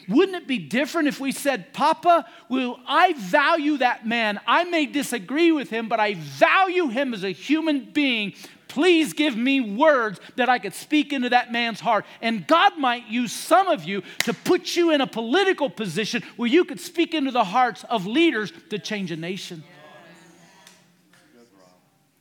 Wouldn't 0.08 0.36
it 0.36 0.48
be 0.48 0.58
different 0.58 1.06
if 1.06 1.20
we 1.20 1.30
said, 1.30 1.72
Papa, 1.72 2.26
will 2.48 2.80
I 2.84 3.12
value 3.12 3.76
that 3.76 4.04
man? 4.04 4.40
I 4.44 4.64
may 4.64 4.84
disagree 4.84 5.52
with 5.52 5.70
him, 5.70 5.88
but 5.88 6.00
I 6.00 6.14
value 6.14 6.88
him 6.88 7.14
as 7.14 7.22
a 7.22 7.30
human 7.30 7.90
being 7.92 8.34
Please 8.74 9.12
give 9.12 9.36
me 9.36 9.60
words 9.60 10.18
that 10.34 10.48
I 10.48 10.58
could 10.58 10.74
speak 10.74 11.12
into 11.12 11.28
that 11.28 11.52
man's 11.52 11.78
heart. 11.78 12.04
And 12.20 12.44
God 12.44 12.76
might 12.76 13.06
use 13.06 13.30
some 13.30 13.68
of 13.68 13.84
you 13.84 14.02
to 14.24 14.34
put 14.34 14.74
you 14.74 14.90
in 14.90 15.00
a 15.00 15.06
political 15.06 15.70
position 15.70 16.24
where 16.34 16.48
you 16.48 16.64
could 16.64 16.80
speak 16.80 17.14
into 17.14 17.30
the 17.30 17.44
hearts 17.44 17.84
of 17.84 18.04
leaders 18.04 18.52
to 18.70 18.80
change 18.80 19.12
a 19.12 19.16
nation. 19.16 19.62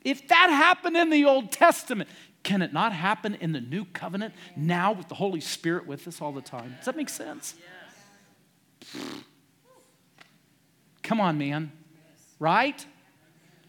If 0.04 0.28
that 0.28 0.52
happened 0.52 0.96
in 0.96 1.10
the 1.10 1.26
Old 1.26 1.52
Testament, 1.52 2.08
can 2.44 2.62
it 2.62 2.72
not 2.72 2.94
happen 2.94 3.34
in 3.34 3.52
the 3.52 3.62
new 3.62 3.86
covenant 3.86 4.36
now 4.56 4.92
with 4.92 5.08
the 5.08 5.16
Holy 5.16 5.42
Spirit 5.42 5.88
with 5.88 6.08
us 6.08 6.22
all 6.22 6.34
the 6.34 6.42
time? 6.44 6.76
Does 6.78 6.86
that 6.86 6.96
make 6.96 7.10
sense? 7.10 7.56
Come 11.02 11.20
on, 11.20 11.40
man. 11.40 11.72
Right? 12.38 12.86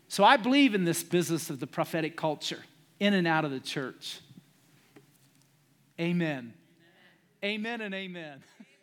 So 0.09 0.23
I 0.23 0.37
believe 0.37 0.75
in 0.75 0.85
this 0.85 1.03
business 1.03 1.49
of 1.49 1.61
the 1.61 1.67
prophetic 1.67 2.15
culture 2.15 2.61
in 3.01 3.15
and 3.15 3.27
out 3.27 3.45
of 3.45 3.51
the 3.51 3.61
church. 3.61 4.21
Amen. 6.01 6.53
Amen, 7.45 7.79
amen 7.79 7.81
and 7.81 7.95
amen. 7.95 8.43